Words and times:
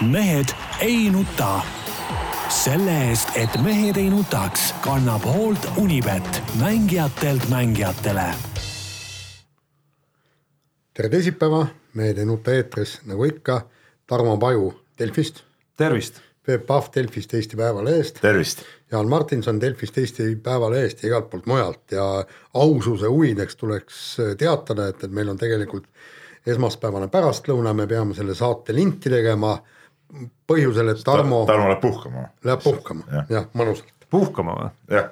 mehed 0.00 0.46
ei 0.80 1.10
nuta. 1.10 1.60
selle 2.48 3.08
eest, 3.08 3.28
et 3.34 3.50
mehed 3.62 3.96
ei 3.96 4.10
nutaks, 4.10 4.74
kannab 4.80 5.24
hoolt 5.24 5.66
Unibet, 5.76 6.42
mängijatelt 6.60 7.48
mängijatele. 7.48 8.34
tere 10.94 11.08
teisipäeva, 11.08 11.66
Mehed 11.94 12.18
ei 12.18 12.24
nuta 12.24 12.52
eetris 12.52 13.00
nagu 13.04 13.24
ikka, 13.24 13.60
Tarmo 14.06 14.36
Paju 14.36 14.74
Delfist. 14.98 15.42
tervist. 15.76 16.20
Peep 16.46 16.66
Pahv 16.66 16.84
Delfist 16.94 17.34
Eesti 17.34 17.56
Päevalehest. 17.56 18.20
tervist. 18.20 18.62
Jaan 18.92 19.08
Martinson 19.08 19.60
Delfist 19.60 19.98
Eesti 19.98 20.36
Päevalehest 20.36 21.02
ja 21.02 21.06
igalt 21.06 21.30
poolt 21.30 21.46
mujalt 21.46 21.92
ja 21.92 22.24
aususe 22.54 23.06
huvideks 23.06 23.56
tuleks 23.56 24.16
teatada, 24.38 24.88
et, 24.88 25.04
et 25.04 25.10
meil 25.10 25.28
on 25.28 25.36
tegelikult 25.36 25.88
esmaspäevane 26.46 27.08
pärastlõuna, 27.08 27.72
me 27.74 27.86
peame 27.86 28.14
selle 28.14 28.34
saate 28.34 28.74
linti 28.74 29.10
tegema 29.10 29.58
põhjusel, 30.48 30.92
et 30.94 31.04
Tarmo 31.04 31.44
Ta, 31.44 31.52
Tarmo 31.52 31.70
läheb 31.70 31.82
puhkama. 31.82 32.26
Läheb 32.46 32.64
puhkama 32.64 33.06
ja., 33.12 33.24
jah, 33.30 33.46
mõnusalt. 33.56 33.92
puhkama 34.10 34.56
või? 34.60 34.70
jah. 34.96 35.10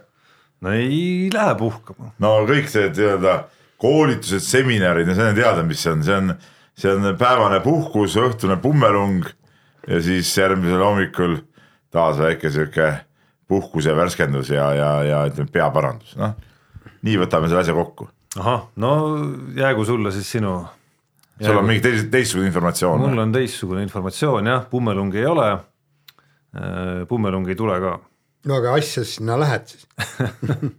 no 0.65 0.75
ei 0.75 1.31
lähe 1.35 1.55
puhkama. 1.61 2.13
no 2.23 2.35
kõik 2.49 2.71
see 2.73 2.91
nii-öelda 2.91 3.39
koolitused, 3.83 4.45
seminarid 4.47 5.11
ja 5.11 5.17
see 5.17 5.31
on 5.33 5.41
teada, 5.41 5.65
mis 5.67 5.83
see 5.83 5.93
on, 5.93 6.05
see 6.07 6.21
on, 6.21 6.37
see 6.79 6.93
on 6.93 7.09
päevane 7.21 7.61
puhkus, 7.65 8.17
õhtune 8.21 8.57
pummelung 8.63 9.27
ja 9.89 10.01
siis 10.05 10.31
järgmisel 10.39 10.83
hommikul 10.83 11.41
taas 11.95 12.19
väike 12.23 12.51
sihuke 12.51 12.93
puhkus 13.51 13.91
ja 13.91 13.97
värskendus 13.97 14.51
ja, 14.51 14.71
ja, 14.75 14.91
ja 15.05 15.25
ütleme 15.29 15.53
peaparandus, 15.53 16.15
noh. 16.21 16.39
nii 17.05 17.19
võtame 17.21 17.51
selle 17.51 17.67
asja 17.67 17.77
kokku. 17.77 18.09
ahah, 18.39 18.69
no 18.81 18.95
jäägu 19.59 19.85
sulle 19.85 20.15
siis 20.15 20.31
sinu 20.39 20.57
sul 21.41 21.59
on 21.59 21.67
mingi 21.67 21.83
teis, 21.83 22.07
teistsugune 22.13 22.49
informatsioon? 22.51 23.03
mul 23.03 23.23
on 23.25 23.33
teistsugune 23.35 23.83
informatsioon 23.85 24.51
jah, 24.51 24.67
pummelungi 24.71 25.23
ei 25.23 25.29
ole. 25.31 25.49
pummelung 27.11 27.49
ei 27.51 27.59
tule 27.59 27.79
ka. 27.83 27.95
no 28.47 28.59
aga 28.61 28.75
asja 28.79 29.05
sinna 29.09 29.39
lähed 29.41 29.73
siis 29.73 29.87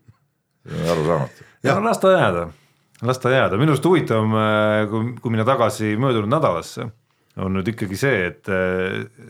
arusaamatu. 0.92 1.48
ja 1.64 1.78
las 1.84 2.00
ta 2.00 2.14
jääda, 2.16 2.46
las 3.04 3.20
ta 3.20 3.34
jääda, 3.34 3.60
minu 3.60 3.76
arust 3.76 3.90
huvitavam, 3.90 4.38
kui, 4.92 5.16
kui 5.22 5.36
minna 5.36 5.48
tagasi 5.48 5.96
möödunud 6.00 6.32
nädalasse, 6.32 6.88
on 7.42 7.58
nüüd 7.58 7.74
ikkagi 7.74 8.00
see, 8.00 8.22
et 8.30 8.52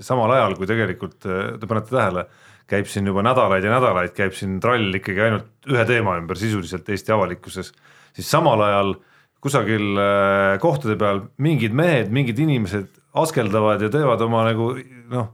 samal 0.05 0.35
ajal 0.35 0.53
kui 0.59 0.69
tegelikult 0.69 1.17
te 1.25 1.65
panete 1.65 1.95
tähele, 1.95 2.27
käib 2.69 2.87
siin 2.89 3.09
juba 3.09 3.25
nädalaid 3.25 3.65
ja 3.65 3.73
nädalaid, 3.73 4.13
käib 4.17 4.37
siin 4.37 4.59
trall 4.61 5.01
ikkagi 5.01 5.25
ainult 5.25 5.73
ühe 5.73 5.83
teema 5.89 6.15
ümber 6.21 6.37
sisuliselt 6.37 6.87
Eesti 6.89 7.13
avalikkuses, 7.13 7.73
siis 8.13 8.29
samal 8.29 8.61
ajal 8.65 8.93
äh, 8.93 9.11
kusagil 9.45 9.93
äh, 10.01 10.57
kohtade 10.61 10.97
peal 10.99 11.25
mingid 11.41 11.75
mehed, 11.77 12.11
mingid 12.13 12.39
inimesed 12.41 12.89
askeldavad 13.21 13.83
ja 13.85 13.91
teevad 13.93 14.23
oma 14.25 14.41
nagu 14.47 14.71
noh, 15.11 15.27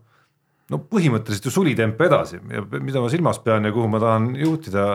no 0.71 0.79
põhimõtteliselt 0.91 1.47
ju 1.47 1.53
sulitempe 1.53 2.09
edasi 2.09 2.41
ja 2.51 2.63
mida 2.73 3.03
ma 3.03 3.11
silmas 3.11 3.39
pean 3.43 3.67
ja 3.67 3.71
kuhu 3.73 3.87
ma 3.91 4.01
tahan 4.03 4.33
juhtida 4.39 4.85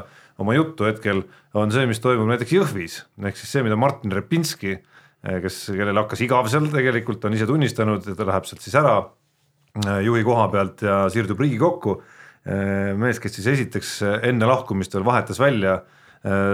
oma 0.43 0.53
juttu 0.53 0.85
hetkel, 0.85 1.23
on 1.57 1.73
see, 1.73 1.87
mis 1.89 2.03
toimub 2.05 2.29
näiteks 2.29 2.53
Jõhvis, 2.53 2.99
ehk 3.25 3.39
siis 3.41 3.55
see, 3.57 3.65
mida 3.65 3.79
Martin 3.81 4.13
Repinski, 4.13 4.77
äh, 4.77 5.41
kes, 5.45 5.63
kellel 5.73 6.03
hakkas 6.03 6.23
igav 6.27 6.51
seal 6.53 6.69
tegelikult, 6.73 7.25
on 7.25 7.37
ise 7.39 7.49
tunnistanud, 7.49 8.05
et 8.05 8.21
ta 8.21 8.29
läheb 8.29 8.49
sealt 8.49 8.65
siis 8.67 8.77
ära 8.77 8.99
äh, 9.01 10.03
juhi 10.05 10.27
koha 10.29 10.51
pealt 10.53 10.85
ja 10.85 11.07
siirdub 11.13 11.41
Riigikokku. 11.41 12.01
mees, 12.47 13.19
kes 13.19 13.33
siis 13.35 13.47
esiteks 13.51 13.89
enne 14.29 14.47
lahkumist 14.47 14.93
veel 14.95 15.03
vahetas 15.03 15.41
välja 15.43 15.81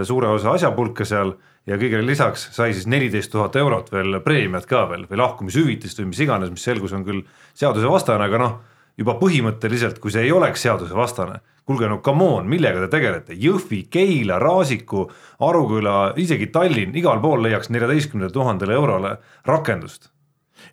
suure 0.09 0.31
osa 0.33 0.55
asjapulka 0.57 1.05
seal 1.05 1.35
ja 1.67 1.79
kõigele 1.79 2.07
lisaks 2.07 2.49
sai 2.57 2.73
siis 2.75 2.89
neliteist 2.91 3.33
tuhat 3.33 3.57
eurot 3.61 3.93
veel 3.93 4.19
preemiat 4.25 4.67
ka 4.69 4.85
veel 4.91 5.07
või 5.11 5.21
lahkumishüvitist 5.23 6.03
või 6.03 6.11
mis 6.11 6.23
iganes, 6.25 6.51
mis 6.51 6.67
selgus, 6.67 6.95
on 6.97 7.07
küll 7.07 7.23
seadusevastane, 7.59 8.27
aga 8.27 8.43
noh, 8.43 8.61
juba 8.99 9.17
põhimõtteliselt, 9.21 10.01
kui 10.03 10.13
see 10.13 10.27
ei 10.27 10.33
oleks 10.35 10.65
seadusevastane, 10.67 11.39
kuulge 11.69 11.89
no 11.89 12.01
come 12.05 12.27
on, 12.39 12.49
millega 12.51 12.83
te 12.85 12.91
tegelete, 12.97 13.37
Jõhvi, 13.39 13.85
Keila, 13.93 14.41
Raasiku, 14.43 15.07
Aruküla, 15.47 16.13
isegi 16.21 16.51
Tallinn, 16.53 16.97
igal 16.99 17.23
pool 17.23 17.45
leiaks 17.47 17.71
neljateistkümnele 17.71 18.35
tuhandele 18.35 18.75
eurole 18.77 19.15
rakendust. 19.47 20.11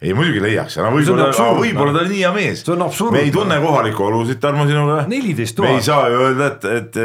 Ei 0.06 0.12
muidugi 0.14 0.42
leiaks, 0.44 0.76
aga 0.78 0.92
võib-olla, 0.94 1.30
võib-olla 1.58 1.94
ta 1.96 2.02
oli 2.04 2.12
nii 2.12 2.20
hea 2.22 2.30
mees. 2.36 2.60
me 3.16 3.24
ei 3.24 3.32
tunne 3.34 3.58
kohalikku 3.64 4.04
olusid, 4.06 4.38
Tarmo, 4.42 4.68
sinuga. 4.70 5.00
me 5.66 5.80
ei 5.80 5.86
saa 5.86 6.12
ju 6.14 6.20
öelda, 6.28 6.52
et, 6.52 6.68
et, 6.70 7.00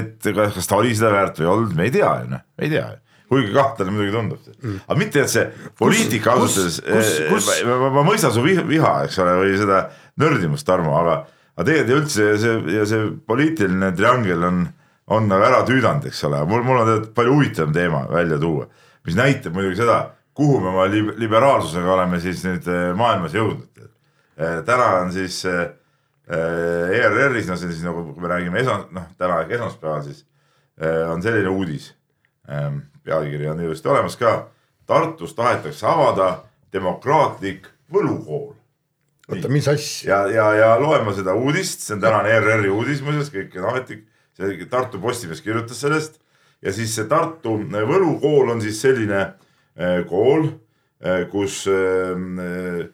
et 0.00 0.30
kas 0.54 0.70
ta 0.70 0.78
oli 0.80 0.94
seda 0.96 1.12
väärt 1.12 1.40
või 1.40 1.46
ei 1.46 1.52
olnud, 1.52 1.76
me 1.76 1.88
ei 1.88 1.92
tea 1.98 2.14
ju 2.22 2.30
noh, 2.32 2.44
me 2.56 2.68
ei 2.68 2.72
tea. 2.72 2.86
ju 2.94 3.09
kuigi 3.30 3.52
kahtlane 3.54 3.92
muidugi 3.94 4.14
tundub 4.14 4.46
mm., 4.58 4.78
aga 4.88 4.98
mitte, 4.98 5.22
et 5.22 5.30
see 5.30 5.44
poliitika 5.78 6.34
ausalt 6.34 6.80
öeldes, 6.82 7.50
eh, 7.60 7.66
ma, 7.68 7.76
ma, 7.84 7.90
ma 8.00 8.02
mõistan 8.08 8.32
su 8.34 8.42
viha, 8.42 8.94
eks 9.06 9.18
ole, 9.22 9.36
või 9.44 9.52
seda 9.60 9.84
nördimust, 10.20 10.66
Tarmo, 10.66 10.96
aga, 10.98 11.20
aga 11.54 11.66
tegelikult 11.68 11.92
ja 11.94 12.00
üldse 12.00 12.26
see 12.42 12.74
ja 12.74 12.86
see 12.90 13.10
poliitiline 13.30 13.92
triangel 13.98 14.46
on, 14.48 14.64
on 15.14 15.30
nagu 15.30 15.46
ära 15.46 15.62
tüüdanud, 15.68 16.08
eks 16.10 16.24
ole, 16.26 16.42
mul, 16.50 16.64
mul 16.66 16.82
on 16.82 16.88
tegelikult 16.88 17.14
palju 17.20 17.36
huvitavam 17.36 17.76
teema 17.76 18.02
välja 18.10 18.40
tuua, 18.42 18.66
mis 19.06 19.18
näitab 19.18 19.54
muidugi 19.54 19.78
seda, 19.84 20.00
kuhu 20.40 20.58
me 20.64 20.72
oma 20.74 20.88
liberaalsusega 20.90 21.94
oleme 21.94 22.20
siis 22.22 22.42
nüüd 22.48 22.66
eh, 22.66 22.90
maailmas 22.98 23.36
jõudnud. 23.38 23.86
Eh, 24.40 24.58
täna 24.66 24.90
on 25.04 25.14
siis 25.14 25.44
ERR-is, 26.30 27.46
no 27.46 27.56
see 27.58 27.66
on 27.66 27.72
siis 27.74 27.86
nagu, 27.86 28.04
kui 28.10 28.22
me 28.22 28.30
räägime 28.30 28.62
eson-, 28.62 28.88
noh, 28.94 29.06
täna 29.18 29.42
ehk 29.44 29.54
esmaspäeval 29.58 30.04
siis 30.06 30.24
on 30.80 31.20
selline 31.20 31.50
uudis 31.52 31.90
ehm, 32.48 32.78
pealkiri 33.10 33.50
on 33.50 33.60
ilusti 33.60 33.90
olemas 33.90 34.16
ka. 34.20 34.48
Tartus 34.86 35.34
tahetakse 35.34 35.86
avada 35.86 36.30
demokraatlik 36.72 37.68
võlukool. 37.92 38.54
oota, 39.30 39.50
mis 39.50 39.68
asja? 39.68 40.08
ja, 40.10 40.20
ja, 40.30 40.46
ja 40.54 40.70
loen 40.80 41.04
ma 41.06 41.14
seda 41.14 41.34
uudist, 41.38 41.84
see 41.84 41.96
on 41.98 42.02
tänane 42.02 42.32
ERR-i 42.34 42.70
uudis 42.70 43.02
muuseas, 43.02 43.30
kõik 43.34 43.54
on 43.58 43.70
ametlik. 43.74 44.06
see 44.38 44.66
Tartu 44.70 44.98
Postimees 44.98 45.42
kirjutas 45.44 45.80
sellest 45.82 46.20
ja 46.62 46.72
siis 46.72 46.94
see 46.94 47.08
Tartu 47.10 47.56
võlukool 47.70 48.54
on 48.54 48.62
siis 48.62 48.80
selline 48.82 49.20
äh, 49.20 50.00
kool, 50.08 50.48
äh, 51.04 51.26
kus 51.32 51.62
äh, 51.70 52.86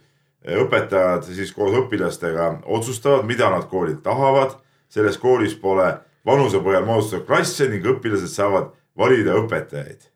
õpetajad 0.47 1.27
siis 1.27 1.53
koos 1.55 1.75
õpilastega 1.75 2.53
otsustavad, 2.65 3.27
mida 3.27 3.51
nad 3.51 3.67
koolilt 3.71 4.03
tahavad. 4.03 4.63
selles 4.89 5.17
koolis 5.19 5.55
pole 5.59 5.99
vanuse 6.27 6.61
põhjal 6.63 6.85
moodustatud 6.87 7.27
klasse 7.27 7.67
ning 7.69 7.85
õpilased 7.85 8.31
saavad 8.31 8.71
valida 8.99 9.37
õpetajaid. 9.41 10.09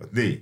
vot 0.00 0.12
nii. 0.12 0.34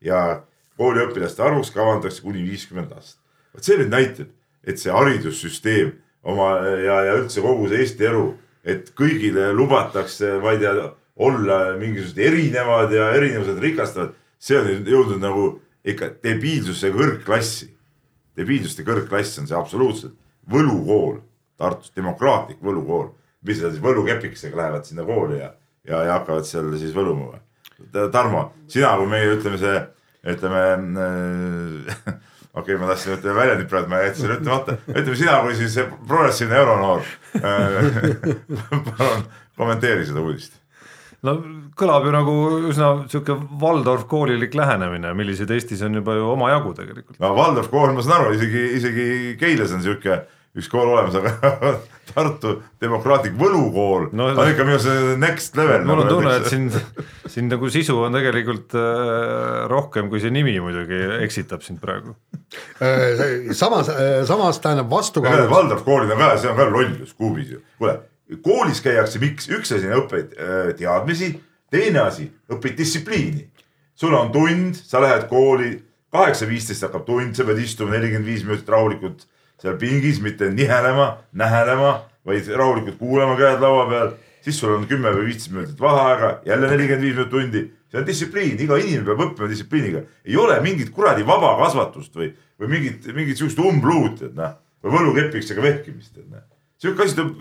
ja 0.00 0.42
kooliõpilaste 0.78 1.42
arvuks 1.42 1.70
kavandatakse 1.74 2.22
kuni 2.22 2.44
viiskümmend 2.46 2.92
last. 2.94 3.18
vot 3.54 3.64
see 3.64 3.78
nüüd 3.78 3.92
näitab, 3.94 4.28
et 4.64 4.78
see 4.78 4.92
haridussüsteem 4.92 5.94
oma 6.22 6.50
ja, 6.84 7.00
ja 7.08 7.16
üldse 7.20 7.42
kogu 7.44 7.68
see 7.68 7.82
Eesti 7.84 8.08
elu, 8.10 8.26
et 8.64 8.92
kõigile 8.98 9.52
lubatakse, 9.56 10.36
ma 10.42 10.52
ei 10.54 10.62
tea, 10.62 10.90
olla 11.18 11.58
mingisugused 11.78 12.18
erinevad 12.22 12.92
ja 12.94 13.10
erinevused 13.16 13.58
rikastavad. 13.62 14.14
see 14.38 14.58
on 14.58 14.86
jõudnud 14.86 15.18
nagu 15.22 15.60
ikka 15.84 16.12
debiilsuse 16.22 16.92
kõrgklassi. 16.94 17.72
debiilsuste 18.36 18.84
kõrgklass 18.86 19.38
on 19.40 19.46
see 19.46 19.56
absoluutselt. 19.56 20.14
võlukool, 20.50 21.20
Tartus 21.58 21.90
demokraatlik 21.96 22.60
võlukool, 22.62 23.08
mis 23.42 23.58
seal 23.58 23.72
siis 23.72 23.82
võlukepikesega 23.82 24.56
lähevad 24.56 24.84
sinna 24.86 25.02
kooli 25.04 25.40
ja 25.40 25.50
ja, 25.88 26.04
ja 26.04 26.18
hakkavad 26.18 26.48
seal 26.48 26.70
siis 26.80 26.94
võluma 26.96 27.32
või? 27.32 27.44
Tarmo, 28.12 28.48
sina 28.70 28.96
kui 28.98 29.06
meie 29.10 29.34
ütleme 29.36 29.58
see, 29.60 29.80
ütleme 30.34 30.62
äh, 31.04 32.14
okei 32.58 32.74
okay,, 32.74 32.78
ma 32.80 32.88
tahtsin 32.90 33.14
ütelda 33.16 33.36
väljendit 33.36 33.70
praegu, 33.70 33.90
ma 33.92 34.00
jätsin 34.02 34.32
ütlemata. 34.34 34.78
ütleme 34.92 35.18
sina 35.18 35.40
kui 35.44 35.58
siis 35.58 35.76
progressiivne 36.08 36.62
euronoor 36.62 37.04
äh,. 37.38 37.92
palun 38.90 39.28
kommenteeri 39.58 40.06
seda 40.08 40.22
uudist. 40.22 40.58
no 41.26 41.36
kõlab 41.78 42.06
ju 42.06 42.14
nagu 42.14 42.34
üsna 42.70 42.90
sihuke 43.10 43.36
Waldorf 43.62 44.06
koolilik 44.10 44.54
lähenemine, 44.54 45.14
milliseid 45.18 45.50
Eestis 45.54 45.82
on 45.86 46.00
juba 46.00 46.16
ju 46.18 46.32
omajagu 46.34 46.74
tegelikult. 46.78 47.18
no 47.22 47.32
Waldorf 47.38 47.70
kool, 47.72 47.94
ma 47.94 48.04
saan 48.04 48.24
aru, 48.24 48.34
isegi, 48.38 48.64
isegi 48.80 49.06
Keilas 49.40 49.74
on 49.76 49.84
sihuke 49.86 50.22
üks 50.56 50.68
kool 50.72 50.88
olemas, 50.88 51.16
aga 51.18 51.72
Tartu 52.08 52.54
demokraatlik 52.80 53.34
võlukool 53.36 54.06
no, 54.16 54.30
on 54.32 54.48
ikka 54.48 54.64
minu 54.64 54.78
arust 54.78 55.18
next 55.20 55.58
level. 55.60 55.84
mul 55.84 56.00
on 56.00 56.06
nagu 56.06 56.14
tunne, 56.16 56.36
et 56.40 56.48
siin, 56.48 56.68
siin 57.28 57.50
nagu 57.52 57.68
sisu 57.72 57.98
on 58.06 58.16
tegelikult 58.16 58.76
äh, 58.80 59.66
rohkem 59.68 60.08
kui 60.08 60.22
see 60.24 60.32
nimi 60.32 60.56
muidugi 60.64 61.02
eksitab 61.26 61.66
sind 61.66 61.82
praegu 61.84 62.16
äh, 62.80 63.50
samas, 63.52 63.92
äh, 63.92 64.22
samas 64.28 64.62
tähendab 64.64 64.88
vastukaaluks. 64.92 65.52
Waldorf 65.52 65.84
koolid 65.84 66.14
on 66.16 66.22
ka, 66.24 66.30
see 66.40 66.52
on 66.52 66.56
ka 66.56 66.70
lollus 66.72 67.12
kuubis 67.18 67.52
ju, 67.52 67.60
kuule 67.76 67.98
koolis 68.44 68.80
käiakse, 68.84 69.20
miks, 69.22 69.48
üks 69.52 69.72
asi 69.74 69.88
on 69.88 70.02
õppida 70.02 70.36
äh, 70.36 70.70
teadmisi, 70.78 71.32
teine 71.72 72.04
asi 72.04 72.28
õpid 72.52 72.76
distsipliini. 72.78 73.48
sul 73.98 74.14
on 74.14 74.32
tund, 74.32 74.76
sa 74.76 75.00
lähed 75.02 75.26
kooli, 75.28 75.72
kaheksa 76.12 76.46
viisteist 76.46 76.84
hakkab 76.86 77.06
tund, 77.06 77.34
sa 77.34 77.44
pead 77.44 77.58
istuma 77.62 77.96
nelikümmend 77.96 78.28
viis 78.28 78.44
minutit 78.44 78.68
rahulikult 78.68 79.26
seal 79.62 79.78
pingis, 79.78 80.20
mitte 80.22 80.50
nihelema, 80.54 81.10
nähelema, 81.32 81.94
vaid 82.26 82.48
rahulikult 82.56 82.98
kuulama, 82.98 83.36
käed 83.38 83.62
laua 83.62 83.86
peal. 83.90 84.16
siis 84.42 84.60
sul 84.60 84.70
on 84.72 84.86
kümme 84.88 85.10
või 85.12 85.26
viisteist 85.26 85.50
minutit 85.52 85.80
vaheaega, 85.80 86.28
jälle 86.46 86.68
nelikümmend 86.70 87.04
viis 87.04 87.14
minutit 87.16 87.32
tundi, 87.32 87.62
see 87.90 87.98
on 88.00 88.06
distsipliin, 88.06 88.60
iga 88.62 88.76
inimene 88.78 89.04
peab 89.04 89.24
õppima 89.26 89.48
distsipliiniga. 89.50 90.02
ei 90.24 90.36
ole 90.36 90.60
mingit 90.64 90.90
kuradi 90.94 91.26
vabakasvatust 91.26 92.16
või, 92.16 92.30
või 92.60 92.70
mingit, 92.76 93.08
mingit 93.14 93.36
sihukest 93.40 93.58
umbluud, 93.58 94.22
et 94.22 94.36
noh, 94.38 94.54
või 94.84 94.94
võlukepikesega 94.94 95.62
vehkimist, 95.62 96.16
et 96.16 96.28
noh. 96.30 96.46
sihuke 96.78 97.04
asi 97.04 97.18
tuleb 97.18 97.34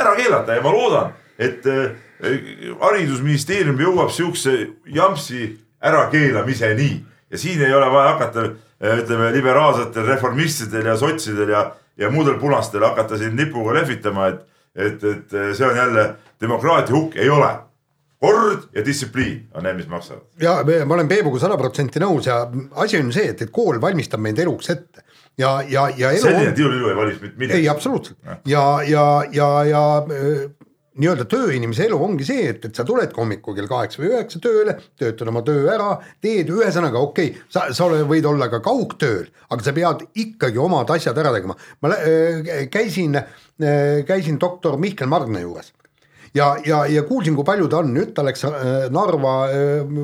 ära 0.00 0.16
keelata 0.16 0.56
ja 0.56 0.64
ma 0.64 0.72
loodan, 0.72 1.12
et 1.38 1.66
äh, 1.66 1.92
haridusministeerium 2.80 3.80
jõuab 3.80 4.12
sihukese 4.14 4.56
jampsi 4.86 5.50
ärakeelamiseni 5.84 6.90
ja 7.30 7.38
siin 7.38 7.62
ei 7.62 7.74
ole 7.74 7.90
vaja 7.92 8.14
hakata 8.14 8.44
äh, 8.44 8.56
ütleme 9.00 9.32
liberaalsetel 9.32 10.06
reformistidel 10.06 10.86
ja 10.86 10.96
sotsidel 10.96 11.48
ja, 11.48 11.64
ja 11.96 12.10
muudel 12.10 12.38
punastel 12.40 12.84
hakata 12.84 13.18
siin 13.18 13.36
nipuga 13.36 13.74
lehvitama, 13.78 14.26
et, 14.32 14.42
et, 14.74 15.04
et 15.04 15.36
see 15.56 15.66
on 15.66 15.76
jälle 15.76 16.08
demokraatia 16.40 16.96
hukk, 16.96 17.16
ei 17.16 17.30
ole 17.30 17.52
kord 18.24 18.68
ja 18.74 18.84
distsipliin 18.84 19.48
on 19.54 19.66
need, 19.66 19.76
mis 19.76 19.88
maksavad. 19.88 20.22
ja 20.40 20.58
ma 20.86 20.94
olen 20.94 21.08
Peebuga 21.08 21.40
sada 21.42 21.56
protsenti 21.60 22.00
nõus 22.02 22.28
ja 22.28 22.42
asi 22.80 23.00
on 23.00 23.12
see, 23.12 23.28
et, 23.34 23.42
et 23.44 23.52
kool 23.52 23.80
valmistab 23.80 24.22
meid 24.24 24.38
eluks 24.44 24.70
ette 24.72 25.04
ja, 25.38 25.58
ja, 25.68 25.88
ja 25.96 26.12
elu 26.12 26.22
selline 26.22 26.52
on... 26.52 26.58
tilulilu 26.58 26.92
ei 26.92 26.96
valmis 26.96 27.20
mitte 27.20 27.42
midagi. 27.42 27.60
ei, 27.60 27.68
absoluutselt 27.68 28.18
ja, 28.48 28.64
ja, 28.88 29.06
ja, 29.32 29.48
ja, 29.68 29.84
ja 30.04 30.14
nii-öelda 31.00 31.26
tööinimese 31.30 31.88
elu 31.88 31.98
ongi 32.06 32.26
see, 32.26 32.46
et, 32.52 32.64
et 32.68 32.76
sa 32.76 32.86
tuledki 32.86 33.18
hommikul 33.18 33.56
kell 33.56 33.70
kaheksa 33.70 34.02
või 34.02 34.12
üheksa 34.12 34.40
tööle, 34.42 34.76
töötad 35.00 35.30
oma 35.30 35.42
töö 35.46 35.64
ära, 35.72 35.90
teed 36.22 36.52
ühesõnaga 36.54 37.02
okei 37.02 37.32
okay,, 37.32 37.46
sa, 37.50 37.66
sa 37.74 37.88
võid 37.90 38.26
olla 38.30 38.50
ka 38.52 38.62
kaugtööl, 38.64 39.26
aga 39.50 39.66
sa 39.66 39.74
pead 39.76 40.04
ikkagi 40.24 40.60
omad 40.62 40.90
asjad 40.94 41.18
ära 41.18 41.34
tegema. 41.34 41.56
ma 41.82 41.94
äh, 41.96 42.68
käisin 42.72 43.18
äh,, 43.18 44.04
käisin 44.06 44.38
doktor 44.40 44.78
Mihkel 44.78 45.10
Margna 45.10 45.42
juures. 45.42 45.72
Ja, 46.34 46.56
ja, 46.66 46.80
ja 46.90 47.04
kuulsin, 47.06 47.36
kui 47.38 47.46
palju 47.46 47.68
ta 47.70 47.78
on, 47.78 47.92
nüüd 47.94 48.10
ta 48.14 48.24
läks 48.26 48.40
äh, 48.48 48.88
Narva 48.90 49.34
äh, 49.54 49.98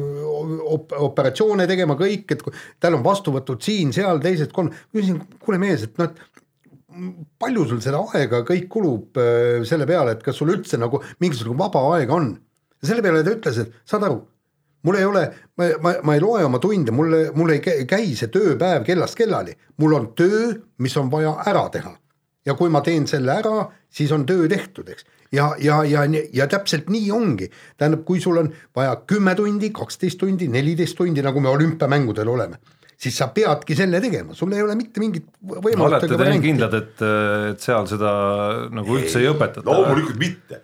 op 0.70 0.92
operatsioone 0.94 1.66
tegema 1.66 1.96
kõik, 1.98 2.36
et 2.36 2.44
tal 2.78 2.94
on 2.94 3.02
vastuvõtud 3.02 3.58
siin-seal, 3.66 4.22
teised 4.22 4.54
kolm, 4.54 4.70
küsisin, 4.94 5.18
kuule 5.42 5.58
mees, 5.58 5.88
et 5.88 5.98
noh, 5.98 6.06
et 6.06 6.29
palju 7.40 7.66
sul 7.68 7.80
seda 7.84 8.00
aega 8.14 8.42
kõik 8.46 8.68
kulub 8.72 9.20
äh, 9.20 9.62
selle 9.68 9.86
peale, 9.88 10.16
et 10.16 10.24
kas 10.24 10.38
sul 10.40 10.52
üldse 10.54 10.80
nagu 10.80 11.02
mingisugune 11.22 11.58
vaba 11.60 11.82
aega 11.96 12.16
on? 12.16 12.34
selle 12.80 13.04
peale 13.04 13.20
ta 13.24 13.34
ütles, 13.34 13.58
et 13.60 13.74
saad 13.84 14.06
aru, 14.06 14.22
mul 14.88 14.96
ei 14.96 15.04
ole, 15.04 15.24
ma, 15.60 15.66
ma, 15.84 15.94
ma 16.08 16.14
ei 16.16 16.22
loe 16.22 16.46
oma 16.46 16.60
tunde, 16.62 16.94
mulle, 16.96 17.26
mul 17.36 17.52
ei 17.52 17.60
käi 17.60 18.14
see 18.16 18.30
tööpäev 18.32 18.86
kellast 18.86 19.18
kellani, 19.18 19.52
mul 19.82 19.98
on 19.98 20.06
töö, 20.16 20.54
mis 20.80 20.96
on 20.96 21.10
vaja 21.12 21.34
ära 21.50 21.66
teha. 21.74 21.92
ja 22.48 22.54
kui 22.56 22.70
ma 22.72 22.80
teen 22.80 23.04
selle 23.06 23.34
ära, 23.36 23.66
siis 23.92 24.12
on 24.16 24.24
töö 24.26 24.48
tehtud, 24.48 24.88
eks. 24.88 25.04
ja, 25.36 25.50
ja, 25.60 25.82
ja, 25.84 26.06
ja 26.32 26.46
täpselt 26.48 26.88
nii 26.88 27.10
ongi, 27.12 27.50
tähendab, 27.76 28.06
kui 28.08 28.20
sul 28.20 28.40
on 28.40 28.48
vaja 28.76 28.96
kümme 29.04 29.36
tundi, 29.36 29.68
kaksteist 29.76 30.18
tundi, 30.18 30.48
neliteist 30.48 30.96
tundi, 30.96 31.20
nagu 31.20 31.40
me 31.44 31.52
olümpiamängudel 31.52 32.32
oleme 32.32 32.56
siis 33.00 33.16
sa 33.16 33.30
peadki 33.32 33.72
selle 33.76 34.00
tegema, 34.02 34.34
sul 34.36 34.52
ei 34.52 34.60
ole 34.60 34.74
mitte 34.76 35.00
mingit 35.00 35.24
võimalust. 35.40 36.04
olete 36.04 36.18
te 36.20 36.26
nii 36.28 36.40
kindlad, 36.42 36.74
et, 36.76 37.04
et 37.54 37.62
seal 37.64 37.86
seda 37.88 38.10
nagu 38.76 38.96
üldse 38.98 39.22
ei, 39.22 39.24
ei 39.24 39.30
õpetata? 39.32 39.64
loomulikult 39.64 40.18
mitte 40.20 40.58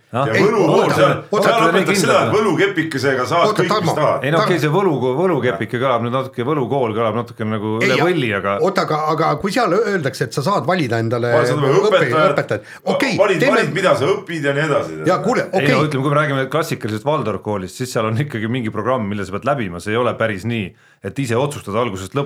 võlukepikesega 2.34 3.24
saad 3.28 3.54
kõik, 3.56 3.72
mis 3.86 3.96
tahad. 3.96 4.26
ei 4.26 4.34
no 4.34 4.42
okei 4.42 4.56
okay,, 4.56 4.62
see 4.66 4.72
võlu, 4.72 4.92
võlukepike 5.16 5.80
kõlab 5.80 6.04
nüüd 6.04 6.12
natuke, 6.16 6.44
võlukool 6.46 6.92
kõlab 6.96 7.16
natuke 7.22 7.48
nagu 7.48 7.72
üle 7.80 7.96
võlli, 8.02 8.28
aga. 8.36 8.58
oota, 8.64 8.84
aga, 8.84 9.00
aga 9.14 9.30
kui 9.40 9.54
seal 9.56 9.72
öeldakse, 9.78 10.28
et 10.28 10.36
sa 10.36 10.44
saad 10.44 10.68
valida 10.68 11.00
endale 11.00 11.32
õpetajat, 11.40 12.68
okei. 12.84 13.16
valid, 13.16 13.46
valid, 13.48 13.72
mida 13.76 13.96
sa 13.96 14.10
õpid 14.12 14.44
ja 14.44 14.52
nii 14.56 14.66
edasi. 14.66 14.98
ja 15.08 15.16
kuule, 15.24 15.48
okei. 15.48 15.70
ei 15.70 15.72
no 15.72 15.88
ütleme, 15.88 16.04
kui 16.04 16.12
me 16.12 16.20
räägime 16.20 16.44
klassikalisest 16.52 17.08
Waldorf 17.08 17.40
koolist, 17.46 17.80
siis 17.80 17.96
seal 17.96 18.10
on 18.10 18.20
ikkagi 18.26 18.52
mingi 18.52 18.74
programm, 18.74 19.08
mille 19.08 19.24
sa 19.24 19.32
pead 19.38 19.48
läbima, 19.48 19.80
see 19.80 19.96
ei 19.96 20.00
ole 20.04 20.12
päris 20.20 20.44
nii 20.48 20.68
et 21.06 21.18
ise 21.22 21.36
otsustada 21.38 21.80
algusest 21.82 22.16
lõpuni, 22.16 22.25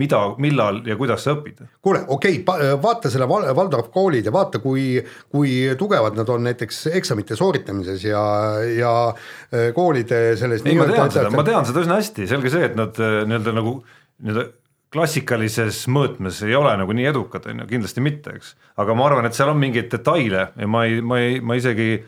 mida, 0.00 0.20
millal 0.42 0.80
ja 0.86 0.96
kuidas 0.98 1.24
sa 1.26 1.34
õpid. 1.36 1.62
kuule, 1.82 2.02
okei 2.06 2.40
okay,, 2.42 2.74
vaata 2.82 3.10
selle 3.12 3.28
Waldorf 3.28 3.90
koolid 3.94 4.26
ja 4.28 4.34
vaata, 4.34 4.60
kui, 4.62 4.98
kui 5.32 5.56
tugevad 5.78 6.18
nad 6.18 6.28
on 6.34 6.46
näiteks 6.48 6.86
eksamite 6.98 7.36
sooritamises 7.38 8.04
ja, 8.04 8.22
ja 8.74 8.94
äh, 9.08 9.70
koolide 9.76 10.36
selles 10.40 10.64
ei, 10.66 10.78
ma 10.78 10.88
tean 10.90 11.12
seda, 11.14 11.30
ma 11.34 11.46
tean 11.46 11.68
seda 11.68 11.84
üsna 11.84 12.00
hästi, 12.00 12.28
selge 12.30 12.52
see, 12.52 12.70
et 12.70 12.78
nad 12.78 12.96
äh, 13.02 13.20
nii-öelda 13.28 13.54
nagu 13.56 13.78
nii-öelda 14.18 14.48
klassikalises 14.92 15.82
mõõtmes 15.92 16.40
ei 16.46 16.54
ole 16.56 16.72
nagu 16.80 16.94
nii 16.96 17.08
edukad, 17.10 17.44
on 17.50 17.62
ju, 17.62 17.66
kindlasti 17.74 18.04
mitte, 18.04 18.38
eks. 18.38 18.54
aga 18.80 18.94
ma 18.96 19.08
arvan, 19.08 19.28
et 19.28 19.36
seal 19.36 19.52
on 19.52 19.60
mingeid 19.60 19.90
detaile 19.92 20.48
ja 20.56 20.70
ma 20.70 20.86
ei, 20.88 21.02
ma 21.04 21.20
ei, 21.20 21.42
ma 21.44 21.58
isegi 21.58 21.98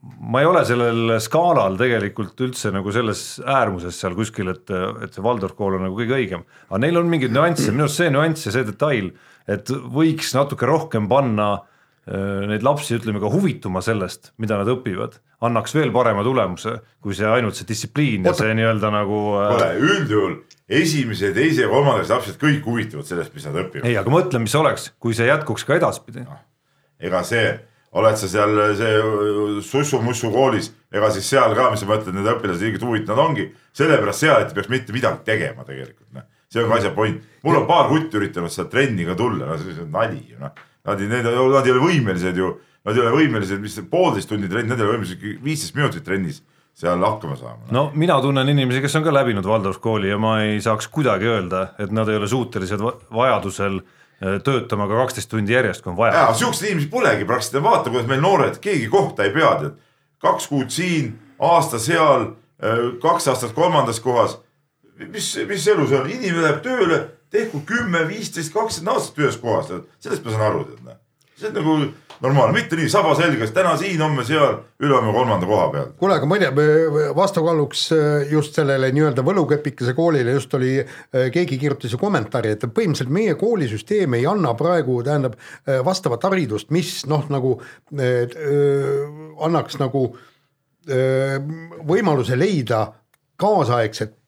ma 0.00 0.40
ei 0.40 0.48
ole 0.48 0.62
sellel 0.64 1.16
skaalal 1.20 1.76
tegelikult 1.80 2.38
üldse 2.46 2.72
nagu 2.72 2.92
selles 2.94 3.24
äärmuses 3.44 3.98
seal 4.00 4.14
kuskil, 4.16 4.48
et, 4.52 4.70
et 5.04 5.16
see 5.16 5.24
Waldorf 5.24 5.56
kool 5.58 5.76
on 5.76 5.84
nagu 5.84 5.98
kõige 5.98 6.16
õigem, 6.16 6.44
aga 6.70 6.80
neil 6.86 7.00
on 7.00 7.10
mingeid 7.12 7.34
nüansse, 7.36 7.68
minu 7.72 7.84
arust 7.84 8.00
see 8.00 8.12
nüanss 8.12 8.48
ja 8.48 8.54
see 8.54 8.68
detail, 8.68 9.10
et 9.50 9.72
võiks 9.92 10.32
natuke 10.36 10.68
rohkem 10.68 11.08
panna 11.10 11.50
äh, 11.58 12.46
neid 12.48 12.64
lapsi, 12.64 12.96
ütleme 12.96 13.20
ka 13.20 13.32
huvituma 13.32 13.84
sellest, 13.84 14.32
mida 14.40 14.56
nad 14.60 14.72
õpivad, 14.72 15.20
annaks 15.44 15.76
veel 15.76 15.92
parema 15.92 16.24
tulemuse, 16.24 16.78
kui 17.04 17.16
see 17.16 17.28
ainult 17.28 17.60
see 17.60 17.68
distsipliin 17.68 18.24
ja 18.28 18.36
see 18.36 18.56
nii-öelda 18.56 18.92
nagu 18.96 19.22
äh, 19.36 19.52
kuule, 19.52 19.72
üldjuhul 19.84 20.36
esimese, 20.80 21.34
teise 21.36 21.66
ja 21.66 21.72
kolmanda 21.72 22.08
lapsed 22.08 22.40
kõik 22.40 22.64
huvituvad 22.64 23.08
sellest, 23.08 23.36
mis 23.36 23.44
nad 23.48 23.66
õpivad. 23.66 23.84
ei, 23.84 24.00
aga 24.00 24.16
mõtle, 24.16 24.40
mis 24.40 24.56
oleks, 24.56 24.94
kui 25.02 25.12
see 25.18 25.28
jätkuks 25.28 25.68
ka 25.68 25.76
edaspidi 25.76 26.24
no,. 26.24 26.40
ega 27.04 27.20
see 27.26 27.50
oled 27.98 28.18
sa 28.18 28.28
seal 28.30 28.60
see 28.78 28.98
sussu-mussu 29.66 30.30
koolis, 30.30 30.70
ega 30.94 31.10
siis 31.14 31.26
seal 31.32 31.54
ka, 31.58 31.70
mis 31.72 31.82
sa 31.82 31.88
mõtled, 31.90 32.14
need 32.14 32.28
õpilased 32.30 32.62
ilgelt 32.66 32.86
huvitavad 32.86 33.22
ongi, 33.24 33.48
sellepärast 33.76 34.24
seal, 34.24 34.44
ei 34.44 34.54
peaks 34.54 34.70
mitte 34.70 34.94
midagi 34.94 35.24
tegema 35.26 35.66
tegelikult, 35.66 36.06
noh. 36.14 36.26
see 36.50 36.62
on 36.62 36.70
ka 36.70 36.78
asja 36.78 36.94
point, 36.94 37.26
mul 37.46 37.60
on 37.60 37.66
paar 37.66 37.90
kutti 37.90 38.20
üritanud 38.20 38.52
seda 38.54 38.70
trenni 38.70 39.06
ka 39.08 39.18
tulla, 39.18 39.50
no 39.50 39.58
see 39.58 39.74
on 39.82 39.90
nali 39.94 40.22
ju 40.22 40.38
noh. 40.42 40.54
Nad 40.88 41.02
ei, 41.02 41.10
need, 41.10 41.26
nad 41.28 41.66
ei 41.66 41.72
ole 41.74 41.82
võimelised 41.82 42.38
ju, 42.40 42.54
nad 42.88 42.96
ei 42.96 43.02
ole 43.02 43.10
võimelised, 43.12 43.60
mis 43.60 43.74
poolteist 43.90 44.30
tundi 44.30 44.48
trenni, 44.48 44.70
nad 44.72 44.80
ei 44.80 44.86
ole 44.86 44.94
võimelised 44.94 45.44
viisteist 45.44 45.76
minutit 45.76 46.06
trennis 46.06 46.40
seal 46.80 47.02
hakkama 47.04 47.34
saama 47.36 47.66
no.. 47.66 47.72
no 47.74 47.82
mina 47.98 48.16
tunnen 48.22 48.48
inimesi, 48.48 48.80
kes 48.80 48.94
on 48.96 49.04
ka 49.04 49.12
läbinud 49.12 49.44
Waldorf 49.44 49.82
kooli 49.82 50.08
ja 50.08 50.16
ma 50.22 50.38
ei 50.46 50.62
saaks 50.64 50.88
kuidagi 50.88 51.28
öelda, 51.28 51.72
et 51.82 51.92
nad 51.92 52.08
ei 52.08 52.16
ole 52.16 52.30
suutelised 52.30 52.80
vajadusel 53.12 53.82
äh, 53.82 53.84
Äh, 53.84 53.99
töötama 54.20 54.88
ka 54.88 54.98
kaksteist 55.00 55.30
tundi 55.32 55.54
järjest, 55.54 55.82
kui 55.84 55.92
on 55.94 55.96
vaja. 55.96 56.14
jaa, 56.14 56.34
siukseid 56.34 56.70
inimesi 56.70 56.90
polegi 56.92 57.24
praktiliselt, 57.24 57.64
vaata, 57.64 57.90
kuidas 57.90 58.08
meil 58.10 58.20
noored, 58.20 58.58
keegi 58.60 58.88
kohta 58.92 59.24
ei 59.24 59.32
pea, 59.34 59.54
tead. 59.62 59.78
kaks 60.20 60.48
kuud 60.52 60.70
siin, 60.70 61.14
aasta 61.38 61.78
seal, 61.80 62.26
äh, 62.60 62.82
kaks 63.02 63.28
aastat 63.32 63.56
kolmandas 63.56 64.00
kohas. 64.00 64.38
mis, 65.08 65.32
mis 65.48 65.68
elu 65.68 65.86
see 65.88 65.98
on, 65.98 66.10
inimene 66.10 66.42
läheb 66.42 66.60
tööle, 66.62 66.98
tehku 67.32 67.62
kümme, 67.66 68.04
viisteist, 68.08 68.52
kakskümmend 68.52 68.96
aastat 68.96 69.22
ühes 69.24 69.38
kohas, 69.40 69.72
sellest 69.98 70.24
ma 70.24 70.34
saan 70.34 70.48
aru, 70.50 70.64
tead. 70.68 70.98
See 71.40 71.48
on 71.48 71.54
nagu 71.56 71.74
normaalne, 72.20 72.52
mitte 72.52 72.76
nii 72.76 72.88
saba 72.92 73.14
selges, 73.16 73.52
täna 73.56 73.72
siin, 73.80 74.00
homme 74.02 74.26
seal, 74.28 74.58
ülehomme 74.82 75.12
kolmanda 75.14 75.46
koha 75.48 75.68
peal. 75.72 75.86
kuule, 75.96 76.18
aga 76.18 76.28
tea, 76.42 76.66
vastukaaluks 77.16 77.84
äh, 77.96 78.32
just 78.32 78.58
sellele 78.58 78.90
nii-öelda 78.92 79.24
võlukepikese 79.24 79.94
koolile 79.96 80.34
just 80.36 80.52
oli, 80.58 80.74
äh, 80.82 81.30
keegi 81.32 81.56
kirjutas 81.62 81.94
ju 81.96 82.00
kommentaari, 82.02 82.52
et 82.56 82.66
põhimõtteliselt 82.68 83.14
meie 83.16 83.38
koolisüsteem 83.40 84.18
ei 84.18 84.28
anna 84.28 84.52
praegu, 84.58 84.98
tähendab 85.06 85.38
äh, 85.40 85.80
vastavat 85.86 86.28
haridust, 86.28 86.68
mis 86.76 87.06
noh, 87.08 87.24
nagu 87.32 87.56
äh, 87.96 88.36
annaks 89.40 89.80
nagu 89.80 90.10
äh, 90.12 91.38
võimaluse 91.88 92.36
leida 92.36 92.84
kaasaegset 93.40 94.19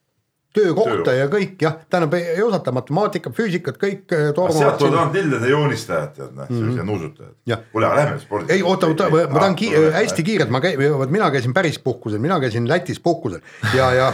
töökohta 0.52 1.14
ja 1.16 1.28
kõik 1.32 1.62
jah, 1.64 1.78
tähendab 1.88 2.16
ei 2.18 2.42
osata 2.44 2.74
matemaatikat, 2.76 3.34
füüsikat, 3.36 3.78
kõik. 3.80 4.04
sealt 4.12 4.36
tulevad 4.80 4.84
ainult 4.84 5.16
lillede 5.16 5.48
joonistajad, 5.52 6.12
tead 6.18 6.36
noh, 6.36 6.50
sellised 6.50 6.88
nuusutajad. 6.88 7.64
kuule, 7.72 7.88
aga 7.88 7.96
lähme 8.02 8.20
spordi. 8.20 8.52
ei 8.52 8.62
oota, 8.62 8.92
oota, 8.92 9.08
ma 9.12 9.38
tahan 9.38 9.56
ki 9.58 9.72
hästi 9.96 10.26
kiirelt, 10.28 10.52
ma 10.52 10.60
käin, 10.64 10.78
mina 11.10 11.30
käisin 11.32 11.56
päris 11.56 11.80
puhkusel, 11.82 12.22
mina 12.22 12.40
käisin 12.40 12.68
Lätis 12.68 13.00
puhkusel 13.00 13.40
ja, 13.76 13.92
ja 13.96 14.12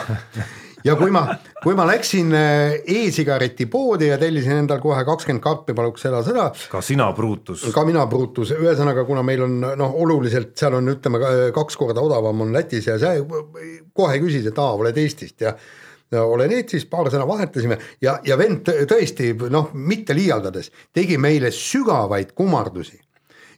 ja 0.87 0.95
kui 0.99 1.11
ma, 1.15 1.25
kui 1.63 1.75
ma 1.79 1.87
läksin 1.89 2.31
äh, 2.37 2.77
e-sigareti 2.87 3.67
poodi 3.71 4.11
ja 4.13 4.19
tellisin 4.21 4.63
endal 4.63 4.81
kohe 4.83 5.03
kakskümmend 5.07 5.43
karpi, 5.45 5.75
paluks 5.77 6.05
seda, 6.07 6.23
seda. 6.27 6.49
ka 6.71 6.83
sina, 6.85 7.11
Brutus. 7.17 7.67
ka 7.75 7.85
mina, 7.89 8.07
Brutus, 8.11 8.53
ühesõnaga, 8.57 9.05
kuna 9.09 9.25
meil 9.27 9.45
on 9.47 9.59
noh, 9.67 9.99
oluliselt 10.05 10.55
seal 10.59 10.79
on, 10.79 10.95
ütleme 10.95 11.21
kaks 11.55 11.79
korda 11.81 12.05
odavam 12.05 12.47
on 12.47 12.55
Lätis 12.55 12.89
ja 12.91 12.99
see 13.01 13.21
kohe 13.97 14.23
küsis, 14.23 14.47
et 14.49 14.63
aa, 14.63 14.79
oled 14.79 15.03
Eestist 15.03 15.47
ja 15.47 15.57
olen 16.17 16.53
Eestis, 16.57 16.87
paar 16.89 17.11
sõna 17.13 17.27
vahetasime 17.29 17.79
ja, 18.03 18.19
ja 18.25 18.39
vend 18.39 18.69
tõesti 18.89 19.35
noh, 19.51 19.71
mitte 19.75 20.17
liialdades, 20.17 20.73
tegi 20.95 21.19
meile 21.21 21.51
sügavaid 21.55 22.33
kummardusi 22.39 23.01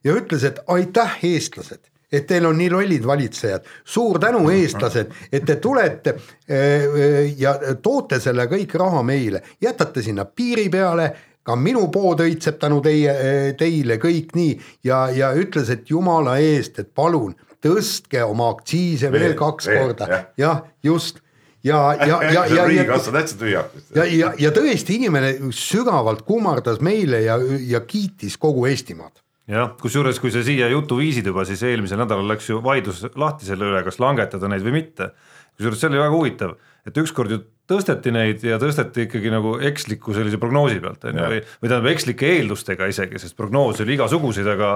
ja 0.05 0.17
ütles, 0.17 0.45
et 0.49 0.61
aitäh, 0.67 1.19
eestlased 1.35 1.91
et 2.11 2.27
teil 2.27 2.47
on 2.49 2.57
nii 2.59 2.71
lollid 2.73 3.07
valitsejad, 3.07 3.67
suur 3.87 4.19
tänu, 4.19 4.43
eestlased, 4.51 5.13
et 5.33 5.45
te 5.47 5.57
tulete 5.63 6.17
eh, 6.17 6.59
eh, 6.59 7.19
ja 7.39 7.55
toote 7.83 8.21
selle 8.21 8.49
kõik 8.51 8.75
raha 8.81 9.03
meile, 9.07 9.43
jätate 9.63 10.03
sinna 10.03 10.27
piiri 10.27 10.69
peale, 10.73 11.11
ka 11.47 11.57
minu 11.57 11.87
pood 11.93 12.21
õitseb 12.25 12.59
tänu 12.61 12.81
teie, 12.85 13.15
eh, 13.15 13.53
teile 13.59 14.01
kõik 14.03 14.35
nii 14.35 14.59
ja, 14.85 15.05
ja 15.15 15.31
ütles, 15.39 15.71
et 15.71 15.91
jumala 15.91 16.39
eest, 16.43 16.83
et 16.83 16.91
palun 16.95 17.37
tõstke 17.63 18.25
oma 18.25 18.51
aktsiise 18.57 19.11
veel, 19.13 19.31
veel 19.31 19.39
kaks 19.39 19.71
veel, 19.71 19.83
korda, 19.85 20.25
jah, 20.41 20.65
just 20.83 21.23
ja, 21.65 21.81
ja, 22.01 22.07
ja, 22.07 22.33
ja, 22.33 22.45
ja, 22.47 22.67
riigikassa 22.69 23.13
täitsa 23.15 23.39
tühjaks. 23.41 23.91
ja, 23.97 24.05
ja, 24.05 24.33
ja 24.39 24.53
tõesti 24.55 24.97
inimene 25.01 25.35
sügavalt 25.55 26.25
kummardas 26.29 26.81
meile 26.85 27.23
ja, 27.27 27.39
ja 27.67 27.83
kiitis 27.87 28.39
kogu 28.41 28.67
Eestimaad. 28.71 29.23
jah, 29.51 29.75
kusjuures 29.81 30.21
kui 30.23 30.33
sa 30.35 30.45
siia 30.47 30.71
jutu 30.73 31.01
viisid 31.01 31.27
juba, 31.27 31.45
siis 31.49 31.63
eelmisel 31.67 32.01
nädalal 32.03 32.29
läks 32.33 32.51
ju 32.51 32.61
vaidlus 32.65 33.05
lahti 33.15 33.49
selle 33.49 33.71
üle, 33.71 33.85
kas 33.87 34.01
langetada 34.03 34.51
neid 34.51 34.67
või 34.67 34.81
mitte. 34.81 35.13
kusjuures 35.57 35.81
see 35.81 35.93
oli 35.93 36.03
väga 36.03 36.17
huvitav, 36.17 36.59
et 36.87 37.03
ükskord 37.05 37.35
ju 37.35 37.43
tõsteti 37.71 38.11
neid 38.15 38.43
ja 38.45 38.59
tõsteti 38.61 39.05
ikkagi 39.07 39.31
nagu 39.33 39.55
eksliku 39.71 40.15
sellise 40.17 40.41
prognoosi 40.43 40.81
pealt 40.83 41.05
on 41.07 41.21
ju, 41.21 41.27
või, 41.35 41.41
või 41.63 41.71
tähendab 41.71 41.89
ekslike 41.93 42.31
eeldustega 42.35 42.89
isegi, 42.91 43.21
sest 43.23 43.37
prognoose 43.39 43.85
oli 43.85 43.95
igasuguseid, 43.97 44.49
aga 44.57 44.71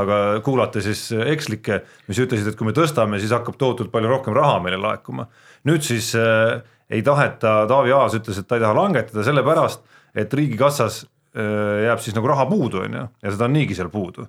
aga 0.00 0.18
kuulati 0.44 0.82
siis 0.84 1.06
ekslikke, 1.14 1.80
mis 2.10 2.20
ütlesid, 2.20 2.50
et 2.50 2.58
kui 2.58 2.68
me 2.68 2.74
tõstame, 2.76 3.20
siis 3.22 3.32
hakkab 3.34 3.56
tohutult 3.60 3.92
palju 3.94 4.10
rohkem 4.12 4.36
raha 4.36 4.58
meile 4.64 4.80
laekuma. 4.82 5.28
Nüüd 5.68 5.84
siis 5.86 6.12
äh, 6.18 6.60
ei 6.90 7.02
taheta, 7.04 7.64
Taavi 7.70 7.92
Aas 7.96 8.16
ütles, 8.18 8.38
et 8.38 8.48
ta 8.48 8.58
ei 8.58 8.64
taha 8.64 8.76
langetada 8.76 9.24
sellepärast, 9.26 9.84
et 10.14 10.34
riigikassas 10.34 11.02
äh, 11.04 11.84
jääb 11.88 12.02
siis 12.04 12.16
nagu 12.16 12.30
raha 12.30 12.46
puudu, 12.50 12.84
on 12.84 12.98
ju, 12.98 13.04
ja 13.24 13.34
seda 13.34 13.48
on 13.48 13.56
niigi 13.56 13.76
seal 13.78 13.90
puudu. 13.92 14.28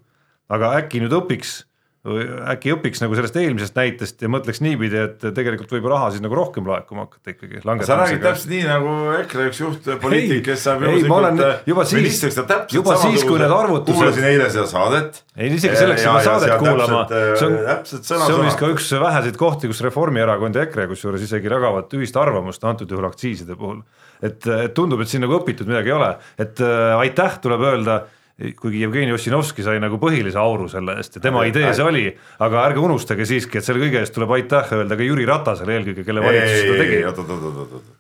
aga 0.50 0.76
äkki 0.78 1.00
nüüd 1.02 1.14
õpiks, 1.18 1.64
äkki 2.06 2.74
õpiks 2.76 3.02
nagu 3.02 3.16
sellest 3.18 3.38
eelmisest 3.40 3.78
näitest 3.78 4.22
ja 4.22 4.30
mõtleks 4.30 4.60
niipidi, 4.62 5.00
et 5.08 5.24
tegelikult 5.34 5.72
võib 5.74 5.88
raha 5.90 6.12
siis 6.14 6.22
nagu 6.22 6.38
rohkem 6.38 6.68
laekuma 6.70 7.08
hakata 7.08 7.34
ikkagi. 7.34 7.62
sa 7.88 7.98
räägid 7.98 8.22
täpselt 8.22 8.52
nii 8.52 8.66
nagu 8.68 8.92
EKRE 9.24 9.48
üks 9.50 9.62
juhtpoliitik, 9.64 10.44
kes 10.46 10.66
saab 10.68 10.86
juba 10.86 11.86
siis- 11.86 11.98
ministriks, 11.98 12.38
ta 12.38 12.44
täpselt 12.52 12.78
juba 12.78 12.98
siis, 13.02 13.24
kui 13.26 13.40
need 13.42 13.54
arvutused- 13.56 13.98
kuulasin 13.98 14.28
eile 14.30 14.50
seda 14.54 14.68
saadet. 14.70 15.24
ei 15.38 15.50
isegi 15.50 15.80
selleks 15.82 16.06
ei 16.06 16.12
pea 16.12 16.26
saadet 16.28 16.58
kuulama, 16.62 17.02
see 17.10 17.48
on, 17.48 17.58
see 17.86 18.34
on 18.36 18.46
vist 18.46 18.60
ka 18.60 18.70
üks 18.70 18.92
väheseid 19.02 19.40
kohti, 19.42 19.72
kus 19.72 19.82
Reformierakond 19.82 20.56
ja 20.56 20.68
EKRE 20.68 20.88
kusjuures 20.94 21.26
isegi 21.26 21.50
jagavad 21.50 21.90
ühist 21.98 22.20
arvamust 22.22 22.64
antud 22.64 22.92
juhul 22.92 23.10
aktsiiside 23.10 23.58
puhul. 23.58 23.82
et, 24.22 24.46
et 24.46 24.74
tundub, 24.78 25.02
et 25.02 25.10
siin 25.10 25.26
nagu 25.26 25.40
õpitud 25.40 25.68
midagi 25.68 25.90
ei 25.90 25.98
ole, 25.98 26.12
et 26.38 26.62
äh, 26.62 26.94
aitäh 27.02 27.40
tuleb 27.42 27.66
öelda, 27.66 28.04
kuigi 28.36 28.82
Jevgeni 28.84 29.14
Ossinovski 29.16 29.64
sai 29.64 29.78
nagu 29.80 30.00
põhilise 30.02 30.40
auru 30.40 30.68
selle 30.72 30.98
eest 31.00 31.16
ja 31.16 31.22
tema 31.24 31.46
idee 31.48 31.72
see 31.76 31.86
oli, 31.88 32.06
aga 32.44 32.66
ärge 32.68 32.84
unustage 32.84 33.28
siiski, 33.30 33.62
et 33.62 33.68
selle 33.68 33.80
kõige 33.86 34.02
eest 34.04 34.16
tuleb 34.18 34.34
aitäh 34.36 34.74
öelda 34.76 34.98
ka 35.00 35.08
Jüri 35.08 35.28
Ratasele 35.30 35.78
eelkõige, 35.78 36.04
kelle 36.08 36.24
valitsus 36.26 36.66
seda 36.66 36.82
tegi. 36.82 37.00
oot, 37.08 37.94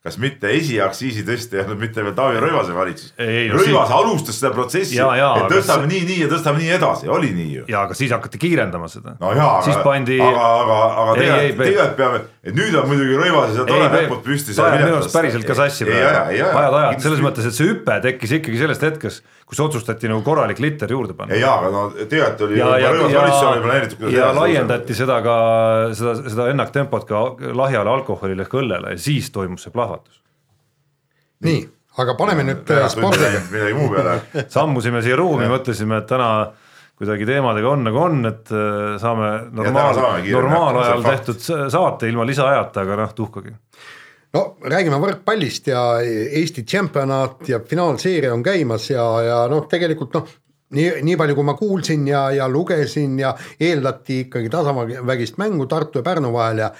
kas 0.00 0.16
mitte 0.16 0.48
esiaktsiisi 0.56 1.26
tõsta 1.28 1.58
ei 1.58 1.60
olnud 1.66 1.80
mitte 1.82 2.00
veel 2.00 2.14
Taavi 2.16 2.38
Rõivase 2.40 2.72
valitsus? 2.72 3.10
Ei, 3.20 3.50
no 3.50 3.58
Rõivas 3.60 3.90
alustas 3.92 4.38
seda 4.40 4.48
protsessi, 4.54 4.96
et 4.96 5.50
tõstame 5.52 5.84
see- 5.84 5.90
nii, 5.90 6.04
nii 6.08 6.20
ja 6.22 6.28
tõstame 6.30 6.62
nii 6.62 6.70
edasi, 6.78 7.08
oli 7.12 7.32
nii 7.36 7.50
ju. 7.58 7.64
ja 7.68 7.82
aga 7.84 7.96
siis 7.98 8.14
hakati 8.14 8.40
kiirendama 8.40 8.88
seda. 8.88 9.12
no 9.20 9.32
jaa, 9.36 9.58
aga, 9.60 9.82
pandi, 9.84 10.16
aga, 10.24 10.46
aga, 10.62 10.78
aga 11.02 11.16
tegelikult, 11.18 11.66
tegelikult 11.66 11.96
peame, 12.00 12.22
et 12.48 12.56
nüüd 12.56 12.78
on 12.80 12.88
muidugi 12.88 13.18
Rõivas 13.20 13.52
ja 13.58 13.66
tore 13.68 13.90
näpud 13.92 14.22
püsti. 14.24 14.56
sa 14.56 14.70
ajad 14.70 14.86
minu 14.86 14.96
arust 15.02 15.12
päriselt 15.18 15.44
ka 15.50 15.58
sassi 15.60 15.84
ei 15.84 16.00
aja, 16.00 16.24
ei 16.30 16.40
aja. 16.40 16.48
ajad-ajad, 16.62 17.04
selles 17.04 17.20
mõttes, 17.26 17.50
et 17.52 17.58
see 17.60 17.68
hüpe 17.68 18.00
tekkis 18.08 18.34
ikkagi 18.38 18.62
sellest 18.64 18.88
hetkest, 18.88 19.28
kus 19.44 19.60
otsustati 19.60 20.08
nagu 20.08 20.24
korralik 20.24 20.64
liter 20.64 20.88
juurde 20.96 21.12
panna. 21.12 21.36
jaa, 21.36 21.58
aga 21.60 21.74
no 21.76 21.84
tegelikult 22.00 22.46
oli 22.48 22.56
ja, 22.62 22.72
ja, 22.80 22.94
Rõivas 22.96 23.18
valitsus 23.20 23.48
oli 23.52 23.64
planeeritud 23.68 24.08
ja, 24.08 24.24
ja 24.30 24.32
laiendati 24.40 24.96
seda 24.96 25.20
ka, 25.28 25.36
seda, 25.92 26.16
seda 26.24 26.48
ennaktempot 26.54 27.04
ka 27.04 27.24
lahjale 27.52 27.92
alkoholile 27.98 28.48
ehk 28.48 28.58
õllele 28.64 28.96
ja 28.96 29.04
siis 29.10 29.28
toimus 29.34 29.68
see 29.68 29.74
plahvatus. 29.76 29.89
nii, 31.46 31.60
aga 32.02 32.16
paneme 32.18 32.44
nüüd 32.48 32.72
äh, 32.74 32.88
spordiga. 32.92 33.44
midagi 33.52 33.76
muu 33.76 33.92
peale. 33.92 34.18
sammusime 34.52 35.02
siia 35.04 35.18
ruumi, 35.20 35.48
mõtlesime, 35.50 36.02
et 36.02 36.10
täna 36.10 36.30
kuidagi 37.00 37.24
teemadega 37.28 37.70
on 37.72 37.86
nagu 37.86 38.02
on, 38.02 38.20
et 38.28 38.52
äh, 38.52 38.98
saame 39.00 39.30
normaal 39.56 40.02
normaalajal 40.26 41.06
tehtud 41.06 41.46
saate 41.72 42.10
ilma 42.10 42.26
lisaajata, 42.28 42.84
aga 42.84 43.00
noh, 43.00 43.14
tuhkagi. 43.16 43.54
no 44.36 44.44
räägime 44.74 45.00
võrkpallist 45.00 45.72
ja 45.72 45.86
Eesti 46.04 46.66
tšempionaat 46.68 47.48
ja 47.48 47.62
finaalseeria 47.66 48.34
on 48.34 48.44
käimas 48.44 48.90
ja, 48.92 49.06
ja 49.24 49.40
noh, 49.50 49.64
tegelikult 49.70 50.14
noh, 50.18 50.28
nii, 50.76 50.90
nii 51.08 51.16
palju, 51.18 51.38
kui 51.38 51.48
ma 51.48 51.56
kuulsin 51.58 52.06
ja, 52.08 52.28
ja 52.36 52.48
lugesin 52.48 53.18
ja 53.18 53.32
eeldati 53.60 54.26
ikkagi 54.26 54.52
tasavägist 54.52 55.40
mängu 55.40 55.66
Tartu 55.66 56.00
ja 56.00 56.06
Pärnu 56.06 56.32
vahel 56.36 56.66
ja 56.66 56.70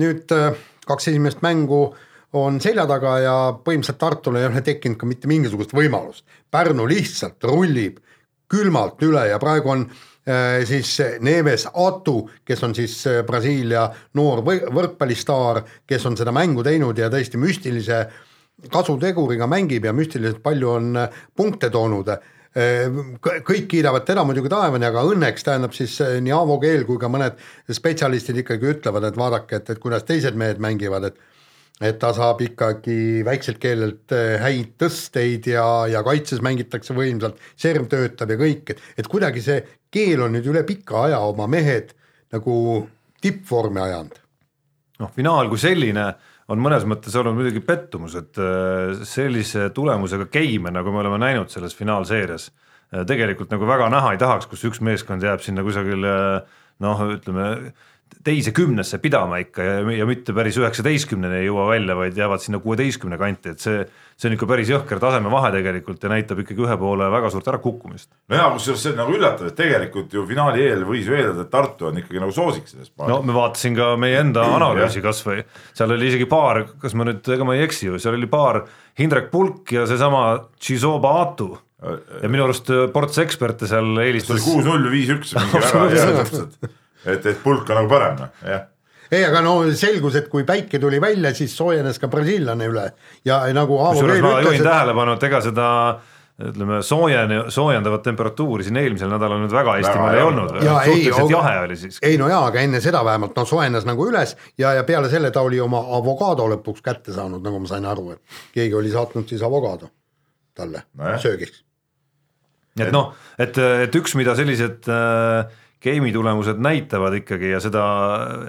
nüüd 0.00 0.34
äh, 0.34 0.50
kaks 0.86 1.12
esimest 1.12 1.46
mängu 1.46 1.84
on 2.32 2.60
selja 2.62 2.86
taga 2.86 3.16
ja 3.18 3.34
põhimõtteliselt 3.64 3.98
Tartul 3.98 4.38
ei 4.38 4.46
ole 4.46 4.62
tekkinud 4.62 4.98
ka 5.00 5.08
mitte 5.08 5.30
mingisugust 5.30 5.74
võimalust. 5.74 6.24
Pärnu 6.50 6.86
lihtsalt 6.90 7.42
rullib 7.48 7.98
külmalt 8.50 9.02
üle 9.06 9.26
ja 9.30 9.38
praegu 9.42 9.72
on 9.74 9.84
äh, 9.86 10.62
siis 10.68 10.96
Neves 11.22 11.66
Atu, 11.70 12.22
kes 12.46 12.62
on 12.66 12.74
siis 12.74 12.96
äh, 13.10 13.22
Brasiilia 13.26 13.88
noor 14.18 14.44
võrkpallistaar, 14.46 15.64
kes 15.86 16.06
on 16.06 16.18
seda 16.18 16.34
mängu 16.34 16.64
teinud 16.66 16.98
ja 16.98 17.10
tõesti 17.10 17.40
müstilise 17.40 18.04
kasuteguriga 18.70 19.48
mängib 19.48 19.86
ja 19.88 19.94
müstiliselt 19.96 20.42
palju 20.42 20.76
on 20.76 20.92
äh, 21.06 21.24
punkte 21.36 21.70
toonud. 21.70 22.14
kõik 23.46 23.68
kiidavad 23.70 24.02
teda 24.02 24.24
muidugi 24.26 24.50
taevani, 24.50 24.82
aga 24.88 25.04
õnneks 25.06 25.44
tähendab 25.46 25.70
siis 25.70 25.92
nii 26.02 26.32
Aavo 26.34 26.56
Keel 26.58 26.82
kui 26.82 26.98
ka 26.98 27.06
mõned 27.06 27.36
spetsialistid 27.70 28.40
ikkagi 28.42 28.66
ütlevad, 28.72 29.06
et 29.06 29.16
vaadake, 29.16 29.60
et, 29.60 29.70
et 29.70 29.78
kuidas 29.78 30.02
teised 30.02 30.34
mehed 30.34 30.58
mängivad, 30.58 31.06
et 31.06 31.20
et 31.80 31.98
ta 32.00 32.12
saab 32.16 32.42
ikkagi 32.44 33.24
väikselt 33.24 33.60
keelelt 33.62 34.12
äh, 34.12 34.36
häid 34.42 34.74
tõsteid 34.80 35.48
ja, 35.48 35.64
ja 35.88 36.02
kaitses 36.06 36.42
mängitakse 36.44 36.96
võimsalt, 36.96 37.40
serv 37.56 37.88
töötab 37.92 38.34
ja 38.34 38.38
kõik, 38.40 38.74
et, 38.74 38.82
et 39.00 39.08
kuidagi 39.08 39.44
see 39.44 39.60
keel 39.92 40.26
on 40.26 40.36
nüüd 40.36 40.48
üle 40.52 40.64
pika 40.68 41.06
aja 41.06 41.22
oma 41.24 41.48
mehed 41.50 41.94
nagu 42.34 42.54
tippvormi 43.20 43.80
ajanud. 43.82 44.18
noh, 45.00 45.12
finaal 45.16 45.48
kui 45.48 45.60
selline 45.60 46.10
on 46.50 46.60
mõnes 46.60 46.84
mõttes 46.88 47.14
olnud 47.16 47.38
muidugi 47.38 47.62
pettumus, 47.64 48.16
et 48.18 48.40
äh, 48.42 49.00
sellise 49.08 49.70
tulemusega 49.76 50.28
geime, 50.32 50.72
nagu 50.74 50.92
me 50.92 51.04
oleme 51.04 51.20
näinud 51.22 51.52
selles 51.52 51.76
finaalseerias, 51.78 52.50
tegelikult 53.06 53.52
nagu 53.54 53.68
väga 53.68 53.86
näha 53.86 54.16
ei 54.16 54.18
tahaks, 54.18 54.48
kus 54.50 54.64
üks 54.66 54.80
meeskond 54.82 55.22
jääb 55.22 55.44
sinna 55.44 55.62
kusagile 55.62 56.14
noh, 56.82 57.02
ütleme 57.14 57.44
teise 58.24 58.52
kümnesse 58.52 58.98
pidama 59.00 59.38
ikka 59.40 59.64
ja, 59.64 59.76
ja 59.94 60.06
mitte 60.08 60.34
päris 60.36 60.58
üheksateistkümneni 60.60 61.40
ei 61.40 61.46
jõua 61.46 61.70
välja, 61.70 61.96
vaid 61.96 62.18
jäävad 62.18 62.42
sinna 62.42 62.60
kuueteistkümne 62.60 63.16
kanti, 63.20 63.54
et 63.54 63.64
see, 63.64 63.84
see 64.20 64.28
on 64.28 64.36
ikka 64.36 64.48
päris 64.50 64.72
jõhker 64.72 65.00
tasemevahe 65.00 65.52
tegelikult 65.54 66.04
ja 66.04 66.10
näitab 66.12 66.42
ikkagi 66.42 66.66
ühe 66.66 66.76
poole 66.80 67.08
väga 67.12 67.30
suurt 67.32 67.48
ärakukkumist. 67.52 68.10
no 68.28 68.40
jaa, 68.40 68.50
kusjuures 68.56 68.84
see 68.84 68.92
on 68.92 69.00
nagu 69.00 69.14
üllatav, 69.16 69.48
et 69.48 69.56
tegelikult 69.56 70.12
ju 70.16 70.24
finaali 70.28 70.66
eel 70.66 70.84
võis 70.88 71.08
ju 71.08 71.16
eeldada, 71.16 71.46
et 71.46 71.52
Tartu 71.54 71.88
on 71.88 72.02
ikkagi 72.02 72.20
nagu 72.20 72.34
soosik 72.36 72.68
selles 72.68 72.90
no 72.92 73.06
paaris. 73.06 73.24
me 73.30 73.38
vaatasin 73.38 73.78
ka 73.78 73.88
meie 74.00 74.20
enda 74.20 74.44
analüüsi 74.58 75.04
kasvõi, 75.04 75.46
seal 75.72 75.96
oli 75.96 76.12
isegi 76.12 76.28
paar, 76.28 76.66
kas 76.82 76.96
ma 76.98 77.08
nüüd, 77.08 77.24
ega 77.24 77.48
ma 77.48 77.56
ei 77.56 77.64
eksi 77.68 77.88
ju, 77.88 78.02
seal 78.02 78.18
oli 78.18 78.28
paar 78.30 78.66
Hindrek 79.00 79.30
Pulk 79.32 79.72
ja 79.72 79.86
seesama 79.88 80.26
Chizoba 80.60 81.16
Atu 81.22 81.54
ja 82.20 82.28
minu 82.28 82.44
arust 82.44 82.68
äh, 82.68 82.84
ports 82.92 83.16
eksperte 83.22 83.64
seal 83.70 83.94
eelistas 84.02 84.44
kuus-null 84.44 84.84
või 84.90 84.98
viis-üks, 84.98 85.32
et, 87.04 87.26
et 87.26 87.42
pulk 87.42 87.70
on 87.70 87.82
nagu 87.82 87.90
parem, 87.90 88.20
noh, 88.20 88.44
jah. 88.44 88.66
ei, 89.10 89.24
aga 89.24 89.42
no 89.46 89.58
selgus, 89.74 90.16
et 90.20 90.28
kui 90.28 90.44
päike 90.48 90.78
tuli 90.82 91.00
välja, 91.02 91.34
siis 91.34 91.56
soojenes 91.56 91.98
ka 91.98 92.08
brasiillane 92.12 92.70
üle 92.70 92.86
ja 93.24 93.42
nagu 93.56 93.80
Aavo 93.82 94.06
Keel 94.06 94.18
ütles, 94.20 94.46
juhin 94.46 94.62
et 94.62 94.70
tähelepanu, 94.70 95.18
et 95.18 95.28
ega 95.30 95.42
seda 95.44 95.68
ütleme, 96.40 96.78
soojen-, 96.82 97.50
soojendavat 97.52 98.02
temperatuuri 98.02 98.64
siin 98.64 98.78
eelmisel 98.80 99.10
nädalal 99.12 99.42
nüüd 99.42 99.52
väga 99.52 99.76
Eestimaal 99.80 100.14
ei 100.14 100.20
ei 100.20 100.26
olnud 100.26 100.54
ei, 100.56 100.62
suhteliselt 100.64 101.24
aga- 101.24 101.32
jahe 101.34 101.60
oli 101.66 101.76
siiski. 101.76 102.06
ei 102.06 102.18
no 102.20 102.28
jaa, 102.32 102.46
aga 102.48 102.62
enne 102.64 102.80
seda 102.80 103.02
vähemalt 103.04 103.36
no 103.36 103.44
soojenes 103.44 103.84
nagu 103.88 104.06
üles 104.08 104.36
ja, 104.58 104.72
ja 104.78 104.84
peale 104.88 105.10
selle 105.12 105.30
ta 105.34 105.42
oli 105.44 105.60
oma 105.60 105.82
avokaado 105.98 106.46
lõpuks 106.54 106.84
kätte 106.84 107.12
saanud, 107.16 107.42
nagu 107.44 107.60
ma 107.60 107.68
sain 107.68 107.84
aru, 107.88 108.14
et 108.16 108.38
keegi 108.56 108.74
oli 108.78 108.92
saatnud 108.94 109.28
siis 109.28 109.42
avokaado 109.44 109.90
talle 110.56 110.82
Nojah. 110.96 111.20
söögiks. 111.20 111.62
et 112.80 112.92
noh, 112.94 113.12
et, 113.38 113.58
et 113.58 114.00
üks, 114.00 114.16
mida 114.16 114.34
sellised 114.38 114.88
äh, 114.88 115.44
game'i 115.84 116.12
tulemused 116.12 116.60
näitavad 116.60 117.16
ikkagi 117.20 117.54
ja 117.54 117.60
seda 117.62 117.84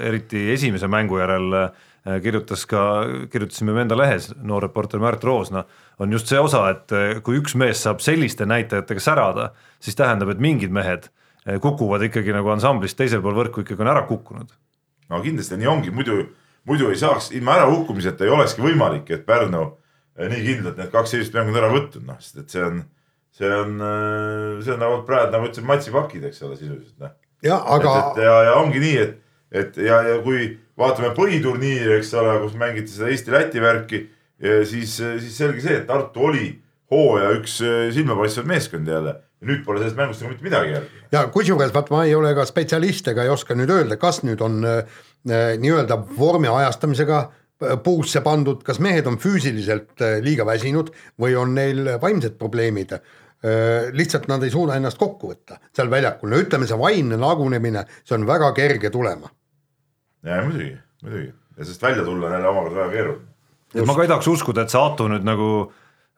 eriti 0.03 0.50
esimese 0.53 0.88
mängu 0.91 1.19
järel 1.21 1.55
äh, 1.57 1.71
kirjutas 2.23 2.65
ka, 2.69 2.83
kirjutasime 3.31 3.75
me 3.75 3.85
enda 3.85 3.97
lehes, 3.97 4.31
noor 4.41 4.65
reporter 4.67 5.00
Märt 5.00 5.23
Roosna, 5.23 5.63
on 6.00 6.11
just 6.11 6.31
see 6.31 6.39
osa, 6.39 6.65
et 6.73 6.95
äh, 6.95 7.21
kui 7.23 7.39
üks 7.39 7.55
mees 7.59 7.83
saab 7.85 8.03
selliste 8.03 8.47
näitajatega 8.50 9.03
särada, 9.03 9.51
siis 9.79 9.97
tähendab, 10.00 10.33
et 10.33 10.43
mingid 10.43 10.73
mehed 10.75 11.07
äh, 11.07 11.59
kukuvad 11.61 12.03
ikkagi 12.09 12.35
nagu 12.35 12.51
ansamblist 12.53 13.00
teisel 13.00 13.23
pool 13.23 13.38
võrku 13.39 13.65
ikkagi 13.65 13.85
on 13.85 13.93
ära 13.93 14.05
kukkunud. 14.09 14.51
no 15.09 15.21
kindlasti 15.23 15.59
nii 15.59 15.71
ongi, 15.71 15.91
muidu, 15.95 16.23
muidu 16.67 16.91
ei 16.91 17.00
saaks, 17.00 17.31
ilma 17.38 17.59
ärakukkumiseta 17.61 18.27
ei 18.27 18.33
olekski 18.35 18.65
võimalik, 18.65 19.11
et 19.11 19.25
Pärnu 19.25 19.69
nii 20.19 20.41
kindlalt 20.45 20.77
need 20.77 20.91
kaks 20.91 21.15
esimest 21.15 21.38
mängu 21.38 21.55
on 21.55 21.61
ära 21.63 21.71
võtnud, 21.71 22.03
noh, 22.05 22.19
sest 22.19 22.43
et 22.43 22.57
see 22.57 22.65
on, 22.65 22.83
see 23.38 23.51
on, 23.55 23.77
see 24.63 24.73
on 24.73 24.81
nagu 24.83 25.01
praegu 25.07 25.31
nagu 25.35 25.50
ütlesin, 25.50 25.67
matsipakid, 25.69 26.25
eks 26.29 26.41
ole, 26.47 26.57
sisuliselt 26.59 26.97
noh. 27.03 27.13
jah, 27.45 27.61
aga 27.77 27.93
ja, 28.21 28.33
ja 28.50 28.57
ongi 28.59 28.81
nii, 28.83 28.97
et, 29.05 29.13
et 29.63 29.79
ja, 29.85 30.01
ja 30.07 30.17
kui 30.25 30.50
vaatame 30.79 31.13
põhiturniiri, 31.17 31.95
eks 32.00 32.13
ole, 32.19 32.35
kus 32.43 32.57
mängiti 32.59 32.93
seda 32.93 33.11
Eesti-Läti 33.13 33.63
värki, 33.63 34.01
siis, 34.67 34.97
siis 34.97 35.33
selge 35.38 35.63
see, 35.63 35.79
et 35.81 35.88
Tartu 35.89 36.27
oli 36.31 36.47
hooaja 36.91 37.35
üks 37.39 37.59
eh, 37.63 37.89
silmapaistvaid 37.95 38.50
meeskondi 38.50 38.91
jälle 38.91 39.13
ja 39.15 39.50
nüüd 39.50 39.63
pole 39.65 39.81
sellest 39.81 39.97
mängust 39.97 40.23
nagu 40.23 40.33
mitte 40.33 40.45
midagi 40.45 40.75
järgi. 40.75 41.03
ja 41.15 41.23
kusjuures 41.33 41.73
vaat 41.73 41.91
ma 41.93 42.03
ei 42.05 42.15
ole 42.15 42.33
ka 42.38 42.45
spetsialist 42.45 43.07
ega 43.13 43.25
ei 43.25 43.31
oska 43.33 43.55
nüüd 43.57 43.71
öelda, 43.73 43.97
kas 44.01 44.21
nüüd 44.27 44.43
on 44.43 44.59
äh, 44.67 44.81
nii-öelda 45.25 45.97
vormi 46.17 46.51
ajastamisega 46.51 47.23
puusse 47.84 48.22
pandud, 48.25 48.62
kas 48.65 48.80
mehed 48.84 49.08
on 49.10 49.18
füüsiliselt 49.22 50.01
äh, 50.01 50.20
liiga 50.24 50.46
väsinud 50.48 50.91
või 51.22 51.36
on 51.39 51.56
neil 51.58 51.98
vaimsed 52.01 52.39
probleemid. 52.39 53.00
lihtsalt 53.98 54.27
nad 54.30 54.44
ei 54.46 54.51
suuda 54.53 54.75
ennast 54.77 55.00
kokku 55.01 55.32
võtta 55.32 55.56
seal 55.74 55.89
väljakul, 55.89 56.30
no 56.30 56.38
ütleme, 56.38 56.68
see 56.70 56.77
vaimne 56.77 57.18
lagunemine, 57.18 57.82
see 58.06 58.13
on 58.13 58.27
väga 58.30 58.51
kerge 58.53 58.91
tulema. 58.94 59.32
ja 60.22 60.44
muidugi, 60.46 60.75
muidugi 61.01 61.32
ja 61.58 61.65
sest 61.65 61.82
välja 61.82 62.06
tulla 62.06 62.27
on 62.27 62.34
jälle 62.34 62.48
omakorda 62.48 62.75
väga 62.75 62.91
keeruline. 62.91 63.86
ma 63.86 63.96
ka 63.96 64.01
ei 64.01 64.12
tahaks 64.12 64.27
uskuda, 64.27 64.62
et 64.62 64.70
see 64.70 64.82
Aatu 64.82 65.08
nüüd 65.10 65.25
nagu 65.25 65.50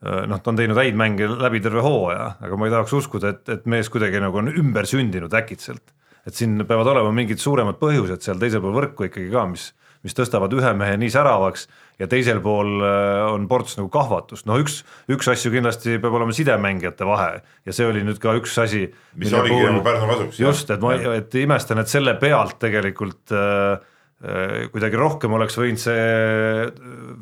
noh, 0.04 0.42
ta 0.42 0.52
on 0.52 0.60
teinud 0.60 0.78
häid 0.78 0.98
mänge 1.00 1.28
läbi 1.30 1.62
terve 1.64 1.84
hooaja, 1.84 2.34
aga 2.44 2.60
ma 2.60 2.68
ei 2.68 2.74
tahaks 2.74 2.96
uskuda, 3.00 3.34
et, 3.36 3.50
et 3.56 3.70
mees 3.70 3.90
kuidagi 3.92 4.20
nagu 4.24 4.42
on 4.42 4.52
ümber 4.52 4.88
sündinud 4.90 5.34
äkitselt. 5.40 5.94
et 6.28 6.36
siin 6.36 6.64
peavad 6.68 6.88
olema 6.88 7.12
mingid 7.12 7.40
suuremad 7.40 7.76
põhjused 7.82 8.24
seal 8.24 8.40
teisel 8.40 8.62
pool 8.64 8.76
võrku 8.78 9.08
ikkagi 9.10 9.32
ka, 9.32 9.46
mis 9.52 9.72
mis 10.04 10.16
tõstavad 10.18 10.52
ühe 10.56 10.74
mehe 10.78 10.98
nii 11.00 11.12
säravaks 11.14 11.68
ja 12.02 12.10
teisel 12.12 12.42
pool 12.44 12.76
äh, 12.84 13.24
on 13.32 13.48
ports 13.52 13.78
nagu 13.80 13.90
kahvatust, 13.94 14.48
no 14.50 14.58
üks, 14.62 14.82
üks 15.12 15.30
asju 15.32 15.54
kindlasti 15.54 15.98
peab 16.04 16.18
olema 16.20 16.36
sidemängijate 16.36 17.08
vahe 17.08 17.40
ja 17.40 17.76
see 17.76 17.88
oli 17.88 18.04
nüüd 18.06 18.20
ka 18.24 18.36
üks 18.40 18.58
asi. 18.64 18.86
mis 19.20 19.34
oligi 19.34 19.62
nagu 19.64 19.84
Pärnu 19.86 20.12
kasuks. 20.12 20.44
just, 20.44 20.76
et 20.76 20.84
ma, 20.84 20.96
et 21.20 21.40
imestan, 21.40 21.82
et 21.82 21.92
selle 21.92 22.16
pealt 22.22 22.60
tegelikult 22.64 23.34
äh, 23.36 23.80
äh, 24.24 24.56
kuidagi 24.74 25.00
rohkem 25.00 25.40
oleks 25.40 25.60
võinud 25.60 25.82
see 25.82 25.98
äh, 25.98 26.64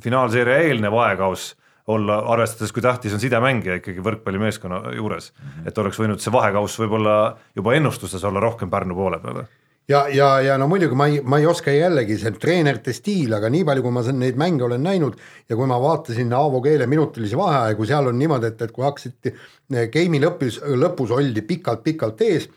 finaalseeria 0.04 0.64
eelnev 0.68 0.98
aekauss 1.06 1.56
olla, 1.92 2.22
arvestades, 2.34 2.72
kui 2.72 2.84
tähtis 2.84 3.14
on 3.14 3.22
sidemängija 3.22 3.80
ikkagi 3.80 4.04
võrkpallimeeskonna 4.06 4.94
juures, 4.96 5.32
et 5.66 5.78
oleks 5.82 5.98
võinud 6.00 6.22
see 6.22 6.34
vahekauss 6.34 6.80
võib-olla 6.82 7.18
juba 7.58 7.74
ennustustes 7.78 8.24
olla 8.26 8.42
rohkem 8.42 8.70
Pärnu 8.72 8.98
poole 8.98 9.20
peal 9.22 9.44
ja, 9.90 10.08
ja, 10.10 10.30
ja 10.42 10.58
no 10.60 10.68
muidugi 10.72 10.98
ma 10.98 11.08
ei, 11.10 11.22
ma 11.24 11.40
ei 11.42 11.48
oska 11.50 11.74
jällegi, 11.74 12.18
see 12.20 12.34
treenerite 12.42 12.94
stiil, 12.96 13.34
aga 13.38 13.50
nii 13.52 13.64
palju, 13.68 13.86
kui 13.86 13.96
ma 13.96 14.04
neid 14.16 14.40
mänge 14.40 14.66
olen 14.68 14.84
näinud 14.86 15.18
ja 15.50 15.58
kui 15.58 15.70
ma 15.70 15.80
vaatasin 15.82 16.34
Aavo 16.38 16.62
Keele 16.64 16.88
minutilisi 16.92 17.40
vaheaegu, 17.40 17.88
seal 17.90 18.12
on 18.12 18.20
niimoodi, 18.20 18.52
et, 18.52 18.62
et 18.68 18.76
kui 18.76 18.86
hakkasid 18.86 19.32
eh, 19.32 19.88
game'i 19.94 20.22
lõpus, 20.24 20.62
lõpus 20.84 21.16
oldi 21.16 21.46
pikalt-pikalt 21.48 22.28
ees 22.28 22.48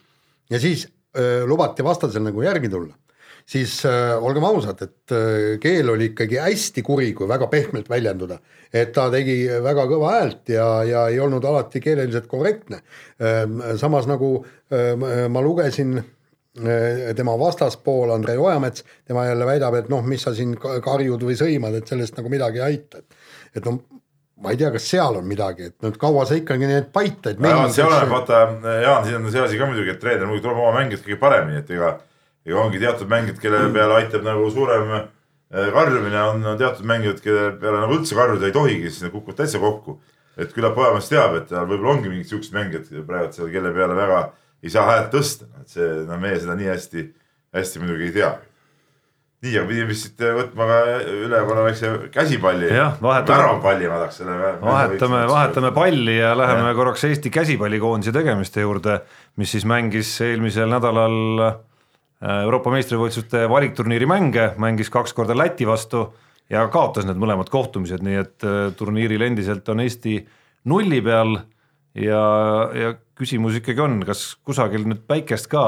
ja 0.51 0.61
siis 0.61 0.87
öö, 1.17 1.41
eh, 1.41 1.49
lubati 1.49 1.87
vastasel 1.87 2.25
nagu 2.27 2.45
järgi 2.45 2.71
tulla, 2.73 2.95
siis 3.49 3.81
öö, 3.89 3.95
eh, 3.95 4.27
olgem 4.29 4.45
ausad, 4.51 4.83
et 4.85 5.15
öö, 5.17 5.57
Keel 5.63 5.95
oli 5.95 6.13
ikkagi 6.13 6.43
hästi 6.43 6.85
kuri, 6.87 7.13
kui 7.17 7.29
väga 7.31 7.49
pehmelt 7.53 7.89
väljenduda. 7.91 8.39
et 8.75 8.91
ta 8.93 9.07
tegi 9.11 9.47
väga 9.63 9.85
kõva 9.87 10.09
häält 10.17 10.49
ja, 10.51 10.67
ja 10.83 11.07
ei 11.09 11.21
olnud 11.23 11.45
alati 11.45 11.81
keeleliselt 11.81 12.27
korrektne. 12.27 12.81
samas 13.79 14.07
nagu 14.11 14.45
öö, 14.73 15.29
ma 15.29 15.43
lugesin 15.43 16.03
tema 16.55 17.33
vastaspool 17.39 18.13
Andrei 18.15 18.39
Ojamets, 18.39 18.85
tema 19.07 19.25
jälle 19.27 19.47
väidab, 19.47 19.75
et 19.75 19.89
noh, 19.91 20.05
mis 20.07 20.23
sa 20.23 20.31
siin 20.35 20.55
karjud 20.59 21.25
või 21.27 21.35
sõimad, 21.39 21.75
et 21.75 21.91
sellest 21.91 22.15
nagu 22.21 22.31
midagi 22.31 22.63
ei 22.63 22.67
aita, 22.69 23.03
et 23.03 23.59
et 23.59 23.67
noh, 23.67 23.81
ma 24.43 24.51
ei 24.55 24.59
tea, 24.59 24.71
kas 24.75 24.87
seal 24.91 25.19
on 25.19 25.27
midagi, 25.27 25.71
et 25.71 25.83
nüüd 25.83 25.99
kaua 25.99 26.25
sa 26.27 26.39
ikkagi 26.39 26.67
neid 26.71 26.89
paitaid 26.95 27.43
no, 27.43 27.69
see 27.75 27.85
oleneb, 27.87 28.11
vaata 28.11 28.41
Jaan, 28.83 29.07
siin 29.07 29.19
on 29.19 29.31
see 29.35 29.43
asi 29.43 29.59
ka 29.59 29.67
muidugi, 29.71 29.95
et 29.95 30.01
treener 30.03 30.27
muidugi 30.27 30.47
tuleb 30.47 30.63
oma 30.63 30.73
mängijat 30.79 31.05
kõige 31.07 31.21
paremini, 31.23 31.63
et 31.63 31.75
ega 31.75 31.93
ega 32.45 32.61
ongi 32.61 32.81
teatud 32.83 33.11
mängijad, 33.11 33.39
kelle 33.41 33.63
mm. 33.63 33.77
peale 33.77 33.99
aitab 34.01 34.25
nagu 34.27 34.49
suurem 34.53 34.91
äh, 34.95 35.69
karjumine, 35.73 36.23
on, 36.31 36.49
teatud 36.61 36.87
mängijad, 36.89 37.23
kelle 37.25 37.53
peale 37.61 37.85
nagu 37.85 37.99
üldse 37.99 38.19
karjuda 38.19 38.51
ei 38.51 38.57
tohigi, 38.57 38.91
siis 38.91 39.07
need 39.07 39.15
kukuvad 39.15 39.41
täitsa 39.41 39.63
kokku. 39.63 40.01
et 40.35 40.51
küllap 40.51 40.79
Ojamees 40.79 41.07
teab, 41.07 41.37
et 41.39 41.45
tal 41.47 41.69
võib-olla 41.71 41.93
ongi 41.93 42.11
mingid 42.11 42.27
siuksed 42.27 42.57
mängijad 42.57 42.89
praegu 43.07 43.31
seal, 43.37 43.53
kelle 43.55 43.71
peale 43.75 43.95
väga 43.95 44.23
ei 44.65 44.73
saa 44.73 44.89
häält 44.89 45.13
tõsta, 45.13 45.49
et 45.61 45.77
see, 45.77 45.93
no 46.09 46.19
meie 46.21 46.41
seda 46.41 46.57
nii 46.59 46.71
hästi, 46.73 47.07
hästi 47.55 47.83
muidugi 47.83 48.09
ei 48.09 48.15
tea. 48.17 48.33
nii, 49.45 49.59
aga 49.61 49.69
pidime 49.69 49.91
vist 49.91 50.23
võtma 50.39 50.67
ka 50.71 50.79
üle 51.13 51.41
korra 51.45 51.67
väikse 51.67 51.91
käsipalli. 52.15 52.71
väravpalli 52.73 53.91
ma 53.91 54.01
tahaks 54.01 54.23
selle. 54.23 54.39
vahetame, 54.63 55.21
vahetame 55.29 55.73
palli 55.77 56.17
ja 56.17 56.33
läheme 56.39 56.71
ja. 56.71 56.79
korraks 56.81 57.05
Eesti 57.11 57.31
käsipallikoondise 57.35 58.15
tegemiste 58.17 58.65
juurde, 58.65 59.03
mis 59.37 59.53
siis 59.53 59.69
mängis 59.69 60.17
eelmisel 60.25 60.73
nädalal 60.73 61.47
äh, 61.51 61.59
Euroopa 62.41 62.73
meistrivõistluste 62.73 63.45
valikturniiri 63.53 64.09
mänge, 64.09 64.53
mängis 64.57 64.89
kaks 64.91 65.13
korda 65.13 65.37
Läti 65.37 65.69
vastu 65.69 66.07
ja 66.49 66.65
kaotas 66.73 67.05
need 67.05 67.21
mõlemad 67.21 67.53
kohtumised, 67.53 68.01
nii 68.01 68.21
et 68.23 68.49
äh, 68.49 68.71
turniiril 68.79 69.29
endiselt 69.29 69.69
on 69.69 69.85
Eesti 69.85 70.23
nulli 70.73 71.05
peal 71.05 71.37
ja, 72.01 72.25
ja 72.73 72.95
küsimus 73.19 73.59
ikkagi 73.61 73.83
on, 73.85 74.01
kas 74.07 74.25
kusagil 74.47 74.87
nüüd 74.89 75.05
päikest 75.07 75.47
ka 75.53 75.63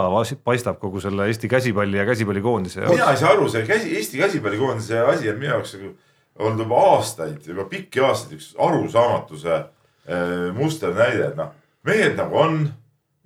paistab 0.44 0.80
kogu 0.82 1.00
selle 1.02 1.28
Eesti 1.30 1.48
käsipalli 1.50 2.00
ja 2.00 2.06
käsipallikoondise 2.08 2.80
jaoks? 2.82 2.96
mina 2.96 3.12
ei 3.12 3.20
saa 3.20 3.34
aru, 3.36 3.48
see 3.52 3.66
käsi, 3.68 3.92
Eesti 3.96 4.18
käsipallikoondise 4.18 5.04
asi 5.12 5.30
on 5.30 5.38
minu 5.38 5.52
jaoks 5.52 5.76
nagu 5.76 5.92
olnud 6.38 6.64
juba 6.64 6.80
aastaid, 6.90 7.46
juba 7.46 7.68
pikki 7.70 8.02
aastaid 8.04 8.36
üks 8.40 8.50
arusaamatuse 8.58 9.54
äh, 9.54 10.32
musternäide, 10.56 11.30
et 11.30 11.38
noh, 11.38 11.54
mehed 11.86 12.18
nagu 12.18 12.40
on, 12.42 12.58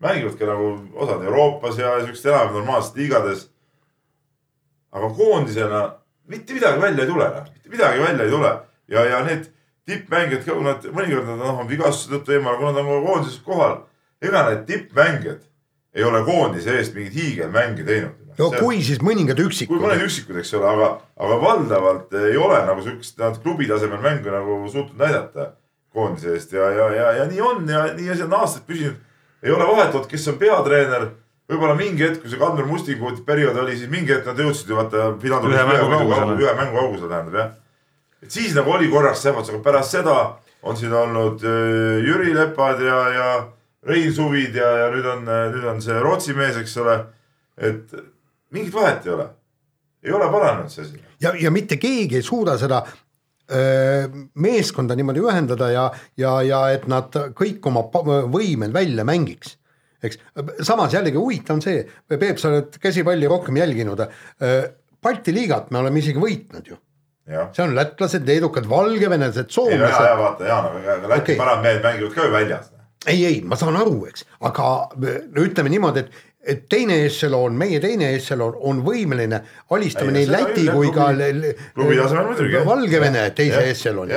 mängivad 0.00 0.36
ka 0.38 0.48
nagu 0.52 0.72
osad 1.00 1.24
Euroopas 1.24 1.80
ja 1.80 1.96
siukestes 2.04 2.30
enam 2.30 2.54
normaalsetes 2.54 3.00
liigades. 3.00 3.46
aga 4.92 5.08
koondisena 5.14 5.82
mitte 6.26 6.54
midagi 6.54 6.80
välja 6.80 7.04
ei 7.04 7.10
tule, 7.10 7.28
noh, 7.28 7.52
mitte 7.54 7.70
midagi 7.70 8.00
välja 8.00 8.24
ei 8.24 8.30
tule 8.30 8.52
ja, 8.88 9.04
ja 9.04 9.24
need 9.24 9.48
tippmängijad 9.86 10.44
ka, 10.44 10.56
nad 10.60 10.88
mõnikord 10.92 11.26
nad 11.26 11.38
noh, 11.40 11.60
on 11.62 11.68
vigastuse 11.68 12.12
tõttu 12.14 12.36
eemal, 12.36 12.58
kui 12.58 12.68
nad 12.68 12.80
on 12.84 13.06
koondises 13.06 13.40
kohal 13.44 13.80
ega 14.22 14.42
need 14.48 14.66
tippmängijad 14.68 15.46
ei 15.94 16.04
ole 16.06 16.22
koondise 16.24 16.76
eest 16.78 16.94
mingeid 16.94 17.16
hiigelmänge 17.18 17.84
teinud. 17.84 18.18
no 18.38 18.50
see, 18.50 18.60
kui, 18.62 18.82
siis 18.86 19.00
mõningad 19.04 19.40
üksikud. 19.42 19.74
kui 19.74 19.86
mõned 19.86 20.04
üksikud, 20.06 20.38
eks 20.42 20.52
ole, 20.58 20.68
aga, 20.70 20.90
aga 21.26 21.38
valdavalt 21.44 22.18
ei 22.20 22.36
ole 22.38 22.60
nagu 22.66 22.84
siukest 22.84 23.18
nad 23.20 23.40
klubi 23.42 23.68
tasemel 23.70 24.02
mängu 24.04 24.32
nagu 24.34 24.60
suutnud 24.70 25.00
näidata 25.00 25.52
koondise 25.94 26.36
eest 26.36 26.52
ja, 26.54 26.68
ja, 26.70 26.90
ja, 26.94 27.08
ja 27.20 27.24
nii 27.30 27.40
on 27.42 27.66
ja 27.68 27.86
nii 27.96 28.12
asi 28.14 28.26
on 28.26 28.36
aastaid 28.38 28.68
püsinud. 28.68 29.00
ei 29.42 29.52
ole 29.52 29.66
vahet, 29.66 30.06
kes 30.10 30.28
on 30.30 30.38
peatreener 30.38 31.08
võib-olla 31.50 31.74
mingi 31.74 32.04
hetk, 32.06 32.20
kui 32.22 32.30
see 32.30 32.38
Kadri 32.38 32.66
Mustingu 32.68 33.10
periood 33.26 33.56
oli, 33.58 33.74
siis 33.78 33.90
mingi 33.90 34.14
hetk 34.14 34.28
nad 34.30 34.38
jõudsid 34.38 34.70
ju 34.70 34.78
vaata 34.78 35.08
ühe 35.16 35.64
mängu 35.66 35.88
kaugusele, 35.90 36.36
ühe 36.44 36.54
mängu 36.58 36.78
kaugusele 36.78 37.10
tähendab 37.10 37.40
jah. 37.40 37.50
et 38.22 38.30
siis 38.30 38.54
nagu 38.54 38.76
oli 38.76 38.90
korraks 38.92 39.24
see, 39.24 39.34
aga 39.34 39.62
pärast 39.64 39.96
seda 39.96 40.18
on 40.62 40.76
siin 40.76 40.92
olnud 40.94 41.42
äh, 41.42 42.04
Jüri 42.06 42.36
Lepad 42.36 42.84
ja, 42.84 43.00
ja 43.16 43.30
Rein 43.86 44.12
Suvid 44.12 44.54
ja, 44.54 44.70
ja 44.84 44.88
nüüd 44.92 45.06
on, 45.08 45.22
nüüd 45.24 45.66
on 45.70 45.78
see 45.84 46.00
Rootsi 46.00 46.34
mees, 46.36 46.58
eks 46.60 46.76
ole. 46.82 46.96
et 47.60 47.92
mingit 48.52 48.74
vahet 48.74 49.06
ei 49.06 49.12
ole, 49.12 49.28
ei 50.04 50.12
ole 50.16 50.26
paranenud 50.32 50.72
see 50.72 50.84
asi. 50.84 51.00
ja, 51.20 51.32
ja 51.36 51.52
mitte 51.52 51.76
keegi 51.80 52.18
ei 52.20 52.24
suuda 52.24 52.56
seda 52.60 52.82
öö, 53.52 54.08
meeskonda 54.40 54.96
niimoodi 54.96 55.24
ühendada 55.24 55.70
ja, 55.72 55.86
ja, 56.16 56.34
ja 56.46 56.60
et 56.72 56.86
nad 56.88 57.16
kõik 57.36 57.66
oma 57.68 57.84
võimed 58.32 58.72
välja 58.72 59.04
mängiks 59.04 59.56
eks, 60.02 60.20
samas 60.64 60.94
jällegi 60.96 61.20
huvitav 61.20 61.58
on 61.58 61.64
see, 61.64 61.82
Peep, 62.08 62.38
sa 62.40 62.48
oled 62.50 62.76
käsipalli 62.80 63.28
rohkem 63.28 63.58
jälginud. 63.60 64.00
Balti 65.00 65.34
liigat 65.36 65.68
me 65.72 65.82
oleme 65.82 66.00
isegi 66.00 66.20
võitnud 66.20 66.72
ju. 66.72 66.78
see 67.30 67.62
on 67.62 67.76
lätlased, 67.76 68.24
leedukad, 68.26 68.64
valgevenelased, 68.68 69.52
soomlased. 69.52 69.84
ei 69.86 70.06
ja, 70.06 70.10
ja 70.10 70.18
vaata 70.18 70.48
Jaan, 70.48 70.70
aga 70.80 71.08
Läti 71.12 71.22
okay. 71.22 71.36
parandmehed 71.38 71.84
mängivad 71.84 72.16
ka 72.16 72.24
ju 72.26 72.32
väljas 72.32 72.72
ei, 73.06 73.24
ei, 73.26 73.38
ma 73.44 73.56
saan 73.56 73.78
aru, 73.80 74.04
eks, 74.10 74.26
aga 74.44 74.66
no 74.96 75.44
ütleme 75.46 75.72
niimoodi, 75.72 76.04
et 76.04 76.26
et 76.40 76.62
teine 76.72 76.96
ešeloon, 77.04 77.52
meie 77.52 77.80
teine 77.82 78.14
ešeloon 78.16 78.54
on 78.64 78.78
võimeline 78.84 79.42
alistama 79.76 80.14
nii 80.14 80.28
Läti 80.30 80.64
kui 80.72 80.88
ka 80.94 81.10
klubi 81.12 81.98
tasemel 81.98 82.30
muidugi. 82.30 82.62
Valgevene 82.64 83.26
teise 83.36 83.66
ešelooni, 83.74 84.16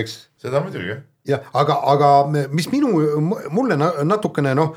eks. 0.00 0.16
seda 0.40 0.62
muidugi. 0.64 0.96
jah, 1.28 1.44
aga, 1.52 1.76
aga 1.92 2.08
mis 2.50 2.70
minu, 2.72 2.94
mulle 3.52 3.76
natukene 3.76 4.56
noh 4.58 4.72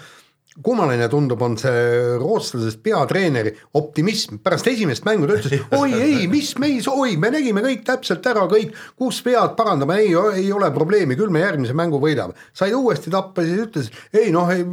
kummaline 0.63 1.07
tundub, 1.11 1.41
on 1.43 1.57
see 1.59 2.15
rootslasest 2.21 2.79
peatreeneri 2.83 3.51
optimism, 3.75 4.39
pärast 4.43 4.69
esimest 4.71 5.03
mängu 5.07 5.27
ta 5.27 5.35
ütles, 5.39 5.65
oi 5.75 5.99
ei, 5.99 6.25
mis 6.31 6.53
me 6.61 6.71
ei, 6.71 6.79
oi, 6.91 7.17
me 7.19 7.31
nägime 7.33 7.63
kõik 7.65 7.83
täpselt 7.87 8.25
ära, 8.31 8.45
kõik, 8.51 8.75
kus 8.99 9.19
vead 9.25 9.55
parandame, 9.59 9.99
ei, 10.03 10.15
ei 10.39 10.49
ole 10.55 10.71
probleemi, 10.75 11.19
küll 11.19 11.33
me 11.33 11.43
järgmise 11.43 11.75
mängu 11.75 11.99
võidame. 12.03 12.37
said 12.55 12.75
uuesti 12.75 13.11
tappa, 13.11 13.43
siis 13.43 13.65
ütles, 13.67 13.91
ei 14.15 14.31
noh, 14.35 14.51
ei 14.51 14.65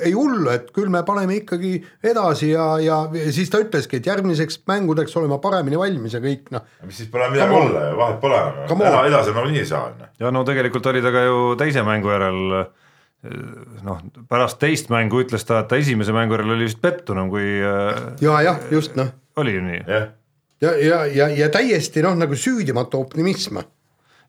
ei 0.00 0.12
hullu, 0.14 0.46
et 0.52 0.68
küll 0.74 0.90
me 0.92 1.00
paneme 1.06 1.40
ikkagi 1.40 1.72
edasi 2.06 2.52
ja, 2.52 2.66
ja 2.82 3.00
siis 3.34 3.50
ta 3.50 3.58
ütleski, 3.62 3.98
et 3.98 4.06
järgmiseks 4.06 4.60
mängudeks 4.70 5.16
olema 5.18 5.40
paremini 5.42 5.78
valmis 5.80 6.14
ja 6.14 6.20
kõik 6.22 6.46
noh. 6.54 6.62
mis 6.86 7.00
siis 7.02 7.10
pole 7.12 7.26
midagi 7.32 7.56
olla 7.58 7.88
ju, 7.88 7.96
vahet 7.98 8.20
pole 8.22 8.38
edasi 9.10 9.34
nagunii 9.34 9.64
ei 9.64 9.68
saa. 9.68 9.90
ja 10.20 10.30
no 10.30 10.44
tegelikult 10.46 10.86
oli 10.92 11.02
ta 11.02 11.12
ka 11.14 11.24
ju 11.26 11.42
teise 11.60 11.82
mängu 11.86 12.12
järel 12.14 12.40
noh, 13.84 14.00
pärast 14.30 14.60
teist 14.62 14.88
mängu 14.92 15.20
ütles 15.20 15.44
ta, 15.44 15.60
et 15.60 15.68
ta 15.68 15.78
esimese 15.80 16.14
mängu 16.16 16.36
järel 16.36 16.54
oli 16.54 16.68
vist 16.68 16.80
pettunum, 16.80 17.28
kui. 17.32 17.44
Äh, 17.60 18.00
ja, 18.24 18.38
jah, 18.46 18.62
just 18.72 18.96
noh. 18.96 19.12
oli 19.40 19.58
ju 19.58 19.64
nii? 19.66 19.80
ja, 19.84 20.00
ja, 20.64 20.72
ja, 20.80 21.00
ja, 21.12 21.28
ja 21.42 21.48
täiesti 21.52 22.04
noh, 22.04 22.16
nagu 22.16 22.36
süüdimatu 22.36 23.00
optimism. 23.00 23.60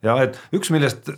ja 0.04 0.18
et 0.26 0.40
üks, 0.56 0.74
millest, 0.76 1.14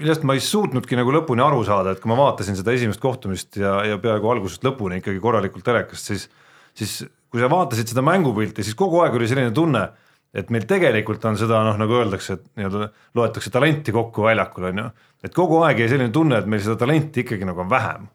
millest 0.00 0.26
ma 0.26 0.34
ei 0.34 0.42
suutnudki 0.42 0.98
nagu 0.98 1.14
lõpuni 1.14 1.44
aru 1.46 1.62
saada, 1.68 1.94
et 1.94 2.02
kui 2.02 2.10
ma 2.10 2.18
vaatasin 2.18 2.58
seda 2.58 2.74
esimest 2.74 3.02
kohtumist 3.02 3.60
ja, 3.60 3.78
ja 3.86 4.02
peaaegu 4.02 4.34
algusest 4.34 4.66
lõpuni 4.66 4.98
ikkagi 4.98 5.22
korralikult 5.22 5.66
telekast, 5.66 6.10
siis, 6.10 6.26
siis 6.74 7.00
kui 7.30 7.42
sa 7.42 7.50
vaatasid 7.52 7.92
seda 7.92 8.02
mängupilti, 8.02 8.66
siis 8.66 8.78
kogu 8.78 9.04
aeg 9.04 9.14
oli 9.14 9.30
selline 9.30 9.54
tunne, 9.54 9.86
et 10.34 10.50
meil 10.54 10.66
tegelikult 10.68 11.24
on 11.26 11.38
seda 11.38 11.60
noh, 11.66 11.76
nagu 11.80 11.96
öeldakse, 11.98 12.36
et 12.38 12.44
nii-öelda 12.60 12.88
loetakse 13.18 13.50
talenti 13.52 13.94
kokku 13.94 14.24
väljakul 14.28 14.68
on 14.70 14.82
ju, 14.82 14.86
et 15.26 15.34
kogu 15.34 15.58
aeg 15.66 15.82
jäi 15.82 15.90
selline 15.90 16.14
tunne, 16.14 16.38
et 16.38 16.48
meil 16.50 16.62
seda 16.62 16.78
talenti 16.78 17.24
ikkagi 17.24 17.48
nagu 17.48 17.64
on 17.64 17.70
vähem. 17.70 18.06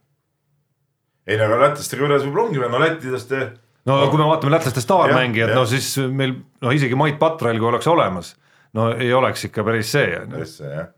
ei 1.27 1.37
no 1.39 1.49
aga 1.49 1.61
lätlaste 1.65 1.99
juures 1.99 2.23
võib-olla 2.23 2.47
ongi, 2.47 2.63
no 2.71 2.81
lätlaste. 2.81 3.43
no 3.89 3.99
kui 4.07 4.21
me 4.21 4.29
vaatame 4.31 4.55
lätlaste 4.55 4.83
staarmängijad, 4.83 5.55
no 5.57 5.65
siis 5.69 5.91
meil 6.07 6.37
noh, 6.63 6.75
isegi 6.75 6.95
Mait 6.99 7.19
Patrail, 7.19 7.59
kui 7.59 7.71
oleks 7.73 7.91
olemas, 7.91 8.35
no 8.77 8.93
ei 8.93 9.11
oleks 9.13 9.49
ikka 9.49 9.67
päris 9.67 9.91
see 9.97 10.15
on 10.15 10.29
ju. 10.29 10.39
päris 10.39 10.57
see 10.61 10.71
jah. 10.71 10.89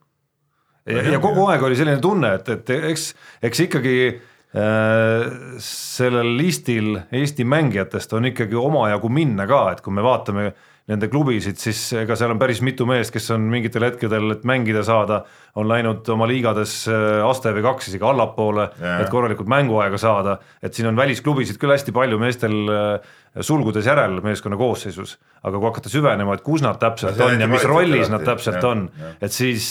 ja, 0.85 1.05
ja 1.17 1.21
kogu 1.23 1.49
aeg 1.49 1.65
oli 1.65 1.81
selline 1.81 2.01
tunne, 2.03 2.35
et, 2.37 2.53
et 2.53 2.73
eks, 2.93 3.09
eks 3.49 3.65
ikkagi 3.65 3.97
äh, 4.13 5.27
sellel 5.65 6.35
listil 6.37 6.93
Eesti 7.09 7.41
mängijatest 7.41 8.13
on 8.13 8.29
ikkagi 8.29 8.61
omajagu 8.61 9.09
minna 9.09 9.49
ka, 9.49 9.65
et 9.73 9.81
kui 9.81 9.97
me 9.97 10.05
vaatame 10.05 10.51
nende 10.87 11.09
klubisid, 11.11 11.57
siis 11.59 11.81
ega 11.99 12.15
seal 12.15 12.31
on 12.31 12.39
päris 12.39 12.61
mitu 12.63 12.85
meest, 12.87 13.11
kes 13.11 13.27
on 13.35 13.43
mingitel 13.51 13.83
hetkedel, 13.83 14.31
et 14.37 14.45
mängida 14.47 14.85
saada, 14.87 15.19
on 15.59 15.67
läinud 15.67 16.07
oma 16.13 16.27
liigades 16.29 16.79
äh, 16.91 17.19
aste 17.27 17.51
või 17.55 17.65
kaks 17.65 17.89
isegi 17.91 18.07
allapoole, 18.07 18.69
et 19.01 19.11
korralikult 19.11 19.51
mänguaega 19.51 19.99
saada, 19.99 20.37
et 20.63 20.77
siin 20.77 20.87
on 20.91 20.99
välisklubisid 20.99 21.59
küll 21.59 21.75
hästi 21.75 21.91
palju 21.95 22.19
meestel 22.21 22.57
äh, 22.71 23.13
sulgudes 23.43 23.87
järel 23.89 24.21
meeskonna 24.23 24.59
koosseisus, 24.59 25.17
aga 25.43 25.57
kui 25.57 25.69
hakata 25.73 25.91
süvenema, 25.91 26.37
et 26.37 26.45
kus 26.47 26.63
nad 26.63 26.79
täpselt 26.79 27.19
on 27.23 27.35
ja 27.43 27.51
mis 27.51 27.67
rollis 27.67 28.11
nad 28.13 28.23
täpselt 28.27 28.61
ja, 28.61 28.71
on, 28.71 28.87
et 29.19 29.35
siis 29.35 29.67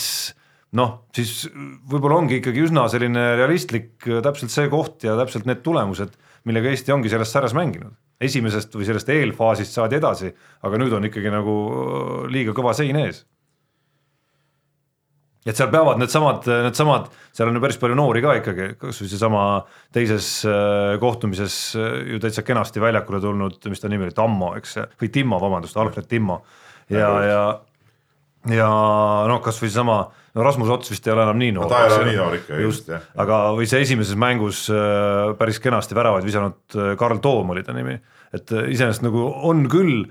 noh, 0.77 0.99
siis 1.17 1.47
võib-olla 1.89 2.21
ongi 2.21 2.43
ikkagi 2.43 2.67
üsna 2.67 2.85
selline 2.93 3.31
realistlik 3.39 4.05
äh, 4.05 4.21
täpselt 4.25 4.53
see 4.53 4.69
koht 4.69 5.07
ja 5.07 5.17
täpselt 5.17 5.49
need 5.49 5.65
tulemused, 5.65 6.13
millega 6.45 6.69
Eesti 6.69 6.93
ongi 6.93 7.09
selles 7.09 7.33
sarjas 7.33 7.57
mänginud 7.57 7.97
esimesest 8.21 8.73
või 8.73 8.87
sellest 8.87 9.09
eelfaasist 9.13 9.75
saadi 9.77 9.97
edasi, 9.99 10.31
aga 10.65 10.79
nüüd 10.81 10.93
on 10.97 11.09
ikkagi 11.09 11.33
nagu 11.33 11.57
äh, 11.71 12.21
liiga 12.33 12.55
kõva 12.57 12.73
sein 12.77 12.97
ees. 13.03 13.25
et 15.47 15.55
seal 15.55 15.69
peavad 15.71 15.99
needsamad, 16.01 16.47
needsamad, 16.65 17.05
seal 17.31 17.47
on 17.47 17.55
ju 17.55 17.63
päris 17.63 17.77
palju 17.79 17.95
noori 17.95 18.23
ka 18.25 18.33
ikkagi, 18.41 18.71
kasvõi 18.81 19.11
seesama 19.13 19.43
teises 19.95 20.31
äh, 20.49 20.97
kohtumises 20.99 21.59
äh, 21.79 22.01
ju 22.13 22.19
täitsa 22.23 22.43
kenasti 22.43 22.83
väljakule 22.83 23.21
tulnud, 23.23 23.61
mis 23.69 23.83
ta 23.83 23.91
nimi 23.91 24.09
oli, 24.09 24.17
Tammo, 24.17 24.55
eks, 24.59 24.79
või 24.99 25.13
Timmo, 25.13 25.39
vabandust, 25.43 25.77
Alfred 25.77 26.09
Timmo 26.09 26.41
ja, 26.89 27.13
ja 27.23 27.41
ja 28.47 28.67
noh, 29.27 29.41
kasvõi 29.43 29.69
seesama 29.69 30.01
no 30.37 30.45
Rasmus 30.45 30.69
Ots 30.75 30.93
vist 30.93 31.07
ei 31.07 31.15
ole 31.15 31.25
enam 31.25 31.39
nii 31.41 31.55
noor. 31.55 31.67
no 31.67 31.71
ta 31.73 31.81
ei 31.87 31.95
ole 31.95 32.11
nii 32.11 32.19
noor 32.19 32.37
ikka. 32.37 32.61
just, 32.61 32.93
aga 33.23 33.41
või 33.57 33.67
see 33.69 33.81
esimeses 33.85 34.19
mängus 34.19 34.67
äh, 34.73 35.33
päris 35.39 35.59
kenasti 35.63 35.97
väravaid 35.97 36.27
visanud 36.27 36.77
äh, 36.77 36.93
Karl 36.99 37.21
Toom 37.23 37.55
oli 37.55 37.65
ta 37.65 37.75
nimi, 37.75 37.97
et 38.35 38.53
äh, 38.53 38.69
iseenesest 38.73 39.05
nagu 39.05 39.25
on 39.49 39.65
küll, 39.71 40.05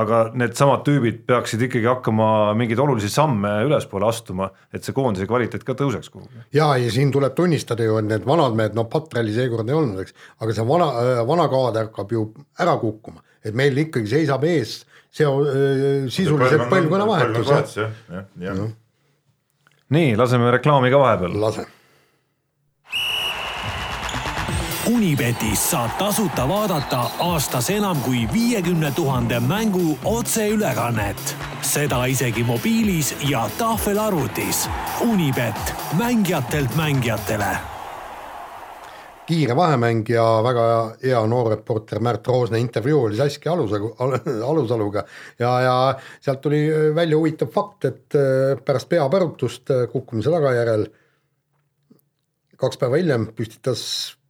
aga 0.00 0.22
needsamad 0.38 0.80
tüübid 0.86 1.20
peaksid 1.28 1.66
ikkagi 1.66 1.84
hakkama 1.90 2.54
mingeid 2.56 2.80
olulisi 2.80 3.10
samme 3.12 3.50
ülespoole 3.66 4.08
astuma, 4.08 4.48
et 4.72 4.86
see 4.86 4.96
koondise 4.96 5.28
kvaliteet 5.28 5.66
ka 5.68 5.76
tõuseks 5.76 6.08
kuhugi. 6.14 6.44
ja, 6.56 6.70
ja 6.80 6.90
siin 6.94 7.12
tuleb 7.12 7.36
tunnistada 7.36 7.84
ju, 7.84 8.00
et 8.00 8.08
need 8.08 8.28
vanad 8.28 8.56
mehed, 8.56 8.76
no 8.78 8.88
Patrali 8.88 9.36
seekord 9.36 9.68
ei 9.68 9.76
olnud, 9.76 10.00
eks, 10.06 10.16
aga 10.40 10.56
see 10.56 10.68
vana, 10.68 10.90
vana 11.28 11.48
kaader 11.52 11.90
hakkab 11.90 12.16
ju 12.16 12.28
ära 12.64 12.78
kukkuma, 12.80 13.20
et 13.44 13.56
meil 13.56 13.84
ikkagi 13.84 14.16
seisab 14.16 14.48
ees 14.48 14.80
see 15.12 15.28
sisuliselt 16.12 16.68
põlvkonnavahetus. 16.72 17.48
jah, 17.52 17.96
jah, 18.08 18.28
jah 18.48 18.68
nii, 19.90 20.16
laseme 20.16 20.50
reklaami 20.50 20.90
ka 20.90 20.98
vahepeal. 20.98 21.40
lase. 21.40 21.66
Unibetis 24.88 25.70
saab 25.70 25.90
tasuta 25.98 26.48
vaadata 26.48 27.10
aastas 27.20 27.70
enam 27.70 28.00
kui 28.00 28.28
viiekümne 28.32 28.90
tuhande 28.90 29.40
mängu 29.40 29.98
otseülekannet. 30.04 31.36
seda 31.62 32.04
isegi 32.04 32.42
mobiilis 32.42 33.16
ja 33.28 33.50
tahvelarvutis. 33.58 34.68
Unibet, 35.00 35.74
mängijatelt 35.98 36.76
mängijatele 36.76 37.77
kiire 39.28 39.56
vahemäng 39.56 40.08
ja 40.08 40.24
väga 40.44 40.66
hea 41.02 41.18
noorreporter 41.28 42.00
Märt 42.04 42.26
Roosna 42.26 42.60
intervjuu 42.60 43.02
oli 43.08 43.16
Saskia 43.16 43.52
Alusalu, 43.52 43.90
Alusaluga 44.50 45.04
ja, 45.38 45.50
ja 45.60 45.74
sealt 46.20 46.40
tuli 46.40 46.62
välja 46.94 47.18
huvitav 47.18 47.52
fakt, 47.52 47.84
et 47.90 48.16
äh, 48.16 48.54
pärast 48.64 48.88
peapõrutust 48.88 49.74
äh, 49.74 49.84
kukkumise 49.92 50.32
tagajärjel 50.32 50.86
kaks 52.58 52.80
päeva 52.80 52.98
hiljem 52.98 53.28
püstitas 53.36 53.82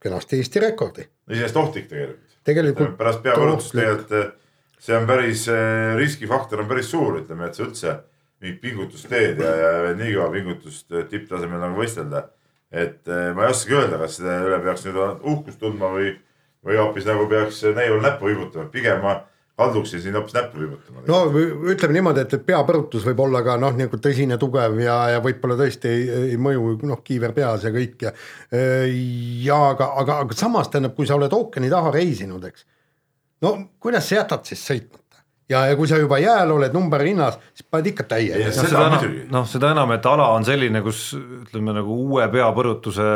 kenasti 0.02 0.42
Eesti 0.42 0.62
rekordi. 0.66 1.06
iseenesest 1.30 1.62
ohtlik 1.62 1.86
tegelikult. 1.92 2.40
tegelikult 2.50 2.96
pärast 2.98 3.22
peapõrutust 3.22 3.76
tegelikult 3.76 4.16
äh, 4.18 4.32
see 4.78 4.98
on 4.98 5.06
päris, 5.06 5.46
riskifaktor 5.98 6.62
on 6.62 6.68
päris 6.70 6.90
suur, 6.90 7.20
ütleme, 7.22 7.48
et 7.48 7.54
sa 7.58 7.64
üldse 7.64 7.94
mingit 8.42 8.60
pingutust 8.62 9.08
teed 9.10 9.40
ja, 9.42 9.54
ja 9.62 9.94
nii 9.98 10.12
kõva 10.14 10.28
pingutust 10.34 10.90
tipptasemel 11.10 11.62
nagu 11.62 11.78
võistelda 11.78 12.28
et 12.72 13.08
eh, 13.08 13.30
ma 13.34 13.46
ei 13.46 13.54
oskagi 13.54 13.78
öelda, 13.78 13.98
kas 14.02 14.18
selle 14.18 14.36
üle 14.48 14.60
peaks 14.64 14.84
nüüd 14.86 15.00
uhkust 15.00 15.60
tundma 15.62 15.90
või, 15.94 16.12
või 16.66 16.78
hoopis 16.80 17.08
nagu 17.08 17.24
peaks 17.30 17.62
näiul 17.76 18.02
näppu 18.04 18.28
viibutama, 18.28 18.68
pigem 18.72 19.00
ma 19.04 19.18
kalduksin 19.58 20.02
siin 20.02 20.14
hoopis 20.14 20.36
näppu 20.36 20.60
viibutama. 20.60 21.02
no 21.08 21.22
ütleme 21.72 21.96
niimoodi, 21.96 22.26
et, 22.26 22.36
peapõrutus 22.46 23.06
võib 23.08 23.24
olla 23.24 23.42
ka 23.46 23.56
noh, 23.60 23.74
nagu 23.78 24.00
tõsine, 24.04 24.38
tugev 24.38 24.76
ja, 24.84 24.98
ja 25.14 25.24
võib-olla 25.24 25.56
tõesti 25.58 25.90
ei, 25.90 26.04
ei 26.34 26.38
mõju 26.40 26.76
noh, 26.86 27.02
kiiver 27.04 27.34
peas 27.36 27.64
ja 27.66 27.72
kõik 27.74 28.06
ja. 28.06 28.14
ja 28.52 29.58
aga, 29.72 29.92
aga, 30.04 30.20
aga 30.26 30.38
samas 30.38 30.70
tähendab, 30.70 30.94
kui 30.98 31.08
sa 31.08 31.16
oled 31.16 31.34
ookeani 31.34 31.72
taha 31.72 31.94
reisinud, 31.96 32.44
eks. 32.52 32.68
no 33.42 33.56
kuidas 33.80 34.10
sa 34.10 34.20
jätad 34.20 34.46
siis 34.46 34.62
sõitma? 34.68 35.02
Ja, 35.48 35.62
ja 35.68 35.76
kui 35.78 35.88
sa 35.88 35.98
juba 36.00 36.18
jääl 36.20 36.50
oled 36.52 36.74
numberhinnas, 36.76 37.38
siis 37.56 37.66
paned 37.70 37.88
ikka 37.90 38.04
täie. 38.10 38.36
noh, 39.32 39.46
seda 39.48 39.72
enam, 39.72 39.92
et 39.96 40.06
ala 40.08 40.28
on 40.36 40.46
selline, 40.46 40.82
kus 40.84 41.02
ütleme 41.16 41.74
nagu 41.78 41.98
uue 42.08 42.28
peapõrutuse 42.32 43.08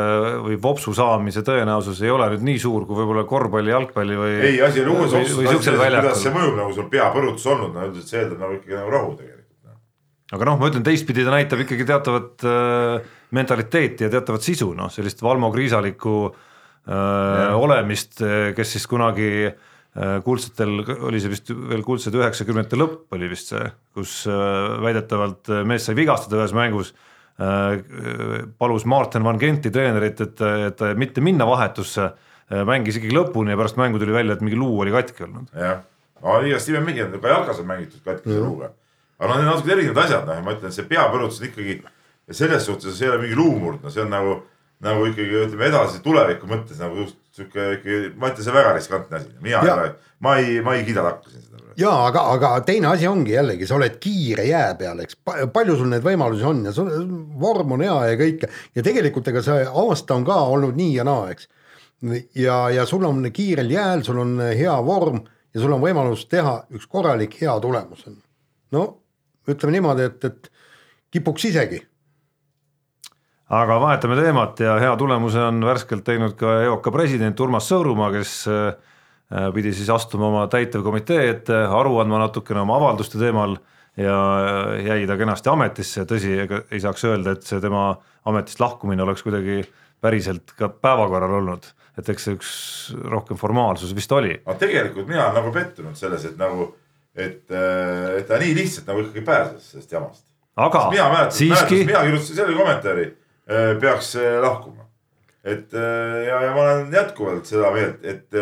või 0.45 0.57
vopsu 0.61 0.95
saamise 0.97 1.43
tõenäosus 1.45 2.01
ei 2.03 2.13
ole 2.13 2.31
nüüd 2.33 2.45
nii 2.49 2.61
suur 2.61 2.87
kui 2.89 2.97
võib-olla 2.99 3.25
korvpalli, 3.29 3.73
jalgpalli 3.73 4.19
või. 4.19 4.37
ei, 4.49 4.61
asi 4.65 4.83
on 4.85 4.93
uues 4.95 5.13
vopsus, 5.17 5.41
kuidas 5.41 6.23
see 6.23 6.33
mõjub 6.33 6.57
nagu 6.61 6.77
sul 6.77 6.89
peapõrutus 6.93 7.49
olnud, 7.53 7.75
no 7.75 7.89
üldiselt 7.89 8.13
see 8.13 8.23
eeldab 8.23 8.45
nagu 8.45 8.57
ikkagi 8.59 8.79
nagu 8.79 8.95
rahu 8.95 9.11
tegelikult 9.19 9.69
no.. 9.69 9.77
aga 10.37 10.49
noh, 10.49 10.61
ma 10.61 10.71
ütlen 10.71 10.87
teistpidi 10.87 11.27
ta 11.27 11.35
näitab 11.35 11.61
ikkagi 11.65 11.85
teatavat 11.89 12.47
äh, 12.49 13.13
mentaliteeti 13.33 14.07
ja 14.07 14.13
teatavat 14.13 14.45
sisu, 14.45 14.71
noh 14.77 14.89
sellist 14.93 15.21
Valmo 15.25 15.51
Kriisalikku 15.53 16.15
äh, 16.31 17.53
olemist, 17.53 18.17
kes 18.57 18.75
siis 18.77 18.89
kunagi 18.89 19.29
äh, 19.51 19.53
Äh, 19.53 19.72
kuldsetel 20.25 20.79
oli 21.05 21.19
see 21.21 21.29
vist 21.29 21.51
veel 21.53 21.83
kuldsed 21.85 22.15
üheksakümnendate 22.17 22.77
lõpp 22.79 23.13
oli 23.13 23.27
vist 23.29 23.51
see, 23.51 23.65
kus 23.93 24.23
äh, 24.25 24.79
väidetavalt 24.81 25.51
äh, 25.53 25.61
mees 25.69 25.85
sai 25.85 25.93
vigastada 25.97 26.41
ühes 26.41 26.55
mängus. 26.57 26.93
palus 28.61 28.83
Martin 28.85 29.23
Van 29.25 29.39
Genti 29.41 29.71
treenerit, 29.73 30.19
et, 30.21 30.41
et 30.67 30.81
mitte 31.01 31.21
minna 31.21 31.47
vahetusse, 31.49 32.11
mängis 32.69 32.99
ikkagi 32.99 33.15
lõpuni 33.15 33.49
ja 33.49 33.57
pärast 33.57 33.79
mängu 33.81 33.97
tuli 33.97 34.13
välja, 34.13 34.35
et 34.35 34.43
mingi 34.45 34.59
luu 34.59 34.83
oli 34.83 34.93
katki 34.93 35.25
olnud. 35.25 35.47
jah, 35.57 35.79
aga 36.21 36.35
igast 36.45 36.69
on 36.77 37.17
ka 37.23 37.31
jalkas 37.31 37.63
on 37.63 37.67
mängitud 37.71 38.05
katkise 38.05 38.37
luuga. 38.37 38.69
aga 39.17 39.31
noh, 39.31 39.39
need 39.39 39.47
on 39.47 39.55
natuke 39.55 39.73
erinevad 39.73 40.03
asjad, 40.03 40.29
noh, 40.29 40.43
ma 40.45 40.53
ütlen, 40.53 40.75
see 40.75 40.85
peapõrutus 40.85 41.41
on 41.41 41.47
ikkagi 41.49 41.79
selles 42.29 42.69
suhtes, 42.69 42.93
see 42.93 43.09
ei 43.09 43.15
ole 43.15 43.23
mingi 43.25 43.39
luumurd, 43.41 43.81
no 43.81 43.89
see 43.89 44.05
on 44.05 44.13
nagu, 44.13 44.37
nagu 44.85 45.09
ikkagi 45.09 45.41
ütleme 45.47 45.71
edasi 45.71 46.03
tuleviku 46.05 46.53
mõttes 46.53 46.85
nagu 46.85 47.01
just 47.01 47.17
sihuke 47.33 47.65
ikkagi, 47.77 48.11
ma 48.19 48.29
ütlen, 48.29 48.45
see 48.45 48.53
väga 48.53 48.75
riskantne 48.77 49.19
asi, 49.19 49.31
mina 49.41 49.57
ja. 49.57 49.63
ei 49.65 49.73
ole, 49.73 49.89
ma 50.25 50.35
ei, 50.41 50.59
ma 50.65 50.75
ei 50.77 50.85
kiida 50.85 51.03
takka 51.05 51.31
siin 51.31 51.45
seda. 51.47 51.73
ja 51.79 51.93
aga, 52.07 52.25
aga 52.35 52.51
teine 52.67 52.91
asi 52.91 53.07
ongi 53.09 53.33
jällegi, 53.33 53.67
sa 53.69 53.77
oled 53.79 53.97
kiire 54.03 54.45
jää 54.45 54.75
peal, 54.79 55.01
eks, 55.03 55.17
palju 55.55 55.77
sul 55.79 55.89
neid 55.91 56.05
võimalusi 56.05 56.45
on 56.49 56.61
ja 56.67 56.73
sul 56.75 56.91
vorm 57.41 57.73
on 57.77 57.85
hea 57.85 57.97
ja 58.11 58.19
kõike 58.19 58.49
ja 58.77 58.85
tegelikult 58.85 59.31
ega 59.33 59.41
see 59.45 59.65
aasta 59.65 60.17
on 60.19 60.27
ka 60.27 60.39
olnud 60.53 60.77
nii 60.77 60.97
ja 60.99 61.07
naa, 61.09 61.31
eks. 61.33 61.49
ja, 62.37 62.59
ja 62.73 62.85
sul 62.89 63.05
on 63.09 63.25
kiirel 63.33 63.71
jääl, 63.73 64.05
sul 64.05 64.21
on 64.21 64.35
hea 64.51 64.75
vorm 64.85 65.23
ja 65.53 65.63
sul 65.63 65.73
on 65.73 65.81
võimalus 65.81 66.27
teha 66.29 66.59
üks 66.73 66.85
korralik 66.89 67.39
hea 67.41 67.55
tulemus. 67.63 68.05
no 68.73 68.85
ütleme 69.49 69.79
niimoodi, 69.79 70.05
et, 70.11 70.29
et 70.29 70.53
kipuks 71.13 71.49
isegi 71.49 71.81
aga 73.53 73.77
vahetame 73.81 74.17
teemat 74.17 74.61
ja 74.63 74.77
hea 74.81 74.93
tulemuse 74.99 75.41
on 75.43 75.61
värskelt 75.65 76.03
teinud 76.07 76.35
ka 76.39 76.55
EOK 76.65 76.89
president 76.93 77.39
Urmas 77.43 77.67
Sõõrumaa, 77.69 78.09
kes 78.15 78.33
äh, 78.51 78.73
pidi 79.55 79.73
siis 79.75 79.91
astuma 79.93 80.29
oma 80.29 80.47
täitevkomitee 80.51 81.27
ette, 81.29 81.59
aru 81.79 81.99
andma 82.01 82.23
natukene 82.23 82.63
oma 82.63 82.77
avalduste 82.79 83.21
teemal 83.21 83.57
ja 83.99 84.17
jäi 84.81 85.05
ta 85.09 85.17
kenasti 85.19 85.51
ametisse, 85.53 86.05
tõsi, 86.09 86.33
ega 86.45 86.63
ei 86.73 86.81
saaks 86.81 87.05
öelda, 87.09 87.35
et 87.35 87.45
see 87.45 87.61
tema 87.61 87.91
ametist 88.29 88.61
lahkumine 88.63 89.05
oleks 89.05 89.25
kuidagi 89.25 89.61
päriselt 90.03 90.55
ka 90.57 90.71
päevakorral 90.73 91.37
olnud, 91.41 91.67
et 91.99 92.09
eks 92.09 92.27
see 92.27 92.37
üks 92.37 92.53
rohkem 93.11 93.39
formaalsus 93.39 93.93
vist 93.95 94.11
oli. 94.15 94.39
aga 94.41 94.57
tegelikult 94.65 95.09
mina 95.09 95.27
olen 95.27 95.41
nagu 95.41 95.53
pettunud 95.55 95.99
selles, 95.99 96.25
et 96.31 96.39
nagu, 96.41 96.71
et, 97.13 97.43
äh, 97.51 98.13
et 98.19 98.29
ta 98.29 98.41
nii 98.41 98.55
lihtsalt 98.57 98.89
nagu 98.89 99.05
ikkagi 99.05 99.25
pääses 99.27 99.73
sellest 99.75 99.99
jamast. 99.99 100.23
aga 100.57 100.87
mäletan, 100.93 101.35
siiski. 101.37 101.83
mina 101.85 102.07
kirjutasin 102.07 102.41
selle 102.41 102.57
kommentaari 102.57 103.11
Äh, 103.11 103.22
peaks 103.81 104.15
äh, 104.15 104.39
lahkuma. 104.41 104.87
et 105.43 105.73
äh, 105.73 106.19
ja, 106.27 106.41
ja 106.41 106.51
ma 106.55 106.61
olen 106.61 106.93
jätkuvalt 106.93 107.47
seda 107.49 107.71
meelt, 107.75 108.03
et, 108.07 108.37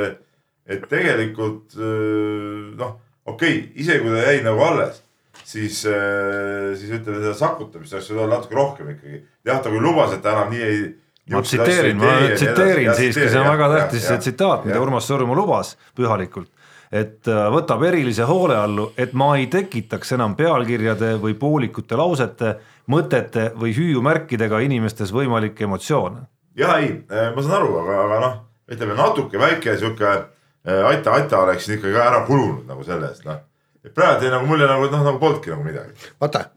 et 0.70 0.84
tegelikult 0.90 1.74
noh, 1.78 2.98
okei 3.26 3.56
okay,, 3.58 3.72
isegi 3.82 4.04
kui 4.04 4.14
ta 4.14 4.26
jäi 4.28 4.44
nagu 4.46 4.62
alles, 4.62 5.02
siis, 5.42 5.82
siis 5.82 6.92
ütleme 6.92 7.24
seda 7.24 7.34
sakutamist 7.40 7.98
oleks 7.98 8.12
võinud 8.12 8.26
olla 8.26 8.38
natuke 8.38 8.60
rohkem 8.60 8.92
ikkagi. 8.94 9.24
jah, 9.50 9.64
ta 9.64 9.74
küll 9.74 9.82
lubas, 9.82 10.14
et 10.14 10.22
ta 10.22 10.36
enam 10.36 10.54
nii 10.54 10.68
ei 10.68 10.84
ma 11.32 11.42
tsiteerin, 11.42 11.98
ma 11.98 12.14
tsiteerin 12.36 12.94
siiski, 12.98 13.28
see 13.30 13.40
on 13.42 13.50
väga 13.50 13.70
tähtis 13.76 14.08
see 14.08 14.18
tsitaat, 14.26 14.66
mida 14.68 14.82
Urmas 14.82 15.08
Sõõrumaa 15.10 15.38
lubas 15.38 15.76
pühalikult. 15.98 16.50
Et 16.92 17.28
äh, 17.32 17.46
võtab 17.54 17.84
erilise 17.88 18.26
hoole 18.28 18.58
allu, 18.60 18.90
et 19.00 19.14
ma 19.18 19.32
ei 19.40 19.48
tekitaks 19.52 20.12
enam 20.18 20.36
pealkirjade 20.36 21.14
või 21.22 21.38
poolikute 21.40 21.98
lausete, 22.00 22.58
mõtete 22.92 23.52
või 23.56 23.72
hüüumärkidega 23.78 24.60
inimestes 24.66 25.14
võimalikke 25.16 25.66
emotsioone. 25.68 26.28
ja 26.56 26.78
ei, 26.84 26.92
äh, 27.12 27.32
ma 27.36 27.42
saan 27.42 27.62
aru, 27.62 27.78
aga, 27.84 28.02
aga 28.06 28.20
noh, 28.26 28.36
ütleme 28.72 28.98
natuke 29.00 29.40
väike 29.40 29.78
sihuke 29.78 30.12
äh, 30.12 30.84
aita-aita 30.92 31.40
oleks 31.46 31.66
siin 31.66 31.80
ikkagi 31.80 31.96
ära 31.96 32.26
kulunud 32.28 32.68
nagu 32.68 32.84
selle 32.84 33.08
eest, 33.08 33.26
noh. 33.26 33.40
et 33.86 33.96
praegu 33.96 34.28
jäi 34.28 34.36
nagu 34.36 34.48
mulje 34.50 34.68
nagu 34.68 34.92
noh, 34.92 35.06
nagu 35.08 35.20
polnudki 35.20 35.56
nagu 35.56 35.64
midagi. 35.64 36.12
vaata. 36.20 36.50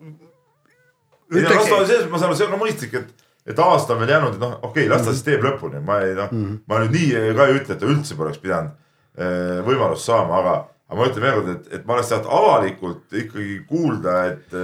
ei 1.35 1.42
no 1.42 1.50
las 1.55 1.68
ta 1.70 1.85
selles, 1.87 2.11
ma 2.11 2.18
saan 2.18 2.33
aru, 2.33 2.40
see 2.40 2.48
on 2.48 2.57
ka 2.59 2.64
mõistlik, 2.64 2.98
et 2.98 3.20
et 3.44 3.59
aasta 3.61 3.92
on 3.92 4.00
veel 4.00 4.09
jäänud, 4.09 4.35
et 4.35 4.40
noh, 4.40 4.55
okei 4.62 4.87
okay,, 4.87 4.90
las 4.90 5.05
ta 5.05 5.12
siis 5.12 5.27
teeb 5.27 5.42
lõpuni, 5.44 5.79
ma 5.85 6.00
ei 6.00 6.14
noh 6.16 6.33
mm 6.33 6.44
-hmm., 6.44 6.61
ma 6.66 6.81
nüüd 6.81 6.94
nii 6.96 7.37
ka 7.37 7.46
ei 7.46 7.59
ütle, 7.61 7.74
et 7.77 7.81
ta 7.81 7.87
üldse 7.87 8.16
poleks 8.18 8.40
pidanud 8.42 8.72
võimalust 9.14 10.09
saama, 10.09 10.40
aga, 10.40 10.55
aga 10.90 11.00
ma 11.00 11.09
ütlen 11.11 11.27
veel 11.27 11.38
kord, 11.38 11.50
et, 11.55 11.72
et 11.79 11.87
ma 11.87 11.96
oleks 11.96 12.12
tahtnud 12.12 12.33
avalikult 12.35 13.18
ikkagi 13.22 13.59
kuulda, 13.68 14.16
et, 14.33 14.57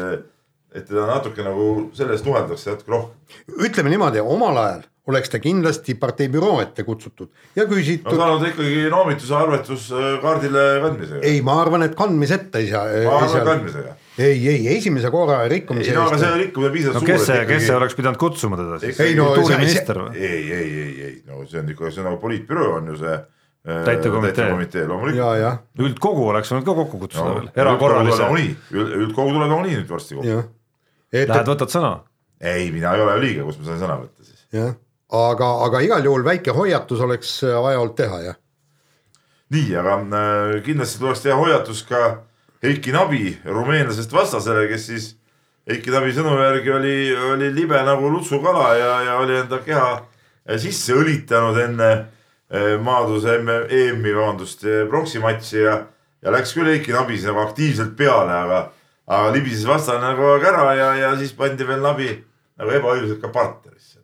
et 0.74 0.86
teda 0.86 1.06
natuke 1.10 1.44
nagu 1.46 1.66
selle 1.96 2.16
eest 2.16 2.26
nuheldakse 2.26 2.74
natuke 2.74 2.96
rohkem. 2.96 3.44
ütleme 3.68 3.94
niimoodi, 3.94 4.24
omal 4.24 4.58
ajal 4.64 4.88
oleks 5.10 5.32
ta 5.32 5.40
kindlasti 5.42 5.94
partei 6.00 6.28
büroo 6.32 6.58
ette 6.62 6.84
kutsutud 6.86 7.30
ja 7.56 7.64
küsitud. 7.68 8.10
no 8.10 8.18
saanud 8.18 8.46
ikkagi 8.50 8.84
noomituse 8.92 9.34
arvestuskaardile 9.38 10.66
kandmisega. 10.84 11.22
ei, 11.26 11.40
ma 11.46 11.56
arvan, 11.62 11.86
et 11.86 11.96
kandmiseta 11.98 12.60
ei 12.60 12.70
saa. 12.70 12.84
ma 13.06 13.16
arvan 13.22 13.48
kandmisega 13.48 13.96
ei, 14.20 14.38
ei 14.52 14.68
esimese 14.76 15.10
korra 15.14 15.40
rikkumise 15.50 15.90
eest. 15.90 15.98
no 15.98 16.06
aga 16.08 16.20
see 16.20 16.38
rikkumine 16.44 16.72
piisavalt 16.76 17.00
no, 17.00 17.02
suur. 17.06 17.12
kes 17.12 17.26
see, 17.30 17.42
kes 17.48 17.66
see 17.66 17.76
oleks 17.80 17.98
pidanud 17.98 18.20
kutsuma 18.20 18.60
teda 18.60 18.80
siis? 18.84 19.02
ei 19.06 19.18
no 19.18 19.30
kultuuriminister 19.32 20.02
või? 20.04 20.16
ei, 20.20 20.40
ei, 20.60 20.70
ei, 20.84 20.94
ei, 21.08 21.14
no 21.28 21.44
see 21.46 21.62
on 21.62 21.74
ikka, 21.74 21.92
see 21.94 22.04
on 22.04 22.10
nagu 22.12 22.20
poliitbüroo 22.22 22.74
on 22.78 22.92
ju 22.92 23.00
see 23.00 23.18
äh, 23.68 23.82
täitekomitee, 23.84 24.86
loomulikult. 24.88 25.64
üldkogu 25.78 26.28
oleks 26.32 26.52
võinud 26.52 26.68
ka 26.68 26.76
kokku 26.78 27.00
kutsuda 27.04 27.26
no, 27.26 27.34
veel, 27.38 27.50
erakorralise. 27.64 28.28
üldkogu 28.72 29.34
tuleb 29.34 29.50
nagunii 29.50 29.76
nüüd 29.80 29.90
varsti 29.90 30.18
kokku. 30.18 30.46
Lähed 31.10 31.50
võtad 31.52 31.72
sõna? 31.72 31.92
ei, 32.40 32.70
mina 32.72 32.94
ei 32.96 33.04
ole 33.04 33.18
ju 33.18 33.24
liige, 33.26 33.44
kus 33.44 33.58
ma 33.60 33.68
saan 33.68 33.82
sõna 33.82 33.98
võtta 34.00 34.24
siis. 34.24 34.46
jah, 34.56 34.72
aga, 35.20 35.50
aga 35.66 35.82
igal 35.84 36.08
juhul 36.08 36.24
väike 36.24 36.54
hoiatus 36.56 37.02
oleks 37.04 37.36
vaja 37.44 37.80
olnud 37.82 37.96
teha, 37.98 38.20
jah. 38.30 38.40
nii, 39.52 39.70
aga 39.82 39.96
äh, 40.00 40.58
kindlasti 40.64 41.02
tuleks 41.02 41.24
teha 41.26 41.36
hoiatus 41.40 41.84
ka 41.88 42.04
Heiki 42.60 42.92
Nabi 42.92 43.38
rumeenlasest 43.44 44.12
vastasele, 44.12 44.66
kes 44.68 44.86
siis 44.90 45.10
Heiki 45.68 45.92
Nabi 45.92 46.12
sõnu 46.16 46.32
järgi 46.36 46.72
oli, 46.72 46.96
oli 47.32 47.50
libe 47.54 47.80
nagu 47.86 48.08
lutsukala 48.12 48.72
ja, 48.76 48.94
ja 49.06 49.18
oli 49.20 49.36
enda 49.40 49.60
keha 49.64 49.92
sisse 50.60 50.96
õlitanud 50.96 51.58
enne 51.60 51.90
maadluse 52.82 53.36
EM-i, 53.38 54.12
vabandust, 54.16 54.64
pronksi 54.90 55.22
matši 55.22 55.60
ja, 55.62 55.76
ja 56.22 56.32
läks 56.34 56.54
küll 56.56 56.66
Heiki 56.66 56.94
Nabis 56.96 57.22
nagu 57.28 57.44
aktiivselt 57.44 57.92
peale, 57.98 58.34
aga, 58.34 58.62
aga 59.06 59.32
libises 59.36 59.68
vastane 59.68 60.02
nagu 60.02 60.32
ära 60.38 60.72
ja, 60.74 60.88
ja 60.98 61.12
siis 61.20 61.34
pandi 61.38 61.66
veel 61.68 61.84
Nabi 61.84 62.10
nagu 62.58 62.74
ebaõiglaselt 62.80 63.22
ka 63.22 63.30
partnerisse. 63.34 64.00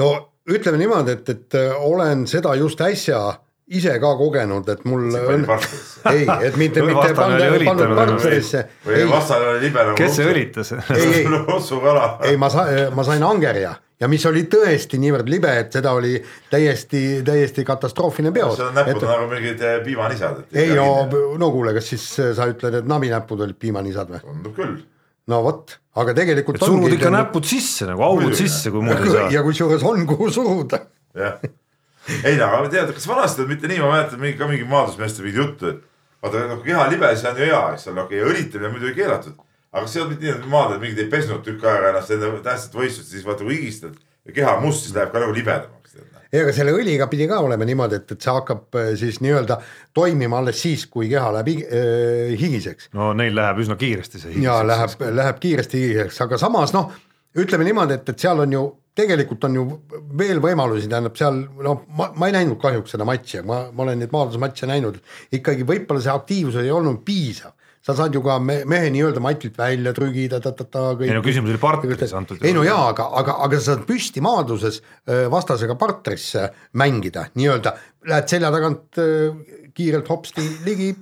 no 0.00 0.10
ütleme 0.50 0.80
niimoodi, 0.80 1.18
et, 1.18 1.28
et 1.28 1.58
olen 1.76 2.26
seda 2.30 2.54
just 2.58 2.80
äsja 2.84 3.20
ise 3.66 3.94
ka 4.00 4.10
kogenud, 4.16 4.68
et 4.68 4.82
mul 4.84 5.06
on, 5.16 5.46
ei, 6.12 6.26
et 6.44 6.56
mitte, 6.60 6.82
mitte 6.84 7.14
pannud, 7.16 7.64
pannud 7.64 7.96
partnerisse. 7.96 8.66
või 8.84 9.06
vastane 9.08 9.54
oli 9.54 9.64
libe 9.68 9.86
nagu. 9.88 9.96
kes 9.98 10.18
see 10.18 10.28
õlitas? 10.28 10.74
ei, 10.96 11.06
ei, 11.22 11.24
ei, 12.28 12.36
ma 12.40 12.50
sain, 12.52 12.92
ma 12.96 13.06
sain 13.06 13.24
angerja 13.24 13.74
ja 14.00 14.08
mis 14.10 14.24
oli 14.26 14.44
tõesti 14.50 14.98
niivõrd 15.02 15.30
libe, 15.30 15.52
et 15.62 15.76
seda 15.76 15.94
oli 15.96 16.16
täiesti, 16.50 17.22
täiesti 17.26 17.64
katastroofiline 17.66 18.32
peos. 18.34 18.56
seal 18.58 18.72
on 18.72 18.78
näpud 18.80 19.02
et, 19.02 19.08
nagu 19.10 19.28
mingid 19.30 19.62
eh, 19.62 19.78
piimanisad. 19.84 20.44
ei 20.52 20.74
no, 20.76 20.88
no 21.40 21.50
kuule, 21.54 21.74
kas 21.76 21.92
siis 21.94 22.08
sa 22.36 22.48
ütled, 22.50 22.80
et 22.80 22.90
nabinäpud 22.90 23.46
olid 23.46 23.60
piimanisad 23.60 24.12
või? 24.14 24.22
tundub 24.24 24.56
küll 24.58 24.78
no 25.30 25.42
vot, 25.46 25.76
aga 26.02 26.16
tegelikult. 26.16 26.62
surud 26.62 26.96
ikka 26.98 27.12
näpud 27.14 27.46
sisse 27.48 27.88
nagu 27.88 28.04
augud 28.06 28.34
sisse, 28.38 28.72
kui 28.74 28.84
muud 28.84 28.98
ei 28.98 29.12
saa. 29.18 29.28
ja 29.38 29.44
kusjuures 29.46 29.86
on, 29.86 30.06
kuhu 30.10 30.30
suruda. 30.32 30.84
jah 31.14 31.38
ei 32.24 32.36
no 32.36 32.50
aga 32.50 32.68
tead, 32.72 32.92
kas 32.96 33.06
vanasti 33.08 33.42
olnud 33.42 33.54
mitte 33.54 33.70
nii, 33.70 33.80
ma 33.80 33.90
mäletan 33.94 34.20
mingi 34.20 34.38
ka 34.38 34.48
mingi 34.50 34.66
maadlusmeeste 34.68 35.24
mingit 35.24 35.40
juttu, 35.40 35.70
et 35.72 36.24
vaata 36.24 36.46
noh, 36.50 36.60
keha 36.64 36.86
libe, 36.92 37.10
see 37.16 37.30
on 37.30 37.40
ju 37.40 37.48
hea, 37.48 37.62
eks 37.76 37.88
ole, 37.92 38.02
okei 38.04 38.20
okay,, 38.20 38.32
õlitamine 38.32 38.68
on 38.68 38.74
muidugi 38.76 38.98
keelatud. 38.98 39.38
Aga 39.74 39.86
olnud 39.90 40.12
mitte 40.14 40.26
nii, 40.26 40.34
et 40.38 40.50
maadled 40.50 40.82
mingid 40.82 41.00
ei 41.02 41.10
pesnud 41.10 41.44
tükk 41.46 41.64
aega 41.66 41.92
ennast 41.92 42.12
enne 42.14 42.34
tähtsat 42.44 42.76
võistlust, 42.78 43.10
siis 43.10 43.24
vaata 43.26 43.46
kui 43.46 43.58
higistad 43.58 43.96
ja 44.24 44.34
keha 44.36 44.58
on 44.58 44.68
must, 44.68 44.86
siis 44.86 44.94
läheb 44.96 45.10
ka 45.12 45.22
nagu 45.22 45.34
libedamaks. 45.34 45.96
ei, 46.30 46.42
aga 46.42 46.52
selle 46.54 46.74
õliga 46.74 47.08
pidi 47.10 47.26
ka 47.30 47.40
olema 47.44 47.66
niimoodi, 47.66 47.98
et, 48.00 48.14
et 48.14 48.26
see 48.26 48.34
hakkab 48.34 48.78
äh, 48.78 48.92
siis 48.98 49.18
nii-öelda 49.24 49.58
toimima 49.96 50.38
alles 50.42 50.62
siis, 50.62 50.86
kui 50.90 51.10
keha 51.10 51.32
läheb 51.36 51.50
äh, 51.64 52.36
higiseks. 52.40 52.92
no 52.94 53.12
neil 53.18 53.34
läheb 53.34 53.64
üsna 53.64 53.78
kiiresti 53.80 54.22
see 54.22 54.36
higiseks. 54.36 54.46
ja 54.46 54.62
läheb, 54.66 55.04
läheb 55.18 55.42
kiiresti 55.42 55.82
higiseks, 55.82 56.22
aga 56.28 56.38
samas 56.40 56.74
noh, 56.76 56.94
ütleme 57.34 57.66
niimoodi, 57.66 57.98
et, 57.98 58.14
et 58.14 58.26
seal 58.26 58.46
on 58.46 58.58
ju 58.58 58.64
tegelikult 58.94 59.42
on 59.48 59.56
ju 59.58 59.64
veel 60.14 60.38
võimalusi, 60.38 60.86
tähendab 60.86 61.16
seal 61.18 61.40
noh, 61.66 61.82
ma, 61.98 62.12
ma 62.14 62.30
ei 62.30 62.36
näinud 62.36 62.60
kahjuks 62.62 62.94
seda 62.94 63.06
matši, 63.08 63.42
ma, 63.42 63.64
ma 63.74 63.82
olen 63.82 63.98
neid 64.04 64.14
maadlusmatše 64.14 64.70
näinud, 64.70 65.00
ikkagi 65.34 65.66
võib-olla 65.66 66.04
see 66.04 66.14
aktiivsus 66.14 66.62
ei 66.62 66.70
olnud 66.70 67.02
piisav 67.06 67.56
sa 67.84 67.96
saad 67.96 68.14
ju 68.16 68.22
ka 68.24 68.38
me, 68.40 68.60
mehe 68.68 68.90
nii-öelda 68.94 69.22
matilt 69.24 69.58
välja 69.60 69.92
trügida, 69.96 70.40
ta-ta-ta. 70.44 70.84
ei 71.04 71.12
no 71.12 71.22
küsimus 71.24 71.52
oli 71.52 71.60
partneris 71.60 72.14
antud 72.16 72.38
juhul. 72.38 72.48
ei 72.48 72.56
no 72.56 72.64
jaa, 72.66 72.88
aga, 72.92 73.08
aga, 73.20 73.38
aga 73.46 73.60
sa 73.60 73.72
saad 73.72 73.86
püsti 73.88 74.24
maadluses 74.24 74.80
vastasega 75.32 75.76
partnerisse 75.80 76.48
mängida, 76.80 77.28
nii-öelda 77.36 77.74
lähed 78.08 78.30
selja 78.32 78.52
tagant 78.54 79.02
kiirelt 79.74 80.08
hopsti 80.08 80.46
ligi 80.64 80.94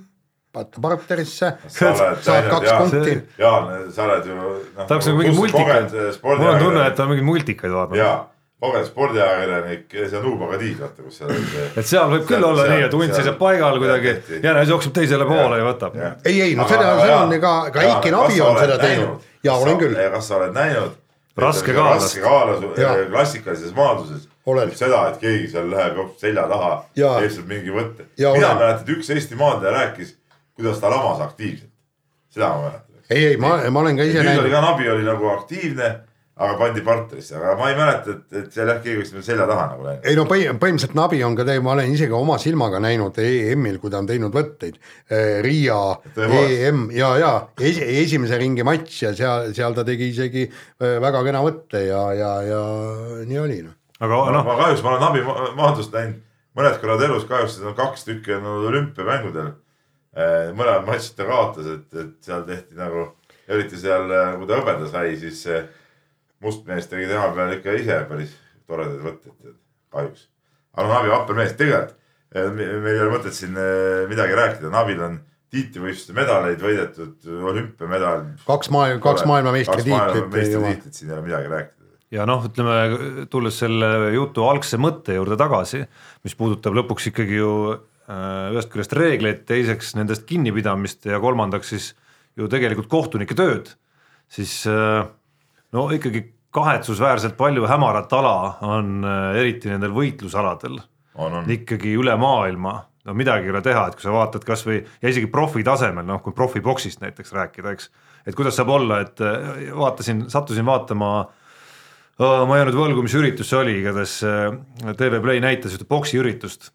vaata 0.53 0.81
partnerisse, 0.81 1.49
saad 1.71 2.49
kaks 2.51 2.69
punkti. 2.77 3.15
Jaan, 3.41 3.71
sa 3.93 4.05
oled 4.05 4.27
ju 4.29 4.35
noh. 4.37 4.85
tahaks 4.85 5.09
nagu 5.09 5.21
mingeid 5.21 5.39
multikaid, 5.39 5.95
mul 6.21 6.45
on 6.51 6.61
tunne, 6.61 6.83
et 6.85 6.97
ta 6.97 7.07
on 7.07 7.13
mingeid 7.13 7.29
multikaid 7.31 7.73
vaadanud. 7.73 8.29
Kogenud 8.63 8.87
spordiajakirjanik, 8.87 9.85
see 9.93 10.17
on 10.19 10.25
Uba 10.31 10.49
Kadiis, 10.53 10.79
vaata 10.79 11.05
kus 11.05 11.19
seal. 11.19 11.35
et 11.77 11.89
seal 11.89 12.09
võib 12.15 12.25
küll 12.29 12.47
olla 12.47 12.65
nii, 12.71 12.87
et 12.87 12.97
hunt 12.97 13.15
seisab 13.17 13.37
paigal 13.41 13.79
kuidagi, 13.83 14.15
jänes 14.43 14.73
jookseb 14.73 14.95
teisele 14.97 15.27
poole 15.29 15.61
ja 15.61 15.67
võtab. 15.67 15.99
ei, 16.25 16.41
ei 16.49 16.57
no 16.59 16.67
seda, 16.71 16.95
seda 17.01 17.21
on 17.25 17.37
ka, 17.43 17.53
ka 17.75 17.85
Eiki 17.89 18.13
Nabi 18.15 18.41
on 18.47 18.59
seda 18.63 18.79
teinud. 18.81 19.31
jaa, 19.43 19.57
olen 19.57 19.79
küll. 19.85 20.03
kas 20.17 20.31
sa 20.31 20.39
oled 20.39 20.57
näinud? 20.57 20.99
raske 21.37 21.73
kaalas. 21.73 22.09
raske 22.09 22.21
kaalas 22.25 23.07
klassikalises 23.11 23.75
maadluses 23.77 24.27
seda, 24.77 25.05
et 25.09 25.21
keegi 25.21 25.47
seal 25.53 25.69
läheb 25.71 26.01
selja 26.19 26.43
taha, 26.51 26.73
teeb 26.95 27.31
sealt 27.31 27.47
mingi 27.47 27.71
võtte. 27.71 28.09
mina 28.17 28.55
mäletan, 28.57 28.83
et 28.83 28.93
üks 28.97 29.13
Eesti 29.13 29.39
maadleja 29.39 29.77
rääkis 29.77 30.17
kuidas 30.55 30.79
ta 30.79 30.89
lamas 30.89 31.21
aktiivselt, 31.21 31.69
seda 32.29 32.49
ma 32.49 32.61
mäletan. 32.61 32.95
ei, 33.09 33.25
ei, 33.25 33.37
ma, 33.37 33.57
ma 33.71 33.79
olen 33.79 33.97
ka 33.97 34.03
ise 34.03 34.23
näinud. 34.23 34.49
ka 34.51 34.61
Nabi 34.61 34.89
oli 34.89 35.03
nagu 35.03 35.29
aktiivne, 35.29 35.95
aga 36.33 36.55
pandi 36.57 36.81
partnerisse, 36.81 37.35
aga 37.37 37.53
ma 37.59 37.69
ei 37.69 37.75
mäleta, 37.77 38.15
et, 38.15 38.37
et 38.39 38.55
seal 38.55 38.71
jah, 38.71 38.79
keegi 38.81 39.01
oleks 39.01 39.27
selja 39.27 39.45
taha 39.49 39.67
nagu 39.73 39.85
läinud. 39.85 40.07
ei 40.09 40.17
no 40.17 40.25
põhimõtteliselt 40.29 40.95
Nabi 40.97 41.21
on 41.27 41.37
ka, 41.37 41.45
ma 41.61 41.75
olen 41.75 41.93
isegi 41.93 42.17
oma 42.17 42.39
silmaga 42.41 42.81
näinud 42.81 43.19
EM-il, 43.21 43.77
kui 43.81 43.93
ta 43.93 44.01
on 44.01 44.09
teinud 44.09 44.33
võtteid. 44.33 44.79
Eh, 45.13 45.39
Riia 45.45 45.79
EM 46.17 46.87
ja, 46.95 47.13
ja 47.21 47.31
es, 47.61 47.77
esimese 47.77 48.41
ringi 48.41 48.65
matš 48.65 48.99
ja 49.05 49.13
seal, 49.17 49.53
seal 49.53 49.77
ta 49.77 49.85
tegi 49.87 50.09
isegi 50.09 50.47
eh, 50.47 50.97
väga 51.03 51.21
kena 51.27 51.43
võtte 51.45 51.85
ja, 51.85 52.05
ja, 52.17 52.35
ja 52.49 52.61
nii 53.29 53.41
oli 53.43 53.59
noh. 53.67 53.77
aga 54.01 54.23
noh. 54.33 54.47
ma 54.47 54.61
kahjuks, 54.63 54.81
ma 54.85 54.95
olen 54.95 55.05
Nabi 55.05 55.25
maadlust 55.59 55.93
näinud 55.93 56.21
mõned 56.57 56.81
korrad 56.81 57.01
elus, 57.05 57.29
kahjuks 57.29 57.59
seda 57.59 57.71
on 57.71 57.77
kaks 57.77 58.09
tükki 58.09 58.35
on 58.37 58.49
olümpiamängudel 58.69 59.53
Äh, 60.13 60.51
mõlemad 60.53 60.85
matšid 60.85 61.15
ta 61.17 61.25
kaotas, 61.25 61.65
et, 61.73 61.87
et 61.97 62.17
seal 62.21 62.43
tehti 62.45 62.77
nagu, 62.77 63.07
eriti 63.49 63.79
seal, 63.81 64.11
äh, 64.13 64.35
kui 64.37 64.45
ta 64.49 64.59
hõbeda 64.59 64.85
sai, 64.91 65.15
siis 65.17 65.39
see 66.43 66.47
must 66.47 66.65
mees 66.67 66.89
tegi 66.91 67.09
tema 67.09 67.31
peal 67.35 67.53
ikka 67.57 67.75
ise 67.79 67.99
päris 68.09 68.33
toredaid 68.67 69.03
võtteid, 69.03 69.59
kahjuks. 69.93 70.25
aga 70.75 70.87
noh, 70.87 70.95
Nabi 70.97 71.13
vapper 71.13 71.39
mees, 71.39 71.53
tegelikult 71.59 71.99
meil 72.33 72.89
ei 72.95 73.03
ole 73.03 73.13
mõtet 73.13 73.37
siin 73.37 73.53
midagi 74.09 74.35
rääkida, 74.37 74.71
Nabil 74.73 75.01
on 75.05 75.19
tiitlivõistluste 75.53 76.15
medaleid 76.17 76.63
võidetud, 76.65 77.27
olümpiamedal. 77.51 78.23
kaks 78.47 78.71
maailma, 78.73 79.01
kaks 79.03 79.25
maailmameistritiitlit. 79.29 80.29
meistritiitlit, 80.33 80.97
siin 80.97 81.11
ei 81.11 81.17
ole 81.17 81.25
midagi 81.27 81.51
rääkida. 81.51 81.97
ja 82.17 82.25
noh, 82.29 82.47
ütleme 82.49 83.27
tulles 83.29 83.59
selle 83.61 84.13
jutu 84.15 84.47
algse 84.49 84.81
mõtte 84.81 85.19
juurde 85.19 85.37
tagasi, 85.37 85.83
mis 86.25 86.37
puudutab 86.39 86.73
lõpuks 86.79 87.11
ikkagi 87.13 87.37
ju 87.37 87.51
Äh, 88.03 88.51
ühest 88.51 88.67
küljest 88.67 88.93
reegleid, 88.97 89.45
teiseks 89.47 89.93
nendest 89.95 90.25
kinnipidamist 90.27 91.05
ja 91.07 91.21
kolmandaks 91.23 91.69
siis 91.71 91.85
ju 92.35 92.49
tegelikult 92.51 92.89
kohtunike 92.91 93.35
tööd, 93.37 93.69
siis 94.27 94.57
äh, 94.67 95.05
no 95.73 95.89
ikkagi 95.93 96.23
kahetsusväärselt 96.53 97.37
palju 97.37 97.67
hämarat 97.67 98.13
ala 98.13 98.35
on 98.61 99.03
äh, 99.05 99.39
eriti 99.41 99.71
nendel 99.71 99.93
võitlusaladel. 99.95 100.79
Ikkagi 101.53 101.93
üle 101.97 102.15
maailma. 102.17 102.79
No 103.03 103.13
midagi 103.17 103.49
ei 103.49 103.51
ole 103.51 103.59
teha, 103.61 103.87
et 103.89 103.97
kui 103.97 104.05
sa 104.05 104.13
vaatad 104.15 104.45
kasvõi 104.47 104.77
ja 104.79 105.11
isegi 105.11 105.27
profi 105.29 105.65
tasemel, 105.65 106.05
noh 106.07 106.21
kui 106.23 106.33
profiboksist 106.33 107.01
näiteks 107.03 107.33
rääkida, 107.35 107.73
eks. 107.75 107.89
et 108.25 108.37
kuidas 108.37 108.55
saab 108.55 108.71
olla, 108.71 109.01
et 109.03 109.19
äh, 109.21 109.73
vaatasin, 109.75 110.27
sattusin 110.31 110.65
vaatama 110.65 111.09
oh,, 111.25 112.45
ma 112.47 112.55
ei 112.55 112.63
olnud 112.63 112.79
võlgu, 112.79 113.03
mis 113.03 113.17
üritus 113.19 113.51
see 113.51 113.59
oli, 113.59 113.75
igatahes 113.81 114.15
TV 114.95 115.19
Play 115.25 115.43
näitas 115.43 115.75
ühte 115.75 115.89
poksiüritust 115.89 116.71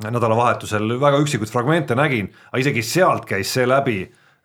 nädalavahetusel, 0.00 0.96
väga 1.02 1.20
üksikuid 1.20 1.52
fragmente 1.52 1.98
nägin, 1.98 2.30
aga 2.48 2.62
isegi 2.62 2.86
sealt 2.86 3.28
käis 3.28 3.52
see 3.52 3.66
läbi 3.68 3.98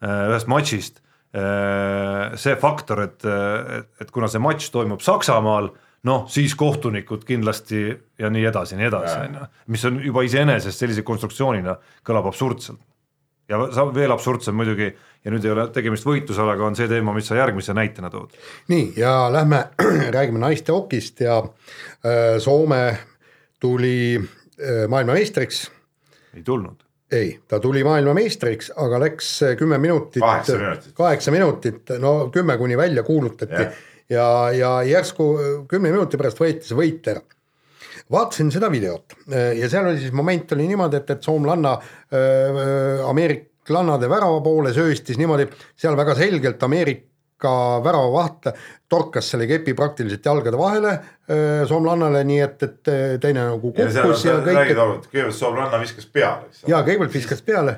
ühest 0.03 0.49
matšist 0.51 0.99
see 1.35 2.55
faktor, 2.55 3.01
et, 3.03 3.25
et, 3.25 3.87
et 4.05 4.11
kuna 4.13 4.29
see 4.31 4.39
matš 4.39 4.69
toimub 4.71 5.01
Saksamaal 5.03 5.67
noh, 6.05 6.25
siis 6.29 6.55
kohtunikud 6.55 7.25
kindlasti 7.25 7.87
ja 8.19 8.29
nii 8.29 8.45
edasi, 8.45 8.77
nii 8.79 8.89
edasi, 8.89 9.15
on 9.19 9.39
ju, 9.39 9.47
mis 9.73 9.85
on 9.89 9.97
juba 10.05 10.25
iseenesest 10.25 10.83
sellise 10.83 11.05
konstruktsioonina 11.05 11.77
kõlab 12.05 12.29
absurdselt. 12.29 12.79
ja 13.49 13.59
veel 13.93 14.11
absurdsem 14.11 14.55
muidugi 14.57 14.87
ja 14.89 15.33
nüüd 15.33 15.43
ei 15.45 15.51
ole 15.53 15.67
tegemist 15.73 16.05
võitlusalaga, 16.05 16.65
on 16.65 16.77
see 16.77 16.87
teema, 16.89 17.13
mis 17.13 17.27
sa 17.29 17.37
järgmise 17.37 17.73
näitena 17.73 18.09
tood. 18.13 18.37
nii 18.69 18.93
ja 18.97 19.31
lähme 19.33 19.65
räägime 20.17 20.41
naiste 20.41 20.73
okist 20.73 21.21
ja 21.25 21.41
äh, 21.41 22.37
Soome 22.39 22.97
tuli 23.59 24.17
äh, 24.17 24.87
maailmameistriks. 24.87 25.69
ei 26.35 26.43
tulnud 26.43 26.84
ei, 27.11 27.35
ta 27.47 27.59
tuli 27.61 27.83
maailmameistriks, 27.85 28.71
aga 28.81 28.99
läks 29.03 29.33
kümme 29.59 29.77
minutit, 29.77 30.23
kaheksa 30.97 31.31
minutit, 31.31 31.93
no 32.01 32.29
kümme 32.33 32.57
kuni 32.57 32.77
välja 32.77 33.03
kuulutati. 33.03 33.61
Yeah 33.61 33.83
ja, 34.09 34.51
ja 34.51 34.71
järsku 34.83 35.29
kümne 35.69 35.91
minuti 35.93 36.19
pärast 36.19 36.39
võeti 36.41 36.67
see 36.67 36.77
võit 36.77 37.09
ära. 37.11 37.23
Vaatasin 38.11 38.51
seda 38.53 38.69
videot 38.69 39.15
ja 39.33 39.69
seal 39.71 39.89
oli 39.89 40.01
siis 40.03 40.13
moment 40.13 40.51
oli 40.53 40.67
niimoodi, 40.69 40.99
et, 40.99 41.09
et 41.15 41.25
soomlanna 41.25 41.71
äh, 41.73 43.01
ameeriklannade 43.09 44.09
värava 44.11 44.43
poole 44.45 44.73
sööstis 44.75 45.17
niimoodi, 45.17 45.47
seal 45.79 45.97
väga 45.97 46.13
selgelt 46.19 46.63
Ameerika 46.67 47.14
ka 47.41 47.81
väravavaht 47.83 48.53
torkas 48.89 49.27
selle 49.33 49.47
kepi 49.49 49.73
praktiliselt 49.75 50.25
jalgade 50.25 50.57
vahele 50.59 50.91
äh, 50.93 51.63
soomlannale, 51.67 52.21
nii 52.27 52.39
et, 52.45 52.63
et 52.63 52.91
teine 53.21 53.47
nagu 53.49 53.59
kukkus 53.59 53.97
ja, 53.97 54.05
ja 54.05 54.35
kõik. 54.45 54.59
räägid 54.59 54.79
et 54.83 55.07
kõigepealt 55.09 55.37
soomlanna 55.39 55.79
viskas 55.81 56.07
peale. 56.15 56.51
ja 56.69 56.79
kõigepealt 56.85 57.17
viskas 57.17 57.41
peale. 57.45 57.75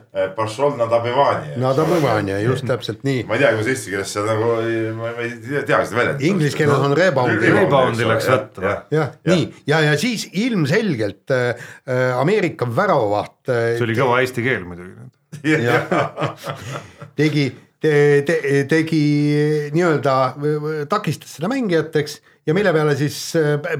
Nadabivani, 1.63 2.37
just 2.43 2.67
täpselt 2.71 3.05
nii. 3.07 3.23
ma 3.29 3.37
ei 3.37 3.43
tea, 3.45 3.53
kuidas 3.55 3.71
eesti 3.73 3.95
keeles 3.95 4.13
seda 4.17 4.35
nagu, 4.35 4.53
ma 4.99 5.13
ei 5.25 5.33
tea 5.41 5.81
seda 5.87 6.01
väljendit. 6.01 6.27
Inglise 6.29 6.59
keeles 6.59 6.87
on 6.89 6.97
rebound. 6.99 7.47
Reboundi 7.47 8.09
läks 8.11 8.31
võtta. 8.33 8.77
jah, 8.93 9.13
nii 9.31 9.47
ja, 9.69 9.81
ja 9.89 9.97
siis 9.99 10.27
ilmselgelt 10.37 11.33
äh, 11.33 11.69
Ameerika 12.19 12.67
väravavaht 12.69 13.49
äh,. 13.49 13.77
see 13.79 13.87
oli 13.87 13.97
kõva 13.97 14.21
eesti 14.21 14.45
keel 14.45 14.67
muidugi. 14.67 15.07
tegi 17.19 17.47
te, 17.81 18.23
te, 18.25 18.37
tegi 18.69 19.01
nii-öelda, 19.75 20.15
takistas 20.89 21.37
seda 21.37 21.49
mängijat, 21.51 21.95
eks, 22.01 22.21
ja 22.47 22.55
mille 22.57 22.73
peale 22.75 22.95
siis 22.97 23.19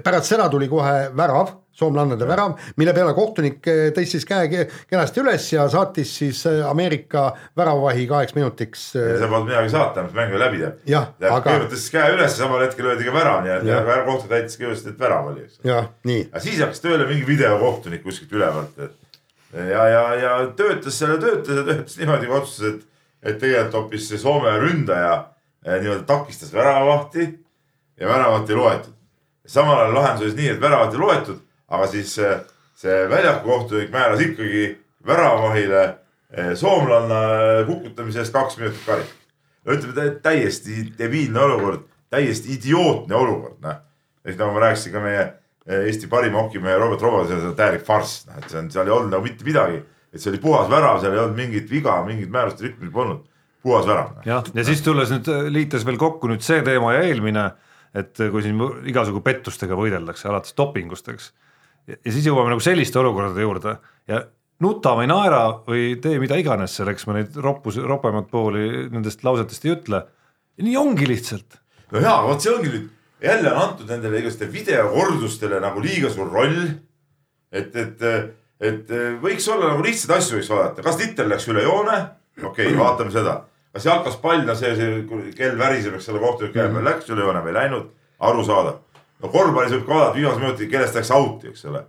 pärast 0.04 0.34
seda 0.34 0.50
tuli 0.54 0.68
kohe 0.70 1.08
värav, 1.18 1.56
soomlannade 1.78 2.26
värav, 2.26 2.56
mille 2.82 2.94
peale 2.98 3.14
kohtunik 3.14 3.60
tõstis 3.94 4.16
siis 4.18 4.26
käe 4.26 4.64
kenasti 4.90 5.22
üles 5.22 5.46
ja 5.54 5.68
saatis 5.70 6.14
siis 6.24 6.40
Ameerika 6.66 7.28
väravavahi 7.58 8.08
kaheks 8.10 8.34
minutiks. 8.38 8.88
sa 8.96 9.30
polnud 9.30 9.52
midagi 9.52 9.74
saata, 9.74 10.08
mäng 10.18 10.34
oli 10.34 10.42
läbi 10.42 10.64
jah, 10.90 11.12
aga. 11.22 11.42
kõigepealt 11.46 11.74
tõstis 11.76 11.94
käe 11.94 12.16
üles, 12.16 12.38
samal 12.38 12.66
hetkel 12.66 12.90
löödi 12.90 13.06
ka 13.06 13.14
värav, 13.14 13.44
nii 13.46 13.56
et 13.60 13.70
ja. 13.70 13.82
kohtunik 14.10 14.34
täitis 14.34 14.62
kõigepealt, 14.62 14.94
et 14.94 15.04
värav 15.06 15.34
oli, 15.34 15.46
eks. 15.46 15.60
jah, 15.70 15.92
nii. 16.10 16.24
aga 16.32 16.46
siis 16.48 16.64
hakkas 16.66 16.82
tööle 16.86 17.10
mingi 17.10 17.30
videokohtunik 17.30 18.06
kuskilt 18.06 18.34
ülevalt, 18.40 18.74
et 18.82 18.98
ja, 19.58 19.88
ja, 19.90 20.04
ja 20.16 20.36
töötas 20.56 21.00
seal 21.00 21.16
ja 21.16 21.22
töötas 21.22 21.56
ja 21.56 21.64
töötas 21.64 21.98
niimoodi, 21.98 22.30
kui 22.30 22.38
otsustas, 22.38 22.74
et 22.74 22.88
et 23.28 23.40
tegelikult 23.42 23.74
hoopis 23.74 24.08
see 24.10 24.20
Soome 24.22 24.52
ründaja 24.62 25.14
eh, 25.66 25.80
nii-öelda 25.82 26.06
takistas 26.08 26.54
väravahti 26.54 27.26
ja 28.00 28.08
väravat 28.08 28.50
ei 28.50 28.56
loetud. 28.56 28.94
samal 29.48 29.80
ajal 29.80 29.94
lahendus 29.96 30.26
oli 30.28 30.42
nii, 30.42 30.50
et 30.50 30.62
väravat 30.62 30.94
ei 30.94 31.00
loetud, 31.00 31.40
aga 31.68 31.88
siis 31.88 32.18
eh, 32.20 32.40
see 32.76 33.08
väljaku 33.10 33.50
kohtunik 33.50 33.92
määras 33.92 34.22
ikkagi 34.22 34.78
väravahile 35.08 35.84
eh, 35.84 36.54
soomlanna 36.56 37.22
kukutamise 37.66 38.20
eest 38.20 38.34
kaks 38.34 38.58
minutit 38.58 38.86
karistust. 38.86 39.28
ütleme 39.68 40.10
täiesti 40.24 40.94
debiilne 40.98 41.40
olukord, 41.40 41.88
täiesti 42.10 42.54
idiootne 42.54 43.16
olukord, 43.16 43.60
noh. 43.62 43.82
ehk 44.26 44.38
nagu 44.40 44.54
ma 44.54 44.60
rääkisin 44.68 44.94
ka 44.94 45.02
meie 45.04 45.26
Eesti 45.68 46.08
parima 46.08 46.46
hokimehe 46.46 46.78
Robert 46.80 47.02
Robert, 47.04 47.28
see 47.28 47.50
on 47.50 47.56
täielik 47.58 47.84
farss, 47.84 48.22
noh, 48.30 48.38
et 48.40 48.50
see 48.52 48.60
on, 48.62 48.70
seal 48.72 48.88
ei 48.88 48.94
olnud 48.96 49.12
nagu 49.12 49.26
mitte 49.26 49.44
midagi 49.48 49.82
et 50.14 50.24
see 50.24 50.32
oli 50.32 50.42
puhas 50.42 50.70
värav, 50.72 51.02
seal 51.02 51.16
ei 51.16 51.22
olnud 51.22 51.38
mingit 51.38 51.72
viga, 51.72 51.98
mingit 52.08 52.32
määruste 52.34 52.68
rikkumist 52.68 52.94
polnud, 52.96 53.26
puhas 53.66 53.88
värav. 53.88 54.16
jah, 54.28 54.48
ja 54.56 54.66
siis 54.68 54.82
tulles 54.86 55.12
nüüd 55.14 55.30
liites 55.54 55.86
veel 55.88 56.00
kokku 56.02 56.32
nüüd 56.32 56.46
see 56.46 56.64
teema 56.66 56.96
ja 56.96 57.04
eelmine, 57.10 57.50
et 57.98 58.16
kui 58.32 58.44
siin 58.46 58.60
igasugu 58.90 59.22
pettustega 59.26 59.78
võideldakse, 59.80 60.28
alates 60.32 60.56
dopingust, 60.58 61.12
eks. 61.14 61.30
ja 61.94 62.00
siis 62.10 62.26
jõuame 62.28 62.54
nagu 62.54 62.64
selliste 62.64 63.00
olukordade 63.02 63.44
juurde 63.44 63.78
ja 64.10 64.24
nuta 64.64 64.96
või 64.98 65.10
naera 65.12 65.44
või 65.68 65.96
tee 66.02 66.18
mida 66.22 66.40
iganes 66.40 66.80
selleks, 66.80 67.06
ma 67.08 67.20
neid 67.20 67.38
roppus, 67.44 67.78
ropemat 67.78 68.30
pooli 68.32 68.88
nendest 68.94 69.24
lausetest 69.28 69.68
ei 69.68 69.76
ütle. 69.76 70.06
nii 70.64 70.78
ongi 70.80 71.10
lihtsalt. 71.10 71.60
no 71.92 72.04
jaa, 72.04 72.22
vot 72.26 72.42
see 72.42 72.56
ongi 72.56 72.72
nüüd, 72.74 72.88
jälle 73.22 73.54
on 73.54 73.62
antud 73.62 73.90
nendele 73.90 74.20
igasuguste 74.20 74.52
videokordustele 74.54 75.60
nagu 75.60 75.82
liiga 75.82 76.10
suur 76.14 76.30
roll. 76.32 76.68
et, 77.52 77.76
et 77.76 78.04
et 78.60 78.90
võiks 79.22 79.46
olla 79.54 79.74
nagu 79.74 79.86
lihtsaid 79.86 80.16
asju 80.18 80.40
võiks 80.40 80.50
vaadata, 80.50 80.86
kas 80.86 80.98
Littel 81.02 81.30
läks 81.30 81.48
üle 81.52 81.64
joone, 81.66 81.98
okei 82.42 82.72
okay,, 82.72 82.78
vaatame 82.78 83.14
seda. 83.14 83.44
kas 83.74 83.86
jalkas 83.86 84.18
pall, 84.22 84.42
no 84.46 84.56
see, 84.58 84.74
see 84.76 85.32
kell 85.38 85.58
väriseb, 85.60 85.98
eks 85.98 86.10
ole, 86.10 86.22
kohtunik 86.24 86.56
käib 86.56 86.72
mm, 86.72 86.78
-hmm. 86.80 86.90
läks 86.90 87.10
üle 87.14 87.26
joone 87.26 87.44
või 87.46 87.54
ei 87.54 87.58
läinud, 87.60 87.92
arusaadav. 88.20 88.80
no 89.22 89.30
korvpallis 89.30 89.76
võib 89.76 89.86
ka 89.86 89.94
vaadata 89.94 90.18
viimasel 90.18 90.42
minutil, 90.42 90.70
kellest 90.72 90.96
läks 90.98 91.12
out'i, 91.12 91.54
eks 91.54 91.66
ole. 91.66 91.84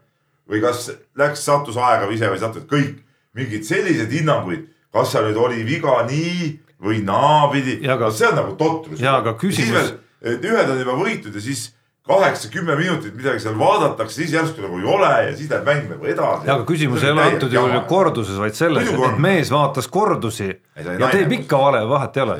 või 0.48 0.60
kas 0.64 0.90
läks, 1.16 1.44
sattus 1.44 1.76
aega 1.76 2.06
või 2.06 2.20
ise 2.20 2.30
või 2.32 2.40
sattus, 2.40 2.68
kõik 2.68 3.00
mingeid 3.32 3.64
selliseid 3.64 4.12
hinnanguid, 4.12 4.68
kas 4.92 5.12
seal 5.12 5.24
nüüd 5.28 5.40
oli 5.40 5.64
viga 5.64 6.02
nii 6.08 6.52
või 6.84 7.00
naapidi, 7.04 7.80
no 7.86 8.10
see 8.10 8.28
on 8.28 8.36
nagu 8.42 8.56
totrus. 8.60 9.00
ja 9.00 9.16
aga 9.22 9.34
küsimus. 9.40 9.94
Ühed 10.22 10.70
on 10.70 10.80
juba 10.80 10.96
võitud 10.98 11.34
ja 11.34 11.42
siis 11.42 11.68
kaheksa-kümme 12.08 12.76
minutit 12.76 13.14
midagi 13.16 13.42
seal 13.42 13.56
vaadatakse, 13.58 14.22
siis 14.22 14.32
järsku 14.32 14.62
nagu 14.64 14.78
ei 14.80 14.86
ole 14.88 15.10
ja 15.26 15.36
siis 15.36 15.50
läheb 15.50 15.66
mäng 15.68 15.90
nagu 15.92 16.08
edasi. 16.08 16.48
aga 16.48 16.64
küsimus 16.68 17.04
ei 17.04 17.12
ole 17.12 17.26
antud 17.34 17.52
juhul 17.52 17.74
ju 17.74 17.82
korduses, 17.90 18.38
vaid 18.40 18.56
selles, 18.56 18.88
et 18.88 19.20
mees 19.20 19.52
vaatas 19.52 19.90
kordusi 19.92 20.48
ja 20.48 21.10
teeb 21.12 21.34
ikka 21.40 21.60
vale, 21.60 21.84
vahet 21.88 22.16
ei 22.16 22.24
ole. 22.24 22.38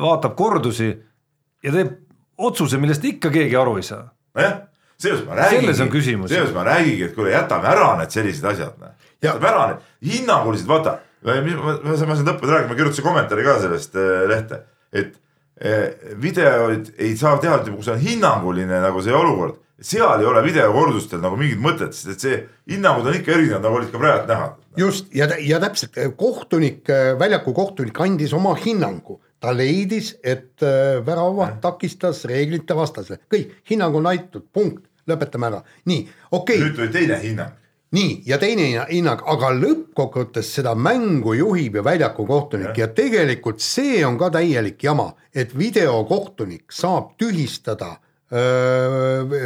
Vaatab 0.00 0.36
kordusi 0.38 0.88
ja 1.62 1.74
teeb 1.74 1.92
otsuse, 2.38 2.80
millest 2.80 3.04
ikka 3.04 3.30
keegi 3.34 3.56
aru 3.60 3.76
ei 3.80 3.86
saa. 3.86 4.06
nojah, 4.34 4.54
selles 4.98 5.24
ma 5.26 5.36
räägingi. 5.36 5.66
selles 5.66 5.80
on 5.80 5.90
küsimus. 5.92 6.32
selles 6.32 6.54
ma 6.54 6.64
räägingi, 6.64 7.04
et 7.10 7.14
kuule, 7.14 7.30
jätame 7.34 7.68
ära 7.68 7.94
need 8.00 8.14
sellised 8.14 8.46
asjad, 8.48 8.78
noh. 8.80 8.94
jätame 9.22 9.50
ära 9.50 9.66
need 9.72 10.12
hinnangulised, 10.12 10.68
vaata, 10.68 10.96
ma, 11.26 11.36
ma, 11.42 11.76
ma 11.84 11.96
saan 12.00 12.24
lõpuni 12.24 12.54
rääkida, 12.54 12.70
ma 12.72 12.78
kirjutasin 12.78 13.06
kommentaari 13.06 13.44
ka 13.46 13.58
sellest 13.66 14.00
äh, 14.00 14.24
lehte, 14.32 14.62
et 14.92 15.18
videoid 16.22 16.92
ei 16.98 17.16
saa 17.16 17.36
teha, 17.38 17.60
ütleme, 17.60 17.78
kui 17.78 17.86
see 17.86 17.94
on 17.94 18.02
hinnanguline 18.02 18.80
nagu 18.82 19.02
see 19.04 19.14
olukord, 19.14 19.60
seal 19.82 20.20
ei 20.20 20.26
ole 20.26 20.42
videokordustel 20.44 21.22
nagu 21.22 21.38
mingit 21.38 21.60
mõtet, 21.62 21.94
sest 21.94 22.14
et 22.14 22.24
see 22.26 22.40
hinnangud 22.74 23.06
on 23.10 23.18
ikka 23.18 23.34
erinevad, 23.36 23.64
nagu 23.66 23.78
olid 23.80 23.92
ka 23.92 24.02
praegu 24.02 24.30
näha. 24.30 24.48
just 24.78 25.14
ja, 25.14 25.28
ja 25.38 25.60
täpselt 25.62 25.98
kohtunik, 26.18 26.90
väljaku 27.18 27.54
kohtunik 27.54 28.00
andis 28.00 28.34
oma 28.34 28.54
hinnangu, 28.58 29.20
ta 29.42 29.54
leidis, 29.54 30.16
et 30.22 30.62
väravaht 31.06 31.60
takistas 31.62 32.24
reeglite 32.30 32.76
vastase, 32.78 33.20
kõik, 33.30 33.58
hinnang 33.70 33.96
on 33.98 34.10
antud, 34.10 34.46
punkt, 34.52 34.86
lõpetame 35.06 35.50
ära, 35.50 35.64
nii, 35.86 36.06
okei. 36.30 36.58
Okay.. 36.58 36.62
nüüd 36.62 36.78
tuli 36.78 36.94
teine 36.94 37.18
hinnang 37.22 37.58
nii, 37.92 38.22
ja 38.26 38.38
teine 38.40 38.68
hinnang, 38.88 39.22
aga 39.28 39.52
lõppkokkuvõttes 39.56 40.52
seda 40.56 40.74
mängu 40.74 41.34
juhib 41.36 41.76
ju 41.76 41.84
väljaku 41.84 42.26
kohtunik 42.26 42.78
ja. 42.78 42.86
ja 42.86 42.94
tegelikult 42.96 43.60
see 43.60 44.00
on 44.06 44.18
ka 44.20 44.30
täielik 44.32 44.82
jama, 44.82 45.12
et 45.34 45.52
videokohtunik 45.58 46.72
saab 46.72 47.14
tühistada 47.20 47.96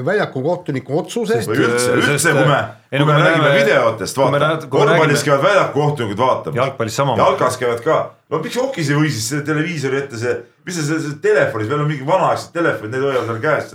väljaku 0.06 0.42
kohtuniku 0.42 0.98
otsusest. 1.00 1.48
või 1.50 1.58
üldse, 1.64 1.94
üldse 1.98 2.34
kui 2.36 2.44
me, 2.46 2.58
kui 2.92 3.00
me, 3.00 3.16
me 3.16 3.24
räägime 3.24 3.48
videotest, 3.56 4.18
vaata, 4.20 4.68
korvpallis 4.70 5.24
käivad 5.26 5.42
väljaku 5.42 5.80
kohtunikud 5.80 6.20
vaatamas. 6.20 6.60
jalgpallis 6.60 6.98
samamoodi. 7.00 7.24
jalkas 7.24 7.58
käivad 7.58 7.82
ka, 7.82 7.96
no 8.30 8.40
miks 8.44 8.60
hokis 8.60 8.92
ei 8.92 9.00
või 9.00 9.10
siis 9.10 9.26
selle 9.32 9.42
televiisori 9.48 9.98
ette 10.04 10.20
see, 10.20 10.36
mis 10.68 10.78
see, 10.78 11.00
see 11.02 11.18
telefonis, 11.24 11.72
meil 11.72 11.82
on 11.82 11.90
mingi 11.90 12.06
vanaaegsed 12.06 12.54
telefonid, 12.54 12.94
need 12.94 13.08
hoiavad 13.08 13.28
seal 13.32 13.42
käes, 13.42 13.74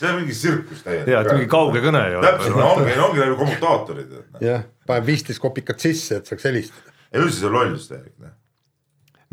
see 0.00 0.10
on 0.14 0.18
mingi 0.22 0.40
tsirkus 0.40 0.82
täielik. 0.86 1.12
ja, 1.12 1.20
et 1.26 1.32
mingi 1.34 1.52
kauge 1.58 1.84
kõne 1.84 2.04
ei 2.08 2.16
ole. 2.16 2.32
täpselt, 2.32 2.56
no 2.56 2.72
ongi, 2.72 2.98
ongi 3.04 3.24
nagu 3.26 3.38
kommutaatorid. 3.44 4.18
jah, 4.48 4.64
paneb 4.88 5.12
viisteist 5.12 5.44
kopikat 5.44 5.84
sisse, 5.84 6.22
et 6.22 6.32
saaks 6.32 6.48
helistada. 6.48 6.96
ja 7.12 7.20
üldse 7.20 7.42
see 7.42 7.52
on 7.52 7.58
lollus 7.60 7.90
täielik 7.92 8.16
noh 8.16 8.37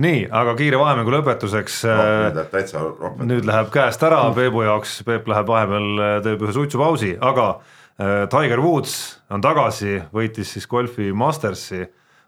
nii, 0.02 0.26
aga 0.32 0.56
kiire 0.60 0.80
vahemängu 0.82 1.14
lõpetuseks 1.14 1.82
no,. 1.88 1.96
Äh, 1.96 3.26
nüüd 3.26 3.48
läheb 3.48 3.72
käest 3.74 4.04
ära 4.04 4.24
Peebu 4.36 4.66
jaoks, 4.66 5.00
Peep 5.08 5.28
läheb 5.32 5.48
vahepeal, 5.50 5.92
äh, 5.98 6.16
teeb 6.26 6.44
ühe 6.46 6.56
suitsupausi, 6.56 7.16
aga 7.22 7.56
Tiger 7.96 8.60
Woods 8.60 8.96
on 9.32 9.40
tagasi, 9.40 10.02
võitis 10.12 10.50
siis 10.52 10.66
golfi 10.68 11.14
Mastersi 11.16 11.86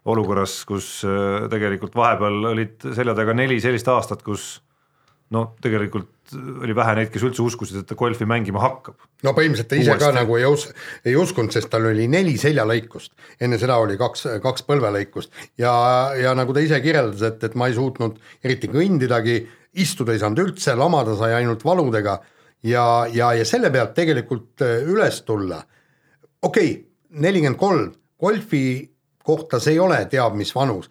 olukorras, 0.08 0.62
kus 0.68 1.02
äh, 1.06 1.46
tegelikult 1.52 1.96
vahepeal 1.98 2.52
olid 2.52 2.88
selja 2.96 3.14
taga 3.18 3.34
neli 3.36 3.58
sellist 3.62 3.88
aastat, 3.92 4.24
kus 4.26 4.58
no 5.34 5.44
tegelikult 5.62 6.14
oli 6.36 6.74
vähe 6.76 6.94
neid, 6.98 7.10
kes 7.12 7.24
üldse 7.24 7.42
uskusid, 7.44 7.82
et 7.82 7.88
ta 7.88 7.96
golfi 7.98 8.26
mängima 8.28 8.60
hakkab. 8.60 8.96
no 9.24 9.32
põhimõtteliselt 9.36 9.70
ta 9.70 9.78
ise 9.78 9.92
Uuesti. 9.92 10.04
ka 10.04 10.10
nagu 10.16 10.36
ei 10.36 10.46
us-, 10.48 10.68
ei 11.08 11.16
uskunud, 11.16 11.52
sest 11.54 11.70
tal 11.72 11.88
oli 11.88 12.08
neli 12.10 12.36
seljalõikust, 12.40 13.14
enne 13.40 13.60
seda 13.60 13.78
oli 13.80 13.96
kaks, 14.00 14.26
kaks 14.44 14.66
põlvelõikust 14.68 15.32
ja, 15.60 15.72
ja 16.18 16.34
nagu 16.38 16.56
ta 16.56 16.64
ise 16.64 16.80
kirjeldas, 16.84 17.24
et, 17.28 17.44
et 17.48 17.56
ma 17.58 17.70
ei 17.70 17.76
suutnud 17.76 18.18
eriti 18.44 18.70
kõndidagi, 18.72 19.38
istuda 19.80 20.14
ei 20.14 20.22
saanud 20.22 20.44
üldse, 20.44 20.76
lamada 20.76 21.16
sai 21.18 21.34
ainult 21.38 21.64
valudega 21.64 22.18
ja, 22.66 22.84
ja, 23.12 23.32
ja 23.38 23.48
selle 23.48 23.72
pealt 23.74 23.96
tegelikult 23.96 24.64
äh, 24.66 24.84
üles 24.88 25.22
tulla. 25.28 25.62
okei 26.42 26.72
okay,, 26.72 26.84
nelikümmend 27.24 27.60
kolm, 27.60 27.92
golfi 28.20 28.64
kohta 29.28 29.60
see 29.60 29.76
ei 29.76 29.82
ole 29.82 30.00
teab 30.10 30.36
mis 30.38 30.54
vanus, 30.56 30.88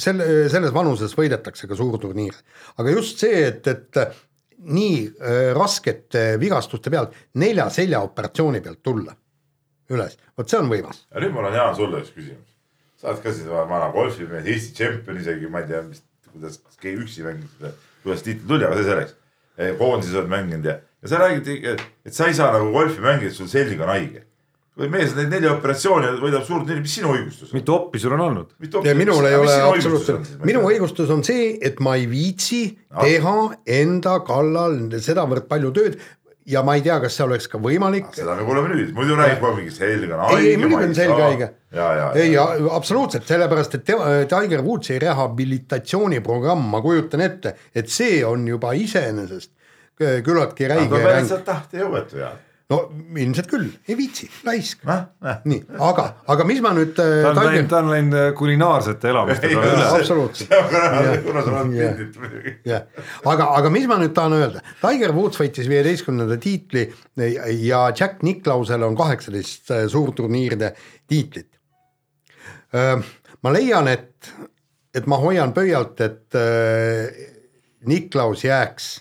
selle, 0.00 0.48
selles 0.52 0.72
vanuses 0.74 1.12
võidetakse 1.18 1.68
ka 1.68 1.78
suurturniire, 1.78 2.40
aga 2.80 2.96
just 2.96 3.20
see, 3.20 3.44
et, 3.50 3.68
et 3.68 4.00
nii 4.60 5.00
äh, 5.06 5.40
raskete 5.56 6.34
vigastuste 6.40 6.92
pealt 6.92 7.16
nelja 7.40 7.68
seljaoperatsiooni 7.72 8.60
pealt 8.64 8.82
tulla 8.84 9.14
üles, 9.90 10.16
vot 10.38 10.50
see 10.50 10.60
on 10.60 10.70
võimas. 10.70 11.04
ja 11.10 11.22
nüüd 11.24 11.34
mul 11.34 11.48
on 11.48 11.56
Jaan 11.56 11.76
sulle 11.76 12.02
üks 12.04 12.12
küsimus. 12.14 12.46
sa 13.00 13.10
oled 13.12 13.22
ka 13.24 13.32
siis 13.34 13.48
vana 13.48 13.88
golfimees, 13.94 14.46
Eesti 14.46 14.76
tšempion 14.76 15.20
isegi, 15.20 15.48
ma 15.50 15.64
ei 15.64 15.70
tea, 15.70 15.82
mis, 15.86 16.02
kuidas 16.30 16.60
keegi 16.82 17.04
üksi 17.06 17.26
mängis, 17.26 17.56
kuidas 18.04 18.24
tiitel 18.26 18.46
tuli, 18.48 18.68
aga 18.68 18.78
see 18.78 18.88
selleks. 18.90 19.16
koondises 19.80 20.16
oled 20.20 20.30
mänginud 20.32 20.68
ja, 20.68 20.76
ja 21.02 21.12
sa 21.12 21.22
räägid, 21.24 21.78
et 22.06 22.16
sa 22.16 22.28
ei 22.30 22.36
saa 22.36 22.52
nagu 22.54 22.70
golfi 22.72 23.02
mängida, 23.04 23.32
sul 23.34 23.48
selg 23.50 23.80
on 23.80 23.92
haige. 23.92 24.26
Kui 24.80 24.88
mees 24.88 25.12
neid 25.16 25.28
neli 25.28 25.48
operatsiooni 25.50 26.14
võidab 26.22 26.44
suurt 26.46 26.68
neli, 26.70 26.80
mis 26.84 26.94
sinu 26.96 27.12
õigustus 27.12 27.50
on? 27.50 27.58
mitu 27.58 27.74
oppi 27.76 28.00
sul 28.00 28.14
on 28.16 28.22
olnud? 28.30 28.54
minul 28.96 29.28
ei 29.28 29.36
ole 29.36 29.56
absoluutselt, 29.66 30.30
minu 30.48 30.64
õigustus 30.70 31.12
on 31.12 31.24
see, 31.26 31.52
et 31.60 31.82
ma 31.84 31.98
ei 32.00 32.08
viitsi 32.10 32.62
Ah. 32.90 33.04
teha 33.06 33.34
enda 33.70 34.16
kallal 34.26 34.80
sedavõrd 34.98 35.44
palju 35.46 35.68
tööd 35.76 36.00
ja 36.50 36.62
ma 36.66 36.74
ei 36.74 36.82
tea, 36.82 36.96
kas 37.02 37.14
see 37.14 37.22
oleks 37.22 37.46
ka 37.52 37.60
võimalik. 37.62 38.08
seda 38.16 38.34
me 38.34 38.42
kuuleme 38.48 38.72
nüüd, 38.72 38.90
muidu 38.96 39.14
räägib 39.18 39.38
kogu 39.38 39.52
aeg 39.52 39.60
mingi 39.60 39.74
selg 39.76 40.10
on 40.10 40.24
ei, 40.24 40.40
ei 40.40 40.48
haige. 40.48 40.56
muidugi 40.64 40.88
on 40.88 40.96
selge 40.98 41.20
haige. 41.22 41.48
ja, 41.76 41.86
ja, 42.00 42.08
ei, 42.18 42.32
ja. 42.32 42.46
absoluutselt, 42.74 43.28
sellepärast 43.30 43.78
et 43.78 43.86
Tiger 44.32 44.64
Woodsi 44.66 44.98
rehabilitatsiooniprogramm, 45.04 46.66
ma 46.72 46.82
kujutan 46.82 47.22
ette, 47.28 47.54
et 47.74 47.92
see 47.92 48.24
on 48.26 48.48
juba 48.48 48.74
iseenesest 48.74 49.52
küllaltki 50.00 50.66
ta 50.66 50.74
räige 50.74 50.90
peab 50.96 51.10
mäng. 51.12 51.28
sealt 51.28 51.46
tahte 51.46 51.82
jõuetu 51.84 52.22
ja. 52.24 52.32
No 52.70 52.78
ilmselt 53.18 53.48
küll, 53.50 53.66
ei 53.88 53.96
viitsi, 53.98 54.28
laisk. 54.46 54.84
Näh, 54.86 55.02
näh. 55.24 55.40
nii, 55.50 55.60
aga, 55.82 56.04
aga 56.30 56.46
mis 56.46 56.60
ma 56.62 56.70
nüüd 56.76 56.98
äh, 57.02 57.24
ta 57.24 57.32
on 57.32 57.40
läinud, 57.48 57.68
ta 57.70 57.80
on 57.82 57.90
läinud 57.90 58.16
äh, 58.20 58.28
kulinaarsete 58.38 59.10
elamiste 59.10 59.50
peale 59.50 59.72
üle. 59.74 59.88
absoluutselt. 59.98 60.54
aga, 63.32 63.48
aga 63.58 63.72
mis 63.74 63.88
ma 63.90 63.98
nüüd 64.02 64.14
tahan 64.16 64.38
öelda, 64.38 64.62
Tiger 64.82 65.14
Woods 65.16 65.40
võitis 65.42 65.70
viieteistkümnenda 65.70 66.38
tiitli 66.42 66.86
ja 67.64 67.82
Jack 67.90 68.22
Nicklausel 68.26 68.86
on 68.86 68.98
kaheksateist 68.98 69.74
suurturniiride 69.90 70.74
tiitlit. 71.10 71.50
ma 73.42 73.54
leian, 73.54 73.90
et, 73.90 74.32
et 74.94 75.06
ma 75.10 75.18
hoian 75.18 75.54
pöialt, 75.56 75.98
et 76.06 76.38
äh, 76.38 77.24
Nicklaus 77.90 78.44
jääks 78.44 79.00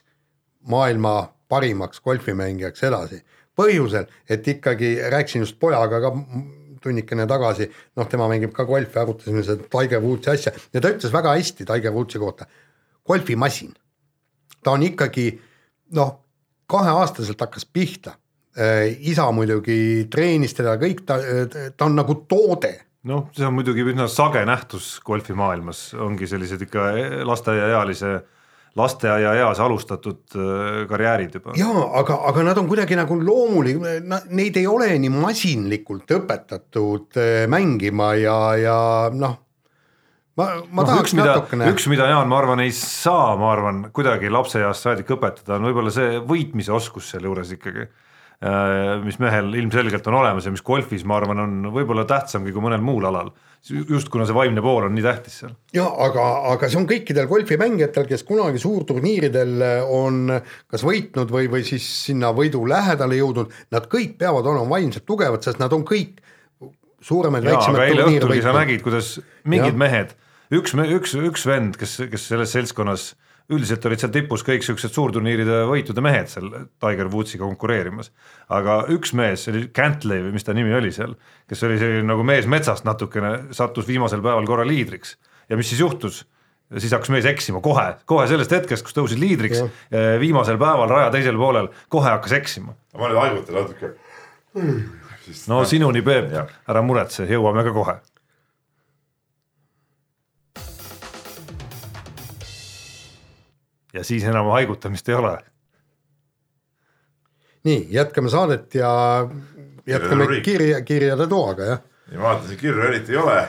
maailma 0.69 1.33
parimaks 1.49 2.01
golfimängijaks 2.01 2.83
edasi. 2.83 3.21
põhjusel, 3.59 4.07
et 4.29 4.47
ikkagi 4.47 4.95
rääkisin 5.11 5.43
just 5.43 5.59
pojaga 5.59 5.99
ka 6.05 6.13
tunnikene 6.79 7.27
tagasi, 7.27 7.67
noh, 7.99 8.07
tema 8.07 8.29
mängib 8.31 8.53
ka 8.55 8.63
golfi, 8.67 8.95
arutasime 9.01 9.43
seda 9.43 9.67
Tiger 9.67 10.01
Woodsi 10.03 10.31
asja 10.31 10.55
ja 10.55 10.81
ta 10.81 10.93
ütles 10.93 11.11
väga 11.13 11.35
hästi 11.35 11.67
Tiger 11.67 11.93
Woodsi 11.95 12.21
kohta 12.21 12.47
golfimasin. 13.09 13.73
ta 14.63 14.71
on 14.71 14.83
ikkagi 14.83 15.27
noh, 15.95 16.17
kaheaastaselt 16.69 17.39
hakkas 17.41 17.65
pihta. 17.65 18.15
isa 18.99 19.29
muidugi 19.31 20.07
treenis 20.11 20.53
teda 20.57 20.73
kõik, 20.81 21.05
ta, 21.07 21.15
ta 21.77 21.85
on 21.85 21.95
nagu 21.95 22.15
toode. 22.27 22.73
noh, 23.03 23.29
see 23.35 23.45
on 23.47 23.55
muidugi 23.55 23.85
üsna 23.87 24.07
sage 24.11 24.41
nähtus 24.45 24.99
golfimaailmas, 25.05 25.93
ongi 25.93 26.27
sellised 26.27 26.61
ikka 26.67 26.91
lasteaiaealise, 27.25 28.19
lasteaiaeas 28.77 29.59
alustatud 29.59 30.37
äh, 30.37 30.87
karjäärid 30.89 31.35
juba. 31.39 31.53
jaa, 31.57 31.83
aga, 31.99 32.19
aga 32.29 32.45
nad 32.51 32.61
on 32.61 32.69
kuidagi 32.69 32.97
nagu 32.99 33.17
loomulik, 33.17 33.79
neid 34.29 34.57
ei 34.59 34.67
ole 34.69 34.91
nii 35.01 35.13
masinlikult 35.13 36.11
õpetatud 36.19 37.19
eh, 37.21 37.45
mängima 37.51 38.13
ja, 38.19 38.39
ja 38.59 38.79
noh, 39.13 39.37
ma, 40.37 40.51
ma 40.69 40.83
noh, 40.83 40.91
tahaks 40.91 41.13
üks, 41.13 41.17
natukene 41.19 41.71
üks, 41.73 41.87
mida 41.91 42.09
Jaan, 42.11 42.29
ma 42.29 42.39
arvan, 42.41 42.63
ei 42.65 42.75
saa, 42.75 43.33
ma 43.39 43.53
arvan, 43.55 43.87
kuidagi 43.95 44.31
lapseeast 44.33 44.85
saadik 44.85 45.09
õpetada, 45.17 45.57
on 45.57 45.69
võib-olla 45.69 45.93
see 45.93 46.21
võitmise 46.21 46.73
oskus 46.75 47.09
sealjuures 47.13 47.57
ikkagi. 47.57 47.89
Mis 49.03 49.17
mehel 49.19 49.51
ilmselgelt 49.59 50.05
on 50.07 50.15
olemas 50.21 50.45
ja 50.47 50.51
mis 50.53 50.63
golfis, 50.63 51.03
ma 51.03 51.17
arvan, 51.19 51.41
on 51.43 51.71
võib-olla 51.75 52.05
tähtsamgi 52.07 52.53
kui 52.55 52.63
mõnel 52.63 52.79
muul 52.79 53.03
alal. 53.09 53.33
just 53.67 54.07
kuna 54.07 54.23
see 54.23 54.35
vaimne 54.37 54.61
pool 54.63 54.85
on 54.87 54.93
nii 54.95 55.03
tähtis 55.03 55.41
seal. 55.41 55.51
ja 55.75 55.83
aga, 56.05 56.27
aga 56.53 56.69
see 56.71 56.79
on 56.79 56.87
kõikidel 56.87 57.27
golfimängijatel, 57.27 58.07
kes 58.07 58.23
kunagi 58.23 58.61
suurturniiridel 58.63 59.65
on 59.91 60.31
kas 60.71 60.85
võitnud 60.87 61.35
või, 61.35 61.51
või 61.51 61.67
siis 61.67 61.83
sinna 62.05 62.31
võidu 62.31 62.63
lähedale 62.63 63.19
jõudnud, 63.19 63.51
nad 63.75 63.91
kõik 63.91 64.15
peavad 64.21 64.47
olema 64.47 64.77
vaimselt 64.77 65.03
tugevad, 65.09 65.43
sest 65.43 65.59
nad 65.59 65.75
on 65.75 65.83
kõik 65.83 66.23
väiksemaid 67.03 67.47
aga 67.75 67.85
eile 67.89 68.07
õhtulgi 68.07 68.43
sa 68.43 68.55
nägid, 68.55 68.83
kuidas 68.87 69.17
mingid 69.43 69.73
Jah. 69.73 69.81
mehed, 69.83 70.15
üks, 70.51 70.75
üks, 70.79 71.15
üks 71.15 71.45
vend, 71.47 71.75
kes, 71.79 71.99
kes 72.11 72.31
selles 72.31 72.55
seltskonnas 72.55 73.11
üldiselt 73.49 73.85
olid 73.89 74.01
seal 74.01 74.11
tipus 74.13 74.43
kõik 74.45 74.65
siuksed 74.65 74.93
suurturniiride 74.93 75.63
võitude 75.69 76.03
mehed 76.05 76.29
seal 76.29 76.49
Tiger 76.81 77.09
Woodsiga 77.09 77.45
konkureerimas. 77.47 78.11
aga 78.49 78.83
üks 78.93 79.13
mees, 79.17 79.43
see 79.43 79.53
oli 79.53 79.63
Cantley 79.73 80.21
või 80.25 80.35
mis 80.37 80.45
ta 80.45 80.53
nimi 80.53 80.73
oli 80.75 80.91
seal, 80.93 81.15
kes 81.49 81.63
oli 81.65 81.79
selline 81.81 82.05
nagu 82.07 82.25
mees 82.25 82.49
metsast 82.49 82.85
natukene, 82.85 83.49
sattus 83.57 83.87
viimasel 83.89 84.21
päeval 84.25 84.45
korra 84.49 84.67
liidriks 84.67 85.17
ja 85.49 85.57
mis 85.57 85.71
siis 85.71 85.81
juhtus? 85.81 86.25
siis 86.77 86.93
hakkas 86.93 87.09
mees 87.09 87.25
eksima 87.25 87.63
kohe, 87.65 87.95
kohe 88.05 88.27
sellest 88.29 88.51
hetkest, 88.53 88.85
kus 88.85 88.93
tõusis 88.93 89.17
liidriks, 89.17 89.63
viimasel 90.21 90.59
päeval 90.61 90.91
raja 90.91 91.09
teisel 91.15 91.37
poolel, 91.39 91.71
kohe 91.89 92.11
hakkas 92.11 92.35
eksima. 92.37 92.75
ma 92.93 93.09
nüüd 93.09 93.21
haigutan 93.23 93.57
natuke. 93.57 93.89
no 95.49 95.63
sinuni, 95.65 96.05
Peep 96.05 96.29
ära 96.69 96.85
muretse, 96.85 97.25
jõuame 97.25 97.65
ka 97.65 97.73
kohe 97.73 97.97
ja 103.93 104.03
siis 104.03 104.23
enam 104.23 104.51
haigutamist 104.53 105.09
ei 105.09 105.15
ole. 105.15 105.37
nii, 107.63 107.87
jätkame 107.91 108.29
saadet 108.29 108.75
ja 108.75 108.91
jätkame 109.87 110.23
rubriik. 110.23 110.43
kirja, 110.43 110.81
kirjade 110.81 111.27
toaga, 111.27 111.63
jah. 111.63 111.79
ja 112.11 112.19
vaatasin, 112.19 112.57
kirju 112.57 112.83
eriti 112.87 113.11
ei 113.11 113.17
ole. 113.17 113.39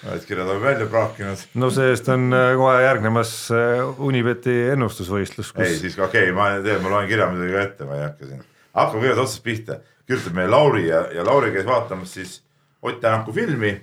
Need 0.00 0.22
kirjad 0.24 0.48
on 0.48 0.62
välja 0.62 0.86
praakinud. 0.88 1.42
no 1.54 1.68
see-eest 1.70 2.06
on 2.08 2.32
äh, 2.32 2.54
kohe 2.56 2.78
järgnemas 2.82 3.32
äh, 3.52 4.00
Unibeti 4.00 4.54
ennustusvõistlus, 4.72 5.50
ei, 5.58 5.66
kus 5.74 5.82
siis 5.82 5.98
ka 5.98 6.06
okei 6.06 6.30
okay,, 6.30 6.36
ma 6.36 6.46
teen, 6.64 6.80
ma 6.80 6.94
loen 6.94 7.08
kirja 7.10 7.26
muidugi 7.28 7.52
ka 7.52 7.64
ette, 7.66 7.88
ma 7.88 7.98
ei 7.98 8.06
hakka 8.06 8.30
siin. 8.30 8.46
hakkame 8.78 9.02
kõigepealt 9.02 9.24
otsast 9.26 9.44
pihta. 9.44 9.80
kirjutab 10.08 10.38
meile 10.38 10.54
Lauri 10.54 10.86
ja, 10.88 11.02
ja 11.12 11.26
Lauri 11.26 11.52
käis 11.52 11.68
vaatamas 11.68 12.16
siis 12.16 12.38
Ott 12.82 13.00
Tänaku 13.00 13.32
filmi. 13.32 13.74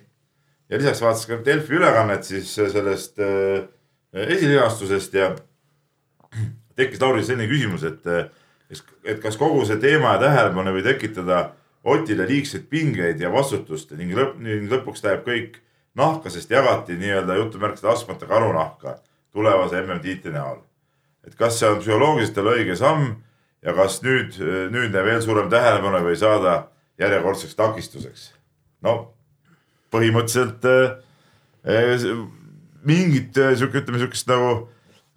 ja 0.69 0.77
lisaks 0.77 1.01
vaatas 1.01 1.25
ka 1.29 1.37
Delfi 1.45 1.77
ülekannet 1.77 2.23
siis 2.25 2.55
sellest 2.55 3.19
äh, 3.21 3.67
esilinastusest 4.25 5.13
ja 5.13 5.31
tekkis 6.75 7.01
Lauril 7.01 7.25
selline 7.25 7.49
küsimus, 7.49 7.83
et, 7.87 8.03
et 9.05 9.21
kas 9.23 9.37
kogu 9.37 9.65
see 9.65 9.79
teema 9.81 10.15
ja 10.15 10.25
tähelepanu 10.27 10.75
võib 10.75 10.91
tekitada 10.91 11.47
Otile 11.87 12.25
liigseid 12.27 12.65
pingeid 12.67 13.21
ja 13.23 13.29
vastutust 13.31 13.93
ning 13.95 14.11
lõpp, 14.17 14.39
ning 14.43 14.67
lõpuks 14.71 15.05
läheb 15.05 15.21
kõik 15.23 15.61
nahka, 15.95 16.29
sest 16.33 16.51
jagati 16.51 16.97
nii-öelda 16.99 17.37
jutumärkide 17.39 17.93
astmata 17.93 18.27
karunahka 18.27 18.97
tulevase 19.31 19.79
MM-tiitli 19.85 20.33
näol 20.35 20.65
et 21.27 21.35
kas 21.35 21.59
see 21.59 21.67
on 21.69 21.81
psühholoogiliselt 21.81 22.37
tal 22.39 22.51
õige 22.53 22.75
samm 22.79 23.09
ja 23.65 23.73
kas 23.75 23.99
nüüd, 24.05 24.37
nüüdne 24.71 25.03
veel 25.03 25.21
suurem 25.23 25.49
tähelepanu 25.51 25.99
või 26.05 26.15
saada 26.19 26.55
järjekordseks 27.01 27.57
takistuseks. 27.57 28.31
no 28.85 29.13
põhimõtteliselt 29.91 30.65
äh, 30.71 30.95
mingit 32.87 33.37
äh, 33.41 33.53
sihuke, 33.57 33.81
ütleme 33.83 34.01
sihukest 34.01 34.29
nagu 34.31 34.51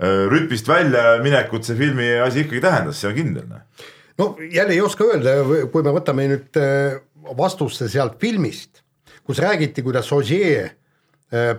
äh, 0.01 0.27
rütmist 0.31 0.69
väljaminekut 0.71 1.67
see 1.67 1.79
filmi 1.79 2.11
asi 2.25 2.45
ikkagi 2.45 2.63
tähendas, 2.65 3.01
see 3.01 3.11
on 3.11 3.17
kindel. 3.19 3.47
noh. 3.51 3.87
no 4.21 4.29
jälle 4.51 4.77
ei 4.77 4.83
oska 4.85 5.07
öelda, 5.09 5.39
kui 5.73 5.87
me 5.87 5.95
võtame 5.97 6.29
nüüd 6.33 6.61
äh, 6.61 6.99
vastuse 7.39 7.89
sealt 7.93 8.19
filmist, 8.21 8.83
kus 9.25 9.41
räägiti, 9.43 9.85
kuidas 9.87 10.11
äh, 10.13 10.71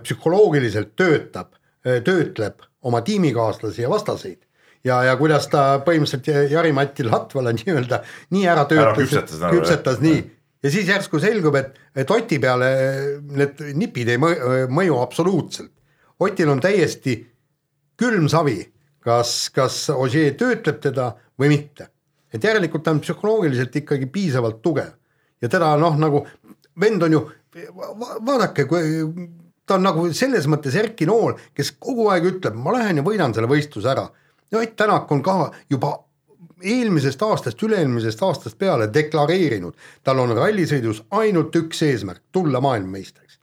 psühholoogiliselt 0.04 0.96
töötab, 1.00 1.56
töötleb 1.82 2.60
oma 2.86 3.00
tiimikaaslasi 3.02 3.82
ja 3.82 3.90
vastaseid 3.90 4.42
ja, 4.86 5.00
ja 5.08 5.16
kuidas 5.18 5.48
ta 5.50 5.80
põhimõtteliselt 5.86 6.52
Jari-Mati 6.52 7.06
Latvala 7.08 7.54
nii-öelda 7.58 8.04
nii 8.36 8.46
ära 8.50 8.68
töötas, 8.70 9.00
küpsetas 9.00 9.42
nagu, 9.42 9.58
küpsetas 9.58 10.02
nii 10.04 10.22
ja 10.64 10.72
siis 10.72 10.90
järsku 10.90 11.20
selgub, 11.22 11.58
et, 11.60 11.78
et 11.98 12.12
Oti 12.14 12.40
peale 12.42 12.72
need 13.22 13.62
nipid 13.78 14.12
ei 14.14 14.22
mõ- 14.22 14.68
mõju 14.72 15.00
absoluutselt. 15.02 15.72
Otil 16.22 16.50
on 16.50 16.62
täiesti 16.62 17.16
külm 17.98 18.28
savi, 18.30 18.60
kas, 19.02 19.50
kas 19.54 19.88
Ogier 19.94 20.36
töötleb 20.38 20.80
teda 20.82 21.12
või 21.40 21.50
mitte. 21.56 21.90
et 22.34 22.44
järelikult 22.44 22.84
ta 22.84 22.92
on 22.92 23.02
psühholoogiliselt 23.04 23.76
ikkagi 23.76 24.06
piisavalt 24.06 24.62
tugev 24.62 24.94
ja 25.42 25.50
teda 25.50 25.74
noh, 25.78 25.98
nagu 26.00 26.22
vend 26.80 27.04
on 27.04 27.16
ju, 27.18 27.22
vaadake, 28.26 28.66
kui 28.70 29.10
ta 29.66 29.76
on 29.80 29.86
nagu 29.86 30.06
selles 30.14 30.48
mõttes 30.52 30.76
Erki 30.80 31.08
Nool, 31.10 31.36
kes 31.56 31.74
kogu 31.80 32.08
aeg 32.14 32.28
ütleb, 32.34 32.56
ma 32.56 32.76
lähen 32.78 33.02
ja 33.02 33.06
võidan 33.06 33.36
selle 33.36 33.50
võistluse 33.52 33.92
ära. 33.92 34.08
ja 34.52 34.60
Ott 34.60 34.76
Tänak 34.76 35.12
on 35.12 35.24
ka 35.24 35.52
juba 35.70 35.98
eelmisest 36.62 37.22
aastast, 37.26 37.62
üle-eelmisest 37.64 38.22
aastast 38.24 38.58
peale 38.58 38.88
deklareerinud, 38.94 39.74
tal 40.04 40.20
on 40.20 40.36
rallisõidus 40.38 41.04
ainult 41.10 41.56
üks 41.56 41.82
eesmärk, 41.88 42.24
tulla 42.32 42.62
maailmameistriks. 42.62 43.40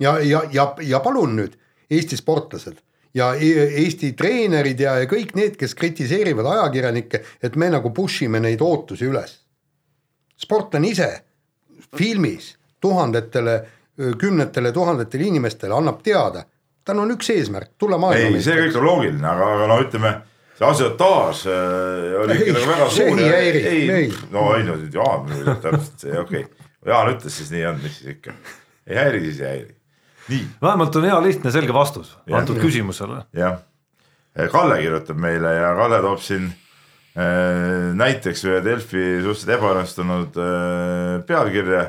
ja, 0.00 0.18
ja, 0.18 0.42
ja, 0.52 0.74
ja 0.80 1.00
palun 1.00 1.36
nüüd, 1.36 1.58
Eesti 1.90 2.16
sportlased 2.16 2.78
ja 3.14 3.34
E- 3.34 3.70
Eesti 3.84 4.12
treenerid 4.12 4.80
ja, 4.80 4.94
ja 5.02 5.08
kõik 5.10 5.34
need, 5.38 5.56
kes 5.58 5.74
kritiseerivad 5.78 6.46
ajakirjanikke, 6.46 7.22
et 7.42 7.56
me 7.56 7.70
nagu 7.72 7.92
push 7.94 8.24
ime 8.26 8.40
neid 8.42 8.62
ootusi 8.62 9.08
üles. 9.10 9.38
sportlane 10.40 10.88
ise 10.88 11.08
filmis 11.96 12.54
tuhandetele, 12.80 13.54
kümnetele 14.18 14.72
tuhandetele 14.72 15.24
inimestele 15.24 15.74
annab 15.74 16.00
teada, 16.02 16.44
tal 16.84 17.02
on 17.02 17.12
üks 17.12 17.28
eesmärk, 17.34 17.74
tulla 17.78 17.98
ei, 18.16 18.40
see 18.40 18.56
kõik 18.56 18.78
on 18.80 18.86
loogiline, 18.86 19.26
aga, 19.26 19.50
aga 19.56 19.66
no 19.68 19.76
ütleme, 19.82 20.14
see 20.56 20.66
asiotaaž 20.70 21.42
oli 22.22 22.38
ikka 22.38 22.54
nagu 22.56 22.70
väga 22.70 22.88
suur. 22.94 23.20
ei 23.20 23.90
ei. 23.90 24.08
no 24.30 24.46
ei 24.56 24.64
no 24.64 24.78
Jaan 24.94 25.28
täpselt 25.60 26.06
see, 26.06 26.16
okei 26.18 26.46
okay.. 26.46 26.68
Jaan 26.86 27.12
ütles 27.12 27.36
siis 27.36 27.50
nii 27.52 27.66
on, 27.68 27.82
mis 27.82 27.98
siis 27.98 28.16
ikka. 28.16 28.32
ei 28.86 28.96
häiri, 28.96 29.20
siis 29.26 29.40
ei 29.42 29.48
häiri. 29.48 29.79
Vähemalt 30.62 30.96
on 30.96 31.04
hea 31.08 31.22
lihtne 31.22 31.50
selge 31.50 31.74
vastus 31.74 32.16
Jah. 32.26 32.40
antud 32.40 32.60
küsimusele. 32.62 33.24
jah. 33.32 33.60
Kalle 34.50 34.78
kirjutab 34.78 35.18
meile 35.18 35.54
ja 35.54 35.74
Kalle 35.74 36.00
toob 36.04 36.20
siin 36.22 36.46
äh, 36.46 37.90
näiteks 37.98 38.44
ühe 38.46 38.60
Delfi 38.64 39.06
suhteliselt 39.24 39.56
ebaõnnestunud 39.58 40.38
äh, 40.38 41.14
pealkirja 41.26 41.82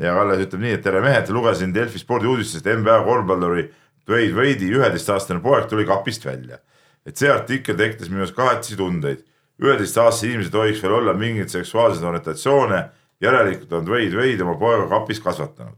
ja 0.00 0.16
Kalle 0.16 0.36
ütleb 0.44 0.64
nii, 0.64 0.74
et 0.78 0.84
tere 0.84 1.00
mehed, 1.04 1.30
lugesin 1.34 1.74
Delfi 1.74 2.02
spordiuudistest, 2.02 2.68
NBA 2.80 3.00
korvpalluri 3.06 3.68
Dwayne 4.08 4.34
Wade'i 4.36 4.70
üheteistaastane 4.76 5.42
poeg 5.44 5.68
tuli 5.70 5.86
kapist 5.86 6.24
välja. 6.26 6.58
et 7.06 7.16
see 7.16 7.30
artikkel 7.32 7.76
tekitas 7.76 8.10
minus 8.12 8.32
kahetisi 8.32 8.76
tundeid. 8.76 9.24
üheteistaastased 9.60 10.28
inimesed 10.28 10.54
ei 10.54 10.58
tohiks 10.58 10.82
veel 10.82 10.92
olla 10.92 11.12
mingeid 11.12 11.48
seksuaalseid 11.48 12.04
orientatsioone, 12.04 12.80
järelikult 13.20 13.72
on 13.72 13.86
Dwayne 13.86 14.16
Wade 14.16 14.42
oma 14.42 14.54
poega 14.58 14.86
kapis 14.88 15.20
kasvatanud. 15.20 15.76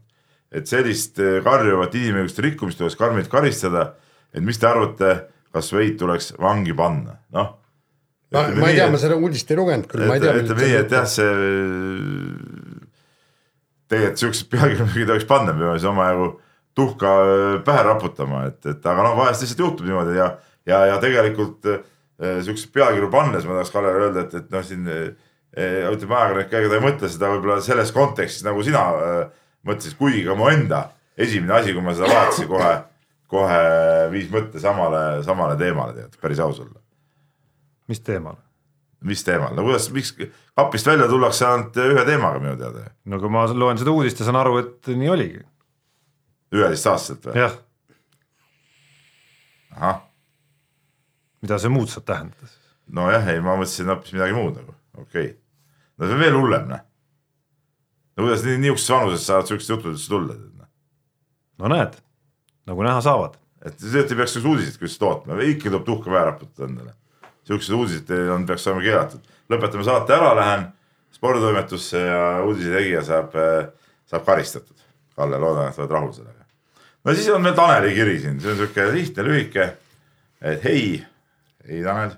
Et 0.53 0.69
sellist 0.69 1.19
eh, 1.21 1.39
karjuvat 1.45 1.95
inimõiguste 1.97 2.45
rikkumist 2.45 2.81
tuleks 2.81 2.97
karmilt 2.99 3.29
karistada. 3.31 3.93
et 4.33 4.41
mis 4.41 4.57
te 4.57 4.65
arvate, 4.67 5.11
kas 5.53 5.73
Wade 5.73 5.97
tuleks 5.97 6.33
vangi 6.41 6.73
panna, 6.73 7.19
noh. 7.33 7.51
ma, 8.33 8.47
ma 8.57 8.69
ei 8.69 8.79
tea, 8.79 8.89
ma 8.89 9.01
seda 9.01 9.17
uudist 9.17 9.51
ei 9.51 9.57
lugenud 9.59 9.89
küll, 9.89 10.07
ma 10.09 10.17
ei 10.17 10.23
tea. 10.23 10.33
ütleme 10.41 10.65
nii, 10.65 10.77
et 10.79 10.95
jah, 10.97 11.05
see 11.09 11.33
tegelikult 13.93 14.23
siuksed 14.23 14.49
pealkirjad 14.53 14.87
muidugi 14.87 15.05
ei 15.05 15.11
tohiks 15.11 15.29
panna, 15.29 15.53
me 15.53 15.65
peame 15.65 15.77
siis 15.77 15.89
omajagu 15.91 16.29
tuhka 16.77 17.11
äh, 17.21 17.57
pähe 17.65 17.83
raputama, 17.85 18.47
et, 18.49 18.61
et 18.65 18.89
aga 18.89 19.05
noh, 19.05 19.17
vahest 19.19 19.45
lihtsalt 19.45 19.61
juhtub 19.61 19.89
niimoodi 19.89 20.17
ja, 20.17 20.31
ja, 20.69 20.81
ja 20.89 20.97
tegelikult 21.03 21.69
äh, 21.69 21.83
siukseid 22.45 22.73
pealkirju 22.73 23.11
pannes 23.13 23.45
ma 23.45 23.59
tahaks 23.59 23.73
Kallele 23.73 24.07
öelda, 24.07 24.25
et, 24.25 24.33
et 24.41 24.49
noh, 24.53 24.65
siin 24.65 24.89
äh, 24.89 25.05
ütleme 25.93 26.17
ajakirjanik, 26.17 26.57
ega 26.57 26.71
ta 26.71 26.79
ei 26.79 26.85
mõtle 26.87 27.11
seda 27.13 27.29
võib-olla 27.35 27.59
selles 27.61 27.93
kontekstis 27.93 28.45
nagu 28.47 28.65
sina 28.65 28.87
äh, 28.97 29.23
mõtlesid, 29.67 29.97
kuigi 29.99 30.23
ka 30.27 30.37
mu 30.37 30.49
enda 30.51 30.85
esimene 31.17 31.59
asi, 31.59 31.73
kui 31.75 31.83
ma 31.85 31.95
seda 31.95 32.09
vaatasin 32.11 32.49
kohe, 32.49 32.71
kohe 33.31 33.61
viis 34.13 34.31
mõtte 34.33 34.61
samale, 34.61 35.21
samale 35.25 35.57
teemale 35.59 35.97
tead, 35.97 36.17
päris 36.21 36.41
aus 36.43 36.61
olla 36.63 36.83
mis 37.87 37.99
teemal? 37.99 38.35
mis 39.03 39.23
teemal, 39.27 39.51
no 39.51 39.65
kuidas, 39.65 39.89
miks 39.91 40.13
kapist 40.55 40.87
välja 40.87 41.09
tullakse 41.11 41.43
ainult 41.43 41.75
ühe 41.83 42.05
teemaga 42.07 42.39
minu 42.39 42.55
teada, 42.59 42.85
no 43.11 43.19
kui 43.19 43.31
ma 43.31 43.43
loen 43.51 43.79
seda 43.79 43.91
uudist 43.91 44.21
ja 44.21 44.27
saan 44.29 44.39
aru, 44.39 44.61
et 44.61 44.91
nii 44.95 45.11
oligi, 45.11 45.41
üheteistaastaselt 46.55 47.27
või? 47.27 47.41
jah, 47.41 47.57
ahah, 49.75 49.99
mida 51.43 51.59
see 51.59 51.73
muud 51.73 51.91
saab 51.91 52.07
tähendada 52.07 52.47
siis? 52.47 52.61
nojah, 52.95 53.27
ei 53.33 53.43
ma 53.43 53.57
mõtlesin 53.59 53.91
hoopis 53.91 54.15
midagi 54.15 54.39
muud 54.39 54.55
nagu, 54.61 54.77
okei 54.95 55.27
okay.. 55.33 55.35
no 55.97 56.07
see 56.07 56.15
on 56.15 56.23
veel 56.23 56.39
hullem 56.39 56.71
noh. 56.71 56.87
No 58.17 58.25
kuidas 58.25 58.43
nii 58.45 58.59
niisuguses 58.61 58.89
vanuses 58.93 59.27
saavad 59.27 59.49
siuksed 59.49 59.75
jutud 59.75 59.93
üldse 59.93 60.11
tulla, 60.11 60.35
noh. 60.35 60.69
no 61.63 61.71
näed, 61.73 61.97
nagu 62.69 62.85
näha 62.85 63.01
saavad. 63.05 63.39
et 63.65 63.79
sealt 63.79 64.11
ei 64.11 64.19
peaks 64.19 64.35
siukseid 64.35 64.51
uudiseid 64.51 64.79
küll 64.81 64.99
tootma, 64.99 65.39
ikka 65.47 65.69
tuleb 65.69 65.85
tuhka 65.87 66.11
pähe 66.11 66.25
raputada 66.29 66.69
endale. 66.69 66.93
siuksed 67.47 67.75
uudised 67.77 68.13
on, 68.35 68.45
peaks 68.49 68.67
olema 68.67 68.85
keelatud. 68.85 69.35
lõpetame 69.49 69.87
saate 69.87 70.17
ära, 70.17 70.33
lähen 70.39 70.69
sporditoimetusse 71.13 71.99
ja 71.99 72.21
uudise 72.43 72.73
tegija 72.73 73.03
saab, 73.05 73.35
saab 74.09 74.25
karistatud. 74.25 74.79
Kalle, 75.13 75.37
loodan, 75.37 75.69
et 75.69 75.77
oled 75.77 75.91
rahul 75.93 76.13
sellega. 76.13 76.45
no 77.05 77.13
siis 77.13 77.29
on 77.29 77.43
veel 77.43 77.55
Taneli 77.57 77.93
kiri 77.95 78.19
siin, 78.19 78.39
see 78.41 78.53
on 78.53 78.57
siuke 78.61 78.87
lihtne, 78.91 79.25
lühike. 79.27 79.67
et 80.41 80.63
hei, 80.63 81.03
ei 81.69 81.83
Tanel, 81.83 82.17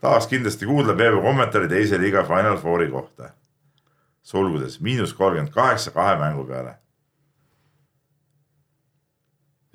tahaks 0.00 0.26
kindlasti 0.26 0.66
kuulda 0.66 0.96
Peebu 0.96 1.20
kommentaari 1.22 1.68
teise 1.68 2.00
liiga 2.00 2.24
Final 2.24 2.56
Fouri 2.58 2.88
kohta. 2.90 3.30
Sulgudes 4.22 4.80
miinus 4.80 5.14
kolmkümmend 5.14 5.52
kaheksa 5.52 5.90
kahe 5.90 6.16
mängu 6.16 6.44
peale. 6.44 6.74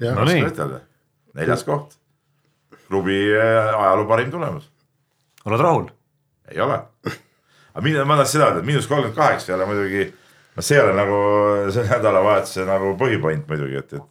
no 0.01 0.25
nii, 0.25 0.43
neljas 1.33 1.63
koht. 1.63 1.97
klubi 2.87 3.17
äh, 3.33 3.73
ajaloo 3.79 4.07
parim 4.07 4.31
tulemus, 4.31 4.69
oled 5.45 5.59
rahul? 5.59 5.87
ei 6.51 6.61
ole. 6.61 6.81
aga 7.73 7.83
mina, 7.83 8.05
ma 8.05 8.17
tahtsin 8.19 8.39
seda 8.39 8.49
öelda, 8.49 8.61
et 8.61 8.69
miinus 8.69 8.87
kolmkümmend 8.87 9.17
kaheksa 9.17 9.51
ei 9.51 9.55
ole 9.57 9.69
muidugi, 9.71 10.09
no 10.55 10.65
see 10.65 10.77
ei 10.77 10.83
ole 10.83 10.97
nagu 10.97 11.21
selle 11.71 11.89
nädalavahetuse 11.89 12.67
nagu 12.67 12.93
põhipoint 12.99 13.49
muidugi, 13.49 13.79
et, 13.81 13.93
et. 13.97 14.09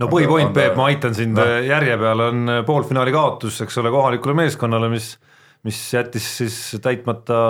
no 0.00 0.08
põhipoint, 0.10 0.54
Peep, 0.56 0.78
ma 0.78 0.88
aitan 0.92 1.14
sind 1.14 1.36
Noh. 1.38 1.56
järje 1.66 1.98
peale, 2.00 2.30
on 2.32 2.58
poolfinaali 2.66 3.12
kaotus, 3.14 3.60
eks 3.66 3.82
ole, 3.82 3.92
kohalikule 3.94 4.38
meeskonnale, 4.44 4.88
mis, 4.92 5.14
mis 5.66 5.82
jättis 5.92 6.30
siis 6.40 6.60
täitmata 6.82 7.42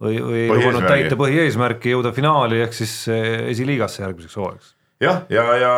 või, 0.00 0.18
või 0.24 0.48
lubanud 0.50 0.88
täita 0.88 1.18
põhieesmärki 1.20 1.94
jõuda 1.94 2.14
finaali 2.16 2.62
ehk 2.64 2.76
siis 2.76 2.96
esiliigasse 3.10 4.04
järgmiseks 4.04 4.36
hooajaks. 4.40 4.74
jah, 5.04 5.24
ja, 5.32 5.46
ja 5.60 5.72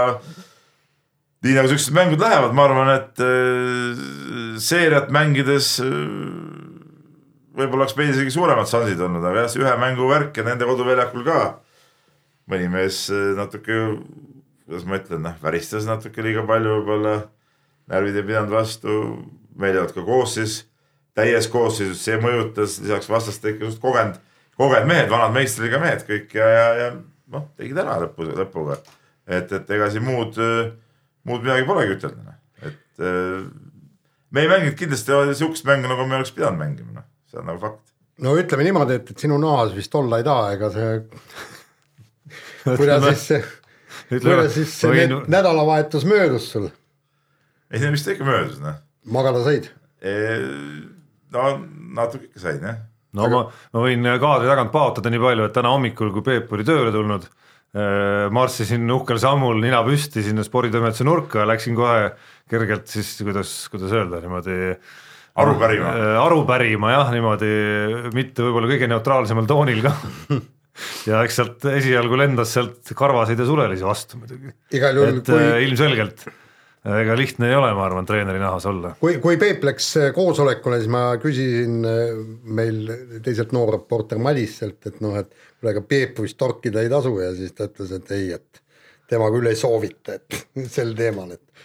nii 1.43 1.57
nagu 1.59 1.71
siuksed 1.73 1.95
mängud 1.97 2.23
lähevad, 2.23 2.55
ma 2.55 2.67
arvan, 2.69 2.93
et 2.95 3.23
äh, 3.23 4.03
seeriat 4.63 5.11
mängides 5.15 5.75
äh, 5.83 5.91
võib-olla 7.57 7.85
oleks 7.85 7.97
meil 7.99 8.13
isegi 8.13 8.33
suuremad 8.35 8.69
šansid 8.71 9.01
olnud, 9.03 9.25
aga 9.27 9.45
jah, 9.45 9.53
see 9.53 9.63
ühe 9.63 9.73
mängu 9.81 10.09
värk 10.11 10.39
ja 10.39 10.47
nende 10.47 10.69
koduväljakul 10.69 11.27
ka. 11.27 11.41
mõni 12.51 12.67
mees 12.69 13.05
natuke, 13.39 13.77
kuidas 14.67 14.87
ma 14.89 14.99
ütlen, 14.99 15.23
noh, 15.27 15.37
väristas 15.43 15.87
natuke 15.89 16.25
liiga 16.25 16.45
palju 16.49 16.79
võib-olla. 16.79 17.17
närvid 17.93 18.17
ei 18.17 18.27
pidanud 18.27 18.55
vastu, 18.55 18.99
meil 19.59 19.75
ei 19.75 19.83
olnud 19.83 19.95
ka 19.95 20.05
koosseis, 20.07 20.63
täies 21.19 21.49
koosseisus, 21.53 22.01
see 22.05 22.19
mõjutas, 22.21 22.79
lisaks 22.83 23.11
vastaste 23.11 23.53
ikka 23.53 23.69
suht 23.69 23.83
kogenud, 23.83 24.21
kogenud 24.61 24.89
mehed, 24.89 25.11
vanad 25.13 25.35
meistriga 25.35 25.81
mehed 25.83 26.05
kõik 26.09 26.33
ja, 26.39 26.49
ja, 26.49 26.69
ja 26.79 26.89
noh, 27.33 27.49
tegid 27.59 27.81
ära 27.83 27.99
lõpu, 28.05 28.29
lõpuga. 28.33 28.79
et, 29.27 29.53
et 29.53 29.71
ega 29.77 29.91
siin 29.93 30.07
muud, 30.07 30.39
muud 31.29 31.45
midagi 31.45 31.67
polegi 31.69 31.97
ütelda, 31.99 32.25
noh, 32.31 32.39
et 32.69 33.05
me 34.33 34.45
ei 34.45 34.51
mänginud 34.51 34.77
kindlasti 34.79 35.17
sihukest 35.39 35.69
mängu, 35.69 35.91
nagu 35.91 36.07
me 36.09 36.21
oleks 36.21 36.33
pidanud 36.37 36.61
mängima, 36.61 37.01
noh, 37.01 37.09
see 37.31 37.41
on 37.43 37.51
nagu 37.51 37.61
fakt. 37.63 37.83
no 38.25 38.37
ütleme 38.41 38.67
niimoodi, 38.69 39.01
et, 39.01 39.13
et 39.13 39.27
sinu 39.27 39.41
nahas 39.43 39.75
vist 39.77 39.95
olla 39.99 40.21
ei 40.21 40.27
taha, 40.29 40.53
ega 40.57 40.71
see, 40.73 40.95
kuidas 42.81 43.05
siis 43.11 43.27
see, 43.29 43.43
kuidas 44.15 44.55
siis 44.57 44.79
see 44.81 44.95
võin 44.95 45.15
nä- 45.19 45.37
nädalavahetus 45.39 46.09
möödus 46.09 46.49
sul, 46.55 46.71
ei, 47.69 47.79
see 47.85 47.93
vist 47.93 48.13
ikka 48.17 48.29
möödus, 48.29 48.59
noh. 48.65 48.81
magada 49.05 49.45
said? 49.45 49.69
No 51.35 51.53
natuke 51.99 52.29
ikka 52.31 52.43
sain 52.47 52.65
jah. 52.65 52.81
no 53.19 53.29
ma, 53.33 53.45
ma 53.75 53.87
võin 53.87 54.11
kaadri 54.23 54.51
tagant 54.51 54.75
paotada 54.75 55.13
nii 55.13 55.23
palju, 55.23 55.49
et 55.49 55.57
täna 55.57 55.73
hommikul, 55.75 56.13
kui 56.15 56.27
Peep 56.27 56.53
oli 56.57 56.67
tööle 56.69 56.93
tulnud, 56.95 57.29
marssisin 58.37 58.91
uhkel 58.93 59.21
sammul 59.21 59.63
nina 59.63 59.81
püsti 59.87 60.25
sinna 60.25 60.45
sporditoimetuse 60.45 61.07
nurka 61.09 61.41
ja 61.41 61.49
läksin 61.49 61.77
kohe 61.79 62.11
kergelt 62.53 62.91
siis 62.93 63.15
kuidas, 63.25 63.55
kuidas 63.73 63.95
öelda 63.97 64.21
niimoodi 64.21 64.59
aru 65.41 65.55
pärima. 65.61 65.93
aru 66.21 66.43
pärima 66.49 66.93
jah, 66.93 67.13
niimoodi 67.15 67.53
mitte 68.17 68.45
võib-olla 68.45 68.69
kõige 68.75 68.91
neutraalsemal 68.93 69.49
toonil 69.49 69.81
ka. 69.87 69.95
ja 71.09 71.23
eks 71.25 71.41
sealt 71.41 71.67
esialgu 71.73 72.21
lendas 72.21 72.53
sealt 72.57 72.93
karvaseid 72.97 73.41
ja 73.41 73.49
sulelisi 73.49 73.89
vastu 73.89 74.21
muidugi, 74.21 74.53
igal 74.77 75.01
juhul, 75.01 75.21
et 75.23 75.33
kui... 75.33 75.41
kui, 75.41 75.67
ilmselgelt 75.69 76.27
ega 76.83 77.15
lihtne 77.17 77.47
ei 77.47 77.55
ole, 77.55 77.71
ma 77.77 77.85
arvan, 77.87 78.07
treeneri 78.07 78.41
nahas 78.43 78.67
olla. 78.67 78.95
kui, 79.01 79.19
kui 79.23 79.37
Peep 79.39 79.63
läks 79.65 79.93
koosolekule, 80.15 80.81
siis 80.81 80.91
ma 80.91 81.05
küsisin 81.23 81.79
äh, 81.87 82.17
meil 82.59 82.81
teiselt 83.23 83.55
noorreporter 83.55 84.19
Madiselt, 84.23 84.81
et 84.91 84.99
noh, 85.05 85.15
et 85.21 85.31
kuule, 85.31 85.75
aga 85.75 85.85
Peep 85.87 86.19
vist 86.25 86.39
torkida 86.41 86.83
ei 86.83 86.91
tasu 86.91 87.15
ja 87.21 87.31
siis 87.39 87.55
ta 87.55 87.69
ütles, 87.71 87.93
et 87.95 88.11
ei, 88.17 88.33
et 88.35 88.63
tema 89.13 89.31
küll 89.31 89.47
ei 89.51 89.59
soovita, 89.59 90.19
et 90.19 90.43
sel 90.75 90.95
teemal, 90.99 91.37
et. 91.37 91.65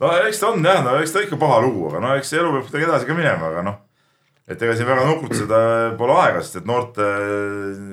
no 0.00 0.14
eks 0.24 0.40
ta 0.40 0.54
on 0.54 0.64
jah, 0.64 0.82
no 0.86 0.96
eks 1.02 1.14
ta 1.14 1.24
ikka 1.26 1.40
paha 1.40 1.60
lugu, 1.66 1.90
aga 1.90 2.02
no 2.06 2.16
eks 2.16 2.32
elu 2.38 2.54
peab 2.56 2.68
kuidagi 2.68 2.88
edasi 2.88 3.10
ka 3.10 3.18
minema, 3.18 3.52
aga 3.52 3.66
noh. 3.66 3.78
et 4.48 4.62
ega 4.62 4.78
siin 4.78 4.88
väga 4.88 5.04
nukutseda 5.10 5.60
pole 6.00 6.16
aega, 6.22 6.40
sest 6.40 6.62
et 6.62 6.70
noorte 6.70 7.10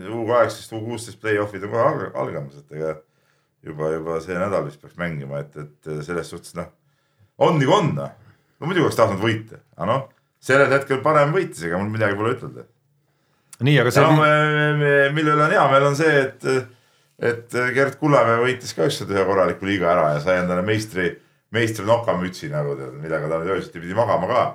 U 0.08 0.24
kaheksateist, 0.30 0.72
U 0.80 0.82
kuusteist 0.86 1.20
play-off'id 1.20 1.68
on 1.68 1.76
kohe 1.76 2.10
algamas, 2.16 2.64
et 2.64 2.80
ega 2.80 2.96
juba, 3.68 3.92
juba 3.94 4.20
see 4.24 4.38
nädal 4.38 4.66
vist 4.68 4.82
peaks 4.82 4.98
mängima, 5.00 5.44
et, 5.44 5.58
et 5.62 5.92
selles 6.06 6.32
suhtes 6.32 6.56
noh, 6.58 6.70
on 7.44 7.60
nagu 7.60 7.76
on 7.76 7.92
noh. 7.98 8.16
no 8.58 8.70
muidugi 8.70 8.88
oleks 8.88 9.00
tahtnud 9.00 9.22
võita, 9.22 9.62
aga 9.78 9.90
noh, 9.92 10.08
sellel 10.44 10.74
hetkel 10.74 11.02
parem 11.06 11.34
võitis, 11.36 11.64
ega 11.68 11.80
mul 11.80 11.92
midagi 11.94 12.18
pole 12.18 12.34
ütelda. 12.36 12.66
nii, 13.60 13.78
aga 13.84 13.94
see 13.94 14.06
no,. 14.06 14.28
mille 15.16 15.36
üle 15.36 15.46
on 15.46 15.56
hea 15.56 15.68
meel, 15.72 15.88
on 15.92 15.98
see, 16.00 16.24
et, 16.24 16.50
et 17.32 17.58
Gerd 17.76 17.98
Kullamäe 18.02 18.42
võitis 18.44 18.76
ka 18.78 18.88
ükskord 18.90 19.16
ühe 19.16 19.26
korraliku 19.28 19.70
liiga 19.70 19.92
ära 19.94 20.12
ja 20.16 20.24
sai 20.24 20.42
endale 20.44 20.66
meistri, 20.66 21.10
meistri 21.56 21.86
nokamütsi 21.88 22.52
nagu 22.54 22.78
tead, 22.80 22.96
millega 23.02 23.30
ta 23.30 23.42
nüüd 23.42 23.56
öösiti 23.58 23.84
pidi 23.84 23.98
magama 23.98 24.30
ka. 24.32 24.46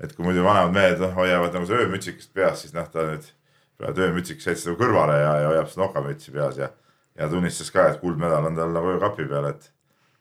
et 0.00 0.12
kui 0.12 0.26
muidu 0.26 0.42
vanemad 0.44 0.74
mehed 0.76 1.00
noh, 1.00 1.14
hoiavad 1.16 1.54
nagu 1.56 1.68
see 1.68 1.84
öömütsikest 1.84 2.32
peas, 2.36 2.64
siis 2.64 2.74
noh, 2.76 2.88
ta 2.92 3.06
nüüd 3.08 4.02
öömütsiks 4.08 4.48
jättis 4.48 4.66
nagu 4.68 4.80
kõrvale 4.80 5.20
ja, 5.20 5.30
ja 5.42 5.52
hoiab 5.52 5.70
seda 5.72 5.86
nokamütsi 5.86 6.34
peas 6.34 6.60
ja 6.60 6.68
ja 7.18 7.28
tunnistas 7.28 7.70
ka, 7.72 7.88
et 7.90 8.00
kuldmedal 8.00 8.50
on 8.50 8.56
tal 8.56 8.74
nagu 8.74 8.92
öökapi 8.96 9.26
peal, 9.30 9.50
et. 9.52 9.70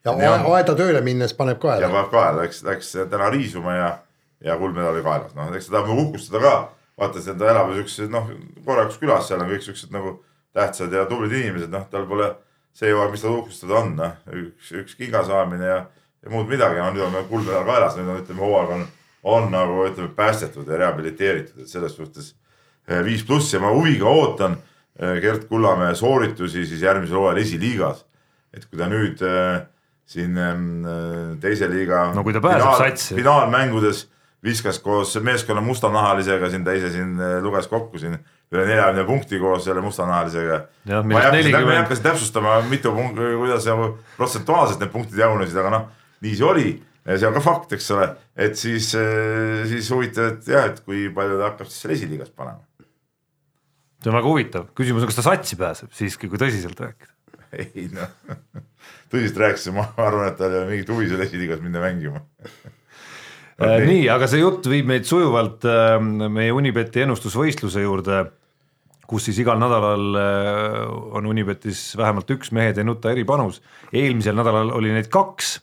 ja 0.05 0.15
aeda 0.35 0.75
tööle 0.77 1.01
minnes 1.05 1.33
paneb 1.33 1.59
kaela. 1.61 1.83
ja 1.83 1.91
paneb 1.91 2.11
kaela, 2.13 2.43
läks, 2.43 2.63
läks 2.67 2.93
täna 3.11 3.29
riisuma 3.33 3.75
ja, 3.75 3.91
ja 4.45 4.57
kuldmedal 4.61 4.93
oli 4.93 5.03
kaelas, 5.05 5.35
noh 5.37 5.51
eks 5.55 5.69
ta 5.69 5.77
tahab 5.77 5.91
nagu 5.91 6.07
uhkustada 6.07 6.43
ka. 6.43 6.55
vaata, 6.99 7.25
ta 7.25 7.51
elab 7.51 7.73
ju 7.73 7.81
siukses 7.81 8.11
noh, 8.11 8.31
korralikus 8.65 9.01
külas, 9.01 9.27
seal 9.27 9.43
on 9.43 9.51
kõik 9.51 9.65
siuksed 9.65 9.91
nagu 9.95 10.17
tähtsad 10.55 10.93
ja 10.93 11.05
tublid 11.09 11.35
inimesed, 11.35 11.71
noh, 11.73 11.87
tal 11.91 12.07
pole 12.07 12.31
see 12.75 12.91
jõuab, 12.91 13.11
mis 13.11 13.23
tal 13.23 13.35
uhkustada 13.39 13.79
on, 13.81 13.95
noh, 13.99 14.13
üks, 14.43 14.71
üks 14.75 14.95
kinga 14.99 15.23
saamine 15.27 15.67
ja, 15.67 15.81
ja 16.23 16.31
muud 16.31 16.47
midagi, 16.51 16.79
no 16.79 16.91
nüüd 16.93 17.07
on 17.07 17.27
kuldmedal 17.31 17.67
kaelas, 17.67 17.97
nüüd 17.99 18.11
on, 18.11 18.21
ütleme, 18.23 18.43
hooaeg 18.43 18.71
on, 18.77 18.85
on 19.35 19.51
nagu 19.51 19.83
ütleme, 19.89 20.11
päästetud 20.15 20.71
ja 20.71 20.79
rehabiliteeritud, 20.83 21.63
et 21.63 21.71
selles 21.71 21.95
suhtes 21.97 22.33
eh, 22.87 23.01
viis 23.03 23.23
pluss 23.27 23.53
ja 23.53 23.59
ma 23.63 23.73
huviga 23.75 24.07
ootan 24.07 24.57
Gert 24.95 25.47
Kullamäe 25.49 25.95
sooritusi 25.95 26.65
siis 26.65 26.81
järgmisel 26.81 27.17
hooajal 27.19 27.41
esiliigas. 27.41 28.05
et 28.55 28.63
kui 28.71 28.79
ta 28.79 28.85
nüüd 28.87 29.19
äh, 29.27 29.65
siin 30.07 30.37
äh, 30.39 30.53
teise 31.41 31.67
liiga 31.67 32.11
no, 32.15 32.23
finaal, 32.23 32.93
finaalmängudes 32.95 34.05
viskas 34.45 34.79
koos 34.79 35.15
meeskonna 35.19 35.61
mustanahalisega 35.65 36.49
siin, 36.53 36.63
ta 36.63 36.75
ise 36.77 36.91
siin 36.93 37.17
äh, 37.19 37.37
luges 37.43 37.67
kokku 37.67 37.99
siin 37.99 38.15
üle 38.53 38.65
neljakümne 38.69 39.03
punkti 39.07 39.39
koos 39.41 39.65
selle 39.65 39.81
mustanahalisega. 39.83 40.59
ma 40.87 40.99
ei 41.01 41.25
hakka 41.25 41.31
40... 41.39 41.49
seda, 41.49 41.79
hakka 41.79 41.97
täpsustama, 42.09 42.59
mitu 42.69 42.93
punkti, 42.95 43.31
kuidas 43.41 43.67
protsentuaalselt 44.17 44.83
need 44.83 44.93
punktid 44.93 45.19
jagunesid, 45.19 45.57
aga 45.59 45.73
noh, 45.73 45.89
nii 46.23 46.37
see 46.37 46.47
oli. 46.47 46.69
see 47.05 47.27
on 47.27 47.35
ka 47.35 47.41
fakt, 47.43 47.73
eks 47.75 47.91
ole, 47.97 48.07
et 48.37 48.55
siis, 48.57 48.93
äh, 48.97 49.65
siis 49.69 49.89
huvitav, 49.91 50.31
et 50.31 50.47
jah, 50.53 50.69
et 50.71 50.79
kui 50.85 51.09
palju 51.13 51.41
ta 51.41 51.51
hakkab 51.51 51.67
siis 51.67 51.81
seal 51.83 51.97
esiliigas 51.97 52.31
panema 52.31 52.61
see 54.05 54.13
on 54.13 54.19
väga 54.19 54.29
huvitav, 54.29 54.69
küsimus 54.77 55.01
on, 55.01 55.09
kas 55.09 55.17
ta 55.17 55.25
satsi 55.25 55.57
pääseb 55.57 55.93
siiski, 55.97 56.29
kui 56.29 56.37
tõsiselt 56.41 56.77
rääkida. 56.77 57.11
ei 57.57 57.89
noh, 57.89 58.11
tõsiselt 59.09 59.41
rääkides 59.41 59.73
ma 59.73 59.87
arvan, 59.97 60.29
et 60.29 60.37
tal 60.37 60.53
ei 60.53 60.61
ole 60.61 60.71
mingit 60.75 60.91
huvi 60.93 61.09
seal 61.09 61.25
esiliigas 61.25 61.63
minna 61.65 61.83
mängima 61.83 62.21
Okay. 62.45 62.73
Äh, 63.55 63.85
nii, 63.87 64.01
aga 64.11 64.27
see 64.27 64.41
jutt 64.41 64.65
viib 64.67 64.89
meid 64.89 65.05
sujuvalt 65.07 65.63
äh, 65.63 65.93
meie 66.03 66.51
Unibeti 66.51 67.05
ennustusvõistluse 67.05 67.85
juurde, 67.85 68.17
kus 69.07 69.29
siis 69.29 69.37
igal 69.39 69.61
nädalal 69.61 70.17
äh, 70.19 70.81
on 71.15 71.29
Unibetis 71.31 71.93
vähemalt 71.95 72.33
üks 72.35 72.51
mehed 72.51 72.81
ei 72.81 72.83
nuta 72.83 73.13
eripanus. 73.15 73.61
eelmisel 73.95 74.35
nädalal 74.35 74.73
oli 74.75 74.91
neid 74.91 75.07
kaks 75.07 75.53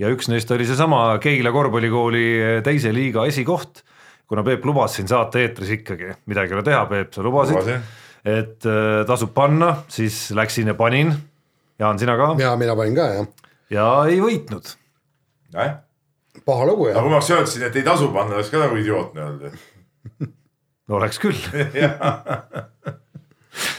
ja 0.00 0.08
üks 0.08 0.32
neist 0.32 0.56
oli 0.56 0.64
seesama 0.64 1.02
Keila 1.20 1.52
korvpallikooli 1.52 2.24
teise 2.64 2.96
liiga 2.96 3.26
esikoht 3.28 3.84
kuna 4.28 4.44
Peep 4.46 4.64
lubas 4.64 4.96
siin 4.96 5.08
saate 5.10 5.44
eetris 5.44 5.74
ikkagi, 5.78 6.14
midagi 6.30 6.54
ei 6.54 6.58
ole 6.58 6.66
teha, 6.66 6.84
Peep, 6.90 7.12
sa 7.14 7.24
lubasid, 7.24 7.72
et 8.24 8.68
äh, 8.68 9.02
tasub 9.08 9.34
panna, 9.36 9.74
siis 9.92 10.26
läksin 10.36 10.72
ja 10.72 10.76
panin. 10.78 11.12
Jaan, 11.78 11.98
sina 11.98 12.16
ka? 12.16 12.34
ja 12.38 12.54
mina 12.56 12.76
panin 12.78 12.96
ka 12.96 13.08
jah. 13.10 13.26
ja 13.70 13.88
ei 14.10 14.20
võitnud. 14.22 14.74
paha 16.44 16.66
lugu 16.70 16.88
jah. 16.88 16.98
aga 16.98 17.04
kui 17.04 17.12
ma 17.12 17.20
oleks 17.20 17.30
öelnud 17.30 17.50
siin, 17.50 17.68
et 17.68 17.80
ei 17.80 17.86
tasu 17.86 18.10
panna, 18.14 18.38
oleks 18.38 18.52
ka 18.52 18.62
nagu 18.62 18.78
idiootne 18.78 19.24
olnud 19.24 19.62
no 20.88 20.98
oleks 20.98 21.18
küll 21.22 21.34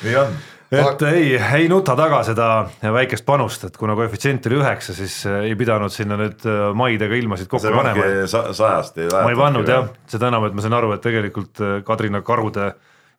nii 0.06 0.16
on 0.18 0.36
et 0.72 1.02
ei, 1.10 1.36
ei 1.38 1.68
nuta 1.70 1.96
taga 1.98 2.22
seda 2.26 2.48
väikest 2.96 3.26
panust, 3.28 3.68
et 3.68 3.78
kuna 3.78 3.96
koefitsient 3.98 4.48
oli 4.50 4.60
üheksa, 4.60 4.96
siis 4.98 5.18
äh, 5.30 5.46
ei 5.50 5.56
pidanud 5.60 5.94
sinna 5.94 6.18
nüüd 6.20 6.46
äh, 6.50 6.68
maid 6.78 7.02
ega 7.06 7.18
ilmasid 7.20 7.50
kokku 7.52 7.72
panema. 7.76 8.26
sajast 8.30 8.98
ei 9.02 9.10
ma 9.14 9.32
ei 9.32 9.40
pannud 9.40 9.70
jah, 9.70 9.90
seda 10.10 10.32
enam, 10.32 10.48
et 10.50 10.58
ma 10.58 10.66
sain 10.66 10.78
aru, 10.78 10.94
et 10.96 11.04
tegelikult 11.06 11.62
äh, 11.64 11.76
Kadrina 11.86 12.22
karude 12.26 12.72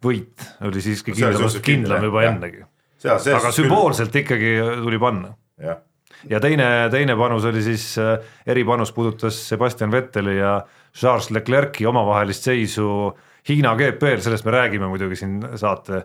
võit 0.05 0.47
oli 0.67 0.83
siiski 0.85 1.15
kindlamast 1.17 1.63
kindlam 1.65 2.09
juba 2.09 2.25
ja. 2.27 2.33
ennegi. 2.35 2.65
aga 3.07 3.53
sümboolselt 3.55 4.11
küll. 4.11 4.25
ikkagi 4.25 4.83
tuli 4.83 5.01
panna. 5.03 5.37
ja 6.27 6.43
teine, 6.43 6.69
teine 6.93 7.17
panus 7.19 7.47
oli 7.49 7.63
siis, 7.65 7.93
eripanus 8.47 8.93
puudutas 8.93 9.39
Sebastian 9.49 9.95
Vetteli 9.95 10.39
ja 10.41 10.59
Charles 10.97 11.31
Leclerc'i 11.31 11.87
omavahelist 11.87 12.51
seisu 12.51 12.91
Hiina 13.47 13.77
GP-l, 13.79 14.19
sellest 14.25 14.45
me 14.45 14.51
räägime 14.51 14.89
muidugi 14.91 15.17
siin 15.21 15.39
saate 15.55 16.01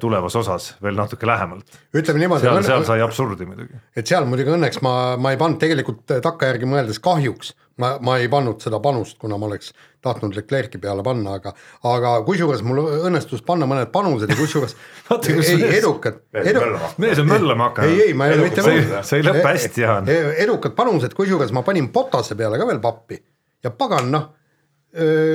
tulevas 0.00 0.36
osas 0.36 0.74
veel 0.82 0.96
natuke 0.96 1.26
lähemalt. 1.26 1.66
ütleme 1.92 2.18
niimoodi. 2.22 2.46
seal, 2.46 2.62
seal 2.64 2.84
sai 2.88 3.02
absurdi 3.04 3.44
muidugi. 3.44 3.76
et 3.96 4.08
seal 4.08 4.24
muidugi 4.24 4.54
õnneks 4.54 4.80
ma, 4.80 4.92
ma 5.20 5.34
ei 5.34 5.40
pannud 5.40 5.60
tegelikult 5.60 6.14
äh, 6.14 6.22
takkajärgi 6.24 6.68
mõeldes 6.68 7.00
kahjuks, 7.04 7.50
ma, 7.82 7.90
ma 8.00 8.14
ei 8.22 8.30
pannud 8.32 8.62
seda 8.64 8.80
panust, 8.80 9.18
kuna 9.20 9.36
ma 9.36 9.50
oleks 9.50 9.74
tahtnud 10.00 10.32
Leclerc'i 10.38 10.80
peale 10.80 11.04
panna, 11.04 11.34
aga, 11.36 11.52
aga 11.90 12.12
kusjuures 12.24 12.62
mul 12.64 12.80
õnnestus 13.10 13.44
panna 13.44 13.68
mõned 13.68 13.92
panused 13.92 14.32
ja 14.32 14.38
kusjuures 14.38 14.72
ei, 15.28 15.58
edukad 15.76 16.22
edu.... 16.40 16.62
mees 17.04 17.20
on 17.20 17.28
möllama 17.28 17.68
hakanud. 17.68 17.92
ei, 17.92 18.06
ei, 18.06 18.14
ma 18.16 18.30
ei 18.30 18.38
ole 18.38 18.48
mitte 18.48 18.64
möllama. 18.64 19.02
see 19.10 19.20
ei 19.20 19.26
lõpe 19.28 19.44
hästi, 19.44 19.84
Jaan. 19.84 20.08
edukad 20.40 20.72
panused, 20.78 21.12
kusjuures 21.18 21.52
ma 21.52 21.66
panin 21.68 21.92
Potase 21.92 22.38
peale 22.38 22.56
ka 22.56 22.70
veel 22.70 22.80
pappi 22.80 23.20
ja 23.60 23.74
pagan, 23.76 24.08
noh, 24.14 24.30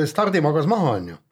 stardi 0.09 0.41
magas 0.41 0.65
maha, 0.65 0.97
on 0.97 1.13
ju 1.13 1.19
Äh, 1.19 1.24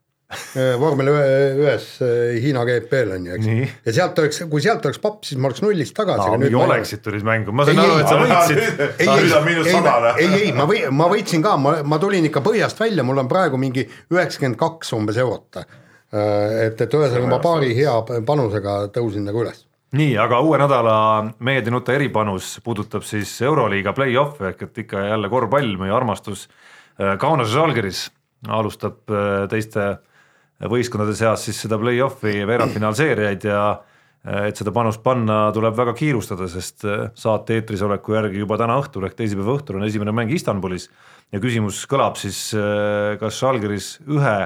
vormel 0.79 1.09
ühes 1.13 1.87
äh, 2.03 2.37
Hiina 2.43 2.63
GP-l 2.67 3.15
on 3.17 3.27
ju, 3.27 3.37
eks. 3.37 3.75
ja 3.87 3.95
sealt 3.99 4.19
oleks, 4.23 4.41
kui 4.51 4.63
sealt 4.63 4.85
oleks 4.87 5.01
papp, 5.03 5.23
siis 5.27 5.39
ma 5.41 5.49
oleks 5.49 5.63
nullist 5.63 5.95
tagasi 5.97 6.25
no,. 6.29 6.39
nii 6.41 6.57
oleksid 6.59 7.03
tulid 7.05 7.25
mängu, 7.27 7.53
ma 7.55 7.65
sain 7.67 7.81
aru, 7.83 7.99
et 8.01 8.09
sa 8.11 8.19
võitsid. 8.21 8.61
ei, 8.99 9.09
ei, 9.09 9.75
ei, 10.25 10.31
ei, 10.39 10.53
ma 10.55 10.67
või, 10.69 10.83
ma 10.93 11.09
võitsin 11.11 11.43
ka, 11.45 11.55
ma, 11.61 11.75
ma 11.87 11.99
tulin 12.01 12.29
ikka 12.29 12.43
põhjast 12.45 12.81
välja, 12.83 13.05
mul 13.07 13.23
on 13.23 13.31
praegu 13.31 13.59
mingi 13.61 13.85
üheksakümmend 14.13 14.59
kaks 14.59 14.93
umbes 14.97 15.19
eurot. 15.21 15.61
Äh, 15.63 15.67
et, 16.69 16.81
et 16.81 16.97
ühesõnaga 16.99 17.29
ma 17.31 17.39
paari 17.43 17.73
hea 17.77 17.93
panusega 18.25 18.83
tõusin 18.93 19.25
nagu 19.27 19.45
üles 19.45 19.65
nii, 19.93 20.15
aga 20.17 20.39
uue 20.41 20.57
nädala 20.57 20.95
Mehed 21.45 21.67
ei 21.69 21.73
nuta 21.73 21.93
eripanus 21.93 22.55
puudutab 22.65 23.05
siis 23.05 23.35
Euroliiga 23.45 23.93
play-off'e 23.93 24.49
ehk 24.49 24.65
et 24.65 24.79
ikka 24.85 25.03
jälle 25.05 25.29
korvpall, 25.29 25.75
meie 25.77 25.93
armastus. 25.93 26.47
Kaunas 27.21 27.51
Žalgiris 27.53 28.07
alustab 28.49 29.05
teiste 29.49 29.85
võistkondade 30.69 31.15
seas 31.17 31.47
siis 31.47 31.59
seda 31.65 31.79
play-off'i 31.81 32.43
veerandfinaalseeriaid 32.47 33.47
ja 33.47 33.63
eh, 33.73 34.49
et 34.49 34.59
seda 34.59 34.73
panust 34.75 35.03
panna, 35.05 35.45
tuleb 35.55 35.75
väga 35.77 35.95
kiirustada, 35.97 36.47
sest 36.51 36.85
eh, 36.87 37.07
saate 37.19 37.59
eetris 37.59 37.83
oleku 37.85 38.17
järgi 38.17 38.43
juba 38.43 38.59
täna 38.61 38.77
õhtul 38.81 39.07
ehk 39.07 39.17
teisipäeva 39.19 39.57
õhtul 39.57 39.79
on 39.79 39.87
esimene 39.87 40.15
mäng 40.15 40.33
Istanbulis. 40.33 40.89
Ja 41.33 41.41
küsimus 41.43 41.81
kõlab 41.89 42.19
siis, 42.21 42.45
eh, 42.57 43.15
kas 43.21 43.39
Žalgiris 43.41 43.97
ühe, 44.05 44.37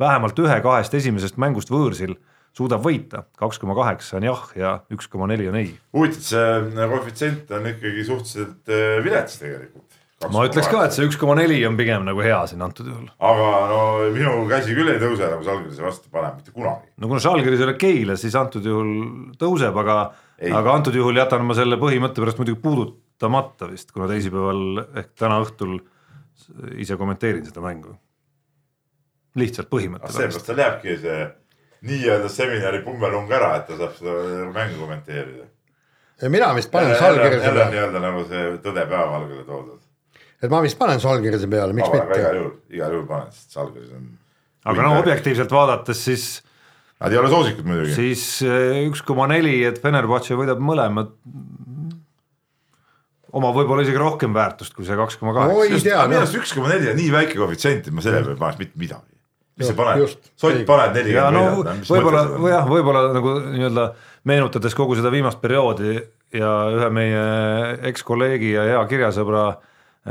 vähemalt 0.00 0.38
ühe 0.44 0.60
kahest 0.64 0.94
esimesest 0.94 1.40
mängust 1.40 1.72
võõrsil 1.72 2.16
suudab 2.56 2.80
võita, 2.84 3.26
kaks 3.36 3.58
koma 3.60 3.74
kaheksa 3.76 4.16
on 4.16 4.30
jah 4.30 4.46
ja 4.56 4.70
üks 4.92 5.10
koma 5.12 5.28
neli 5.28 5.50
on 5.50 5.58
ei. 5.60 5.74
huvitav, 5.92 6.70
see 6.72 6.86
koefitsient 6.92 7.50
on 7.52 7.68
ikkagi 7.74 8.06
suhteliselt 8.08 8.76
vilets 9.04 9.42
tegelikult 9.42 9.85
ma 10.32 10.44
ütleks 10.48 10.68
ka, 10.70 10.84
et 10.86 10.94
see 10.96 11.06
üks 11.08 11.18
koma 11.20 11.36
neli 11.38 11.58
on 11.68 11.76
pigem 11.78 12.04
nagu 12.06 12.22
hea 12.24 12.38
siin 12.50 12.62
antud 12.64 12.88
juhul. 12.90 13.08
aga 13.30 13.48
no 13.70 13.80
minu 14.14 14.34
käsi 14.50 14.76
küll 14.76 14.92
ei 14.92 15.00
tõuse 15.02 15.30
nagu 15.30 15.46
Žalgirise 15.46 15.84
vastu 15.84 16.12
panema 16.12 16.36
mitte 16.38 16.54
kunagi. 16.54 16.90
no 16.96 17.10
kuna 17.10 17.22
Žalgiris 17.24 17.62
ei 17.62 17.68
ole 17.68 17.76
Keila, 17.80 18.18
siis 18.20 18.36
antud 18.38 18.66
juhul 18.66 18.92
tõuseb, 19.40 19.80
aga, 19.82 19.98
aga 20.60 20.76
antud 20.78 20.98
juhul 20.98 21.20
jätan 21.20 21.46
ma 21.48 21.56
selle 21.58 21.78
põhimõtte 21.80 22.22
pärast 22.22 22.42
muidugi 22.42 22.60
puudutamata 22.62 23.70
vist, 23.70 23.90
kuna 23.94 24.10
teisipäeval 24.12 24.84
ehk 25.02 25.12
täna 25.18 25.40
õhtul 25.44 25.80
ise 26.82 26.98
kommenteerin 27.00 27.46
seda 27.48 27.64
mängu. 27.64 27.96
lihtsalt 29.36 29.68
põhimõtte 29.72 30.08
pärast. 30.08 30.22
seepärast 30.22 30.48
tal 30.52 30.64
jääbki 30.64 31.00
see 31.02 31.26
nii-öelda 31.86 32.30
seminari 32.32 32.80
pumbelung 32.82 33.30
ära, 33.30 33.58
et 33.60 33.68
ta 33.68 33.76
saab 33.76 33.98
seda 33.98 34.48
mängu 34.54 34.80
kommenteerida 34.80 35.50
mina 36.22 36.54
vist 36.54 36.70
panen 36.70 37.04
allkirja 37.04 37.44
jälle 37.44 37.66
nii-öelda 37.70 38.00
nagu 38.00 38.24
see 38.28 38.44
tõde 38.64 38.86
päevavalgele 38.88 39.44
toodud. 39.44 39.80
Et 40.42 40.52
ma 40.52 40.60
vist 40.64 40.78
panen 40.80 41.00
allkirja 41.00 41.48
peale, 41.50 41.76
miks 41.76 41.88
aga 41.88 42.02
igal 42.02 42.10
mitte. 42.10 42.34
juhul, 42.40 42.52
igal 42.76 42.96
juhul 42.96 43.08
panen, 43.08 43.32
sest 43.34 43.54
see 43.54 43.62
allkiri 43.62 43.88
on. 43.96 44.10
aga 44.72 44.84
no. 44.86 44.92
objektiivselt 45.00 45.56
vaadates 45.56 46.04
siis, 46.10 46.26
Nad 46.96 47.12
ei 47.12 47.18
ole 47.20 47.28
soosikud 47.28 47.66
muidugi. 47.68 47.92
siis 47.92 48.22
eh, 48.46 48.78
üks 48.88 49.02
koma 49.04 49.26
neli, 49.28 49.58
et 49.68 49.80
Fenerbahce 49.82 50.36
võidab 50.38 50.62
mõlemad. 50.64 51.12
omab 53.36 53.58
võib-olla 53.58 53.84
isegi 53.84 54.00
rohkem 54.00 54.32
väärtust 54.32 54.72
kui 54.76 54.86
see 54.88 54.96
kaks 54.96 55.18
koma 55.20 55.34
kaheksa. 55.36 55.82
minu 55.82 56.14
noh 56.14 56.22
arust 56.22 56.40
üks 56.40 56.54
koma 56.56 56.72
neli 56.72 56.88
on 56.92 56.96
nii 56.96 57.12
väike 57.12 57.36
koefitsient, 57.36 57.90
et 57.90 57.96
ma 57.96 58.04
selle 58.04 58.22
peale 58.22 58.36
ei 58.36 58.40
paneks 58.40 58.62
mitte 58.62 58.80
midagi. 58.80 59.12
mis 59.56 59.68
sa 59.68 59.72
Just, 59.72 59.80
paned 59.80 60.02
just., 60.04 60.32
sott 60.36 60.66
paned 60.68 61.12
ja 61.12 61.30
no 61.32 61.44
nelikümmend 61.44 61.88
võib-olla 61.92 62.24
võidad. 62.32 62.50
jah, 62.52 62.66
võib-olla 62.72 63.04
nagu 63.16 63.36
nii-öelda 63.44 63.86
meenutades 64.28 64.76
kogu 64.76 64.96
seda 64.96 65.12
viimast 65.12 65.40
perioodi 65.40 65.96
ja 66.36 66.50
ühe 66.72 66.90
meie 66.92 67.24
ekskolleegi 67.92 68.52
ja 68.56 68.66
hea 68.72 68.82
kirjasõbra 68.90 69.46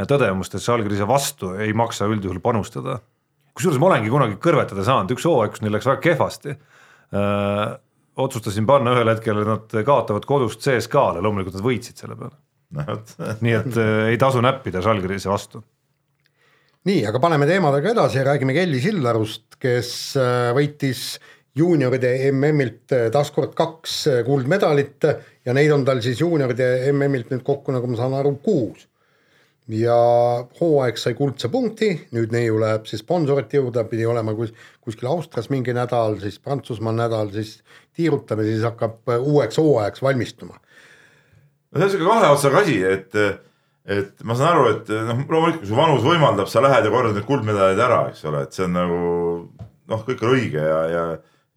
tõdemust, 0.04 0.56
et 0.56 0.64
Žalgirise 0.64 1.08
vastu 1.08 1.54
ei 1.62 1.74
maksa 1.74 2.10
üldjuhul 2.12 2.42
panustada. 2.44 3.00
kusjuures 3.56 3.80
ma 3.80 3.88
olengi 3.88 4.12
kunagi 4.12 4.36
kõrvetada 4.42 4.84
saanud, 4.84 5.14
üks 5.16 5.28
hooaeg, 5.28 5.54
kus 5.54 5.64
neil 5.64 5.72
läks 5.78 5.88
väga 5.88 6.02
kehvasti. 6.04 6.58
otsustasin 8.16 8.66
panna 8.66 8.96
ühel 8.96 9.12
hetkel, 9.12 9.40
et 9.42 9.48
nad 9.48 9.78
kaotavad 9.86 10.26
kodust 10.26 10.60
CSKA-le, 10.64 11.22
loomulikult 11.24 11.56
nad 11.56 11.64
võitsid 11.64 12.00
selle 12.00 12.16
peale. 12.20 12.36
nii 13.46 13.56
et 13.56 13.78
äh, 13.80 14.10
ei 14.12 14.18
tasu 14.20 14.42
näppida 14.44 14.82
Žalgirise 14.84 15.30
vastu. 15.30 15.64
nii, 16.86 17.06
aga 17.08 17.20
paneme 17.22 17.48
teemadega 17.48 17.94
edasi 17.94 18.20
ja 18.20 18.26
räägime 18.28 18.54
Kelly 18.58 18.82
Sildarust, 18.84 19.56
kes 19.62 20.18
äh, 20.20 20.52
võitis 20.58 21.16
juunioride 21.56 22.12
MM-ilt 22.32 22.94
äh, 22.96 23.08
taaskord 23.14 23.56
kaks 23.56 23.96
äh, 24.12 24.20
kuldmedalit 24.28 25.08
ja 25.46 25.56
neid 25.56 25.72
on 25.72 25.86
tal 25.88 26.02
siis 26.04 26.20
juunioride 26.22 26.92
MM-ilt 26.92 27.32
nüüd 27.32 27.46
kokku, 27.48 27.74
nagu 27.76 27.88
ma 27.90 28.00
saan 28.00 28.18
aru, 28.18 28.36
kuus. 28.44 28.88
Ja 29.72 29.96
hooaeg 30.60 31.00
sai 31.02 31.16
kuldse 31.18 31.50
punkti, 31.50 31.90
nüüd 32.14 32.34
neiu 32.36 32.60
läheb 32.62 32.86
siis 32.90 33.02
sponsorite 33.02 33.58
juurde, 33.58 33.84
pidi 33.90 34.06
olema 34.06 34.36
kus, 34.38 34.54
kuskil 34.86 35.10
Austrias 35.10 35.50
mingi 35.50 35.74
nädal, 35.74 36.20
siis 36.22 36.38
Prantsusmaal 36.40 36.98
nädal, 37.00 37.32
siis 37.34 37.58
tiirutame, 37.98 38.46
siis 38.46 38.66
hakkab 38.68 39.10
äh, 39.10 39.22
uueks 39.22 39.58
hooajaks 39.62 40.06
valmistuma. 40.06 40.60
no 41.72 41.80
see 41.80 41.86
on 41.88 41.94
siuke 41.96 42.10
kahe 42.10 42.32
otsaga 42.32 42.62
asi, 42.62 42.78
et, 42.86 43.22
et 43.86 44.24
ma 44.24 44.38
saan 44.38 44.54
aru, 44.54 44.68
et 44.76 44.92
noh, 45.10 45.24
loomulikult 45.26 45.64
kui 45.64 45.72
su 45.72 45.80
vanus 45.80 46.06
võimaldab, 46.06 46.52
sa 46.52 46.64
lähed 46.64 46.86
ja 46.86 46.94
korjad 46.94 47.18
need 47.18 47.30
kuldmedalid 47.30 47.82
ära, 47.88 48.04
eks 48.12 48.26
ole, 48.30 48.46
et 48.46 48.54
see 48.54 48.68
on 48.68 48.78
nagu 48.78 49.00
noh, 49.90 50.06
kõik 50.06 50.22
on 50.26 50.36
õige 50.38 50.62
ja, 50.62 50.82
ja, 50.92 51.06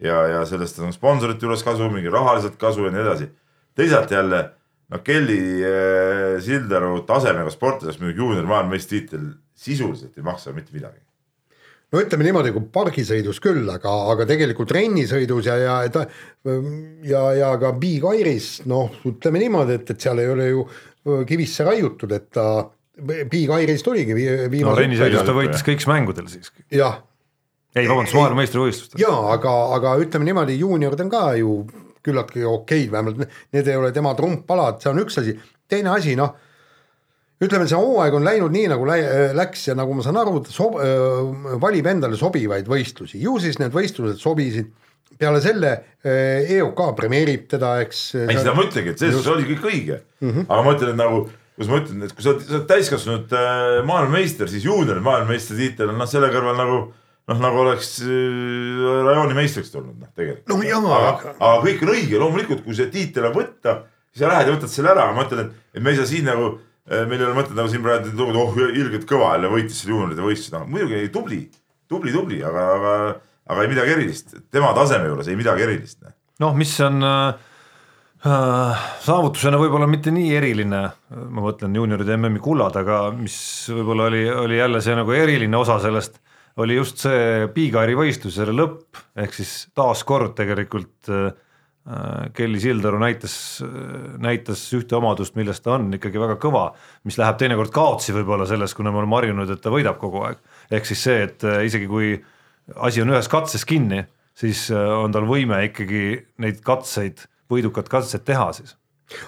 ja, 0.04 0.22
ja 0.32 0.44
sellest 0.48 0.80
on 0.80 0.96
sponsorite 0.96 1.44
juures 1.44 1.64
kasu, 1.66 1.90
mingi 1.92 2.12
rahaliselt 2.12 2.56
kasu 2.60 2.88
ja 2.88 2.94
nii 2.94 3.04
edasi. 3.04 3.28
teisalt 3.76 4.10
jälle, 4.10 4.46
noh, 4.92 5.02
Kelly 5.04 5.40
eh, 5.64 6.38
Sildaru 6.44 7.02
tasemega 7.08 7.50
sportlasest 7.52 8.00
muidugi 8.02 8.22
juunior 8.24 8.48
maailmameistritiitel 8.48 9.28
sisuliselt 9.58 10.16
ei 10.18 10.26
maksa 10.26 10.54
mitte 10.56 10.72
midagi. 10.76 11.00
no 11.92 12.02
ütleme 12.02 12.26
niimoodi, 12.26 12.52
kui 12.52 12.66
pargisõidus 12.72 13.40
küll, 13.44 13.68
aga, 13.72 13.92
aga 14.12 14.26
tegelikult 14.28 14.72
rennisõidus 14.76 15.48
ja, 15.48 15.56
ja 15.64 15.76
ta 15.92 16.06
ja, 17.08 17.22
ja 17.36 17.52
ka 17.60 17.72
Big-Airis, 17.80 18.50
noh, 18.68 18.92
ütleme 19.08 19.40
niimoodi, 19.44 19.78
et, 19.80 19.92
et 19.94 20.08
seal 20.08 20.20
ei 20.22 20.32
ole 20.32 20.48
ju 20.50 20.66
kivisse 21.28 21.64
raiutud, 21.64 22.12
et 22.12 22.28
ta 22.36 22.48
Big-Airis 22.98 23.84
tuligi 23.86 24.16
vi- 24.16 24.26
no 24.30 24.48
viimase 24.52 24.82
rennisõidus 24.82 25.24
ta 25.24 25.36
võitis 25.36 25.64
kõik 25.64 25.84
mängudel 25.88 26.28
siiski. 26.28 26.64
jah, 26.74 27.00
ei, 27.74 27.86
vabandust, 27.86 28.16
maailmameistrivõistlustel. 28.18 29.00
ja 29.00 29.12
aga, 29.32 29.54
aga 29.78 29.96
ütleme 30.02 30.28
niimoodi, 30.28 30.58
juuniorid 30.60 31.04
on 31.06 31.12
ka 31.12 31.22
ju 31.40 31.52
küllaltki 32.06 32.44
okeid, 32.48 32.90
vähemalt 32.92 33.24
need 33.24 33.68
ei 33.68 33.78
ole 33.78 33.92
tema 33.96 34.14
trumpalad, 34.18 34.82
see 34.82 34.92
on 34.92 35.02
üks 35.04 35.18
asi, 35.22 35.38
teine 35.68 35.94
asi, 35.94 36.16
noh 36.18 36.36
ütleme, 37.38 37.68
see 37.70 37.78
hooaeg 37.78 38.16
on 38.18 38.26
läinud 38.26 38.54
nii, 38.54 38.66
nagu 38.72 38.86
lä- 38.88 39.30
läks 39.36 39.68
ja 39.68 39.76
nagu 39.78 39.94
ma 39.94 40.02
saan 40.02 40.18
aru, 40.18 40.40
ta 40.42 40.54
sob-, 40.54 40.78
valib 41.62 41.86
endale 41.86 42.18
sobivaid 42.18 42.66
võistlusi, 42.70 43.20
ju 43.22 43.36
siis 43.42 43.60
need 43.62 43.74
võistlused 43.74 44.18
sobisid, 44.18 44.72
peale 45.18 45.40
selle 45.42 45.72
eh, 46.02 46.50
EOK 46.58 46.82
premeerib 46.98 47.48
teda, 47.50 47.76
eks. 47.84 48.02
ei, 48.24 48.38
seda 48.38 48.54
ma 48.56 48.66
ütlengi, 48.66 48.94
et 48.94 49.02
selles 49.02 49.18
suhtes 49.18 49.34
oli 49.34 49.46
kõik 49.52 49.68
õige 49.70 49.98
mm. 49.98 50.30
-hmm. 50.30 50.48
aga 50.48 50.64
ma 50.66 50.74
ütlen, 50.76 50.92
et 50.94 51.00
nagu, 51.00 51.22
kuidas 51.56 51.72
ma 51.72 51.80
ütlen, 51.82 52.04
et 52.06 52.14
kui 52.14 52.26
sa 52.26 52.32
oled, 52.34 52.44
sa 52.44 52.56
oled 52.58 52.68
täiskasvanud 52.70 53.34
äh, 53.38 53.80
maailmameister, 53.88 54.50
siis 54.50 54.66
juunior 54.66 55.00
maailmameistritiitel 55.06 55.94
on 55.94 55.98
noh, 56.02 56.10
selle 56.10 56.30
kõrval 56.34 56.58
nagu 56.58 56.80
noh, 57.28 57.40
nagu 57.42 57.60
oleks 57.64 57.98
äh, 58.04 58.80
rajooni 59.06 59.36
meistriks 59.36 59.72
tulnud 59.74 59.98
noh, 60.00 60.10
tegelikult. 60.16 60.48
No 60.50 60.88
aga 60.88 61.12
aga-, 61.12 61.36
aga 61.36 61.60
kõik 61.66 61.84
on 61.84 61.94
õige, 61.94 62.20
loomulikult, 62.22 62.64
kui 62.64 62.76
see 62.78 62.90
tiitel 62.92 63.28
on 63.30 63.36
võtta, 63.36 63.82
siis 64.10 64.24
sa 64.24 64.32
lähed 64.32 64.50
ja 64.50 64.56
võtad 64.56 64.72
selle 64.72 64.92
ära, 64.94 65.08
aga 65.08 65.16
ma 65.16 65.26
ütlen, 65.28 65.46
et, 65.46 65.64
et 65.76 65.84
me 65.84 65.92
ei 65.92 66.00
saa 66.00 66.08
siin 66.08 66.28
nagu, 66.28 66.52
meil 66.88 67.18
ei 67.18 67.26
ole 67.26 67.36
mõtet 67.36 67.56
nagu 67.58 67.70
siin 67.70 67.84
praegu 67.84 68.14
tuua, 68.16 68.34
oh 68.42 68.60
ilgelt 68.68 69.08
kõva 69.08 69.34
jälle 69.34 69.50
võitis 69.52 69.82
selle 69.82 69.94
juunioride 69.94 70.24
võistluse, 70.24 70.54
no 70.56 70.64
muidugi 70.70 70.96
ei, 71.02 71.10
tubli, 71.12 71.42
tubli, 71.90 72.14
tubli, 72.14 72.38
aga, 72.44 72.64
aga, 72.76 72.94
aga 73.52 73.64
ei 73.64 73.74
midagi 73.74 73.94
erilist, 73.96 74.32
tema 74.54 74.72
taseme 74.76 75.10
juures 75.10 75.28
ei 75.28 75.36
midagi 75.38 75.66
erilist. 75.66 76.00
noh, 76.40 76.56
mis 76.56 76.72
on 76.86 77.04
äh, 77.04 77.50
äh, 78.24 78.86
saavutusena 79.04 79.60
võib-olla 79.60 79.88
mitte 79.90 80.14
nii 80.14 80.32
eriline, 80.38 80.80
ma 81.18 81.44
mõtlen 81.44 81.76
juunioride 81.76 82.16
MM-i 82.16 82.42
kullad, 82.44 82.80
aga 82.80 83.02
mis 83.16 83.36
võib-olla 83.74 84.08
oli, 84.08 84.24
oli 84.46 84.62
jälle 84.62 84.82
see 84.84 84.96
nagu 84.96 85.12
eriline 85.16 85.60
osa 85.60 85.76
sellest, 85.84 86.22
oli 86.58 86.78
just 86.78 87.02
see 87.04 87.48
Big-Airi 87.54 87.94
võistlus, 87.98 88.38
selle 88.38 88.54
lõpp, 88.56 88.98
ehk 89.18 89.36
siis 89.36 89.52
taaskord 89.78 90.34
tegelikult 90.38 91.10
äh, 91.12 91.30
Kelly 92.36 92.60
Sildaru 92.60 92.98
näitas, 93.00 93.34
näitas 94.20 94.60
ühte 94.76 94.98
omadust, 94.98 95.38
millest 95.38 95.62
ta 95.64 95.76
on 95.78 95.86
ikkagi 95.96 96.20
väga 96.20 96.36
kõva, 96.42 96.66
mis 97.08 97.16
läheb 97.16 97.38
teinekord 97.40 97.72
kaotsi 97.72 98.12
võib-olla 98.12 98.44
selles, 98.48 98.74
kuna 98.76 98.92
me 98.92 99.00
oleme 99.00 99.16
harjunud, 99.16 99.54
et 99.54 99.62
ta 99.64 99.72
võidab 99.72 99.96
kogu 100.00 100.20
aeg. 100.26 100.42
ehk 100.70 100.88
siis 100.88 101.04
see, 101.06 101.22
et 101.24 101.46
äh, 101.48 101.62
isegi 101.64 101.88
kui 101.88 102.18
asi 102.76 103.02
on 103.02 103.14
ühes 103.14 103.30
katses 103.32 103.64
kinni, 103.64 104.02
siis 104.36 104.66
äh, 104.74 104.90
on 104.98 105.14
tal 105.14 105.24
võime 105.30 105.62
ikkagi 105.70 106.02
neid 106.44 106.60
katseid, 106.66 107.24
võidukat 107.48 107.88
katset 107.88 108.26
teha 108.28 108.50
siis. 108.52 108.76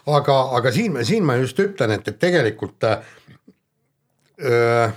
aga, 0.04 0.36
aga 0.58 0.72
siin, 0.74 1.00
siin 1.08 1.24
ma 1.24 1.38
just 1.40 1.58
ütlen, 1.62 1.96
et, 1.96 2.08
et 2.08 2.20
tegelikult 2.20 2.84
äh, 2.84 3.14
öö, 4.44 4.88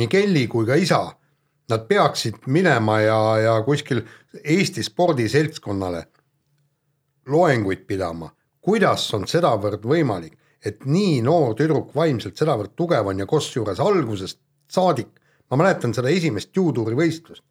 nii 0.00 0.08
Kelly 0.08 0.46
kui 0.48 0.64
ka 0.68 0.80
isa, 0.80 1.02
nad 1.70 1.86
peaksid 1.88 2.46
minema 2.46 3.00
ja, 3.02 3.20
ja 3.40 3.54
kuskil 3.66 4.02
Eesti 4.44 4.82
spordiseltskonnale 4.86 6.04
loenguid 7.30 7.84
pidama, 7.86 8.30
kuidas 8.60 9.06
on 9.16 9.26
sedavõrd 9.30 9.84
võimalik, 9.86 10.36
et 10.64 10.84
nii 10.84 11.20
noor 11.24 11.54
tüdruk 11.58 11.94
vaimselt 11.96 12.38
sedavõrd 12.38 12.74
tugev 12.76 13.08
on 13.10 13.22
ja 13.22 13.26
kusjuures 13.28 13.80
algusest 13.80 14.40
saadik, 14.70 15.12
ma 15.50 15.58
mäletan 15.60 15.94
seda 15.96 16.10
esimest 16.12 16.54
juuduri 16.56 16.98
võistlust, 16.98 17.44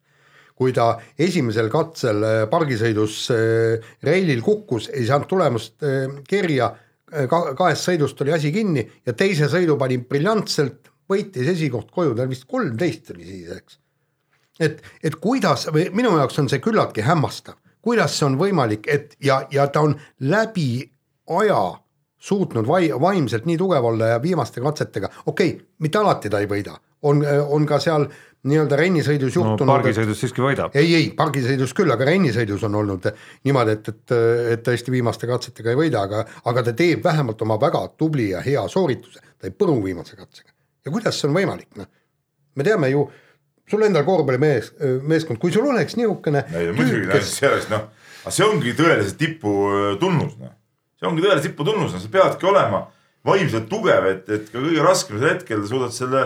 kui 0.60 0.74
ta 0.76 0.92
esimesel 1.18 1.70
katsel 1.72 2.24
äh, 2.24 2.42
pargisõidus 2.50 3.16
äh, 3.32 3.90
reilil 4.04 4.42
kukkus, 4.44 4.90
ei 4.92 5.06
saanud 5.08 5.28
tulemust 5.30 5.80
äh, 5.86 6.20
kirja, 6.28 6.74
ka 7.10 7.40
kahest 7.58 7.88
sõidust 7.88 8.20
oli 8.22 8.30
asi 8.36 8.52
kinni 8.54 8.84
ja 9.06 9.14
teise 9.18 9.48
sõidu 9.50 9.74
pani 9.80 9.96
briljantselt, 9.98 10.92
võitis 11.10 11.48
esikoht 11.56 11.88
koju, 11.90 12.14
tal 12.14 12.28
vist 12.30 12.46
kolmteist 12.46 13.10
oli 13.16 13.26
siis, 13.26 13.48
eks. 13.56 13.80
et, 14.60 14.82
et 15.02 15.16
kuidas 15.20 15.68
või 15.72 15.88
minu 15.96 16.14
jaoks 16.18 16.38
on 16.42 16.48
see 16.52 16.62
küllaltki 16.62 17.04
hämmastav, 17.06 17.58
kuidas 17.82 18.18
see 18.18 18.28
on 18.28 18.38
võimalik, 18.40 18.88
et 18.88 19.16
ja, 19.24 19.42
ja 19.50 19.66
ta 19.72 19.84
on 19.86 19.96
läbi 20.20 20.84
aja 21.40 21.62
suutnud 22.20 22.68
vai-, 22.68 22.92
vaimselt 23.00 23.46
nii 23.48 23.58
tugev 23.58 23.84
olla 23.92 24.14
ja 24.14 24.22
viimaste 24.22 24.60
katsetega, 24.60 25.10
okei 25.26 25.54
okay,, 25.54 25.66
mitte 25.78 25.98
alati 25.98 26.30
ta 26.30 26.42
ei 26.42 26.48
võida, 26.50 26.76
on, 27.08 27.24
on 27.24 27.64
ka 27.66 27.80
seal 27.80 28.06
nii-öelda 28.48 28.76
rennisõidus 28.76 29.34
no 29.36 29.42
juhtunud. 29.42 29.68
pargisõidus 29.68 30.20
siiski 30.22 30.42
võidab. 30.44 30.76
ei, 30.76 30.94
ei 30.96 31.08
pargisõidus 31.16 31.74
küll, 31.76 31.92
aga 31.92 32.06
rennisõidus 32.08 32.62
on 32.68 32.76
olnud 32.80 33.08
niimoodi, 33.44 33.74
et, 33.76 33.90
et, 33.92 34.14
et 34.54 34.62
tõesti 34.64 34.92
viimaste 34.92 35.28
katsetega 35.28 35.74
ei 35.74 35.80
võida, 35.80 36.04
aga, 36.08 36.22
aga 36.48 36.64
ta 36.68 36.76
teeb 36.76 37.04
vähemalt 37.04 37.42
oma 37.44 37.58
väga 37.60 37.82
tubli 38.00 38.30
ja 38.30 38.40
hea 38.44 38.64
soorituse, 38.68 39.20
ta 39.36 39.48
ei 39.48 39.56
põru 39.56 39.76
viimase 39.84 40.16
katsega. 40.16 40.52
ja 40.84 40.92
kuidas 40.92 41.20
see 41.20 41.28
on 41.28 41.36
võimalik, 41.36 41.68
noh, 41.76 41.90
me 42.56 42.64
teame 42.64 42.92
ju, 42.92 43.04
sul 43.70 43.86
endal 43.86 44.04
korvpallimees, 44.06 44.72
meeskond, 45.06 45.40
kui 45.42 45.52
sul 45.54 45.68
oleks 45.70 45.96
niisugune 45.98 46.44
ei 46.50 46.70
no 46.70 46.76
muidugi, 46.78 47.22
sellest 47.26 47.70
noh, 47.72 47.88
aga 48.24 48.34
see 48.34 48.46
ongi 48.46 48.74
tõelise 48.78 49.16
tipu 49.20 49.54
äh, 49.70 49.92
tunnus 50.00 50.36
noh. 50.40 50.52
see 51.00 51.08
ongi 51.08 51.24
tõelise 51.24 51.48
tipu 51.48 51.66
tunnus, 51.68 51.94
noh 51.94 52.02
sa 52.02 52.12
peadki 52.12 52.48
olema 52.50 52.84
vaimselt 53.26 53.68
tugev, 53.70 54.06
et, 54.08 54.28
et 54.32 54.46
ka 54.48 54.58
kõige 54.58 54.84
raskemal 54.84 55.26
hetkel 55.28 55.64
suudad 55.68 55.94
selle 55.94 56.24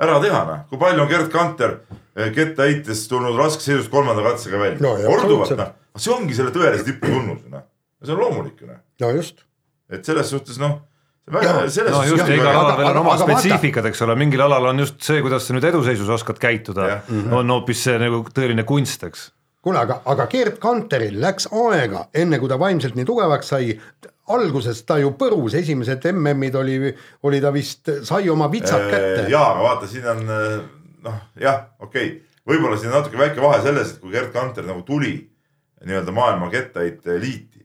ära 0.00 0.18
teha 0.22 0.42
noh. 0.48 0.64
kui 0.70 0.80
palju 0.80 1.04
on 1.04 1.10
Gerd 1.10 1.30
Kanter 1.32 1.76
eh, 2.16 2.30
kettaheites 2.34 3.06
tulnud 3.10 3.38
raskest 3.38 3.70
seisust 3.70 3.92
kolmanda 3.92 4.24
katsega 4.26 4.60
välja 4.60 4.82
No 4.84 4.96
korduvalt 5.00 5.56
noh, 5.58 5.76
see 5.96 6.14
ongi 6.14 6.36
selle 6.36 6.54
tõelise 6.54 6.86
tipu 6.88 7.10
tunnus 7.10 7.44
noh. 7.50 7.66
see 8.04 8.16
on 8.16 8.24
loomulik 8.24 8.60
ju 8.60 8.70
noh, 8.70 8.82
no 9.04 9.14
just, 9.16 9.44
et 9.92 10.04
selles 10.06 10.32
suhtes 10.34 10.60
noh. 10.62 10.80
Selles 11.24 11.92
no 11.94 12.02
just, 12.04 12.28
igal 12.28 12.50
aga- 12.50 12.58
alal 12.60 12.76
veel 12.78 12.90
on 12.90 12.98
oma 13.00 13.14
spetsiifikad, 13.20 13.86
eks 13.88 14.02
ole, 14.04 14.16
mingil 14.20 14.44
alal 14.44 14.68
on 14.72 14.82
just 14.82 15.00
see, 15.04 15.22
kuidas 15.24 15.46
sa 15.46 15.56
nüüd 15.56 15.64
eduseisus 15.70 16.10
oskad 16.12 16.40
käituda 16.42 17.00
on 17.32 17.54
hoopis 17.54 17.86
see 17.86 17.96
nagu 18.02 18.20
tõeline 18.28 18.66
kunst, 18.68 19.06
eks. 19.08 19.30
kuule, 19.64 19.80
aga, 19.80 20.02
aga 20.12 20.26
Gerd 20.32 20.58
Kanteril 20.60 21.16
läks 21.22 21.48
aega, 21.48 22.06
enne 22.12 22.38
kui 22.42 22.52
ta 22.52 22.58
vaimselt 22.60 22.98
nii 22.98 23.08
tugevaks 23.08 23.54
sai, 23.54 23.72
alguses 24.34 24.84
ta 24.84 24.98
ju 25.00 25.14
põrus, 25.20 25.56
esimesed 25.56 26.04
MM-id 26.12 26.60
oli, 26.60 26.78
oli 27.24 27.40
ta 27.40 27.52
vist, 27.54 27.88
sai 28.04 28.28
oma 28.32 28.50
vitsad 28.52 28.90
kätte. 28.92 29.26
jaa, 29.32 29.48
aga 29.54 29.64
vaata, 29.64 29.88
siin 29.88 30.08
on 30.12 30.24
noh, 30.28 31.18
jah, 31.40 31.64
okei 31.80 32.10
okay., 32.10 32.20
võib-olla 32.44 32.76
siin 32.76 32.92
natuke 32.92 33.16
väike 33.16 33.40
vahe 33.40 33.62
selles, 33.64 33.94
et 33.94 34.04
kui 34.04 34.12
Gerd 34.12 34.32
Kanter 34.34 34.66
nagu 34.68 34.84
tuli 34.84 35.16
nii-öelda 35.84 36.12
maailma 36.12 36.50
kettaheite 36.52 37.16
liiti, 37.20 37.63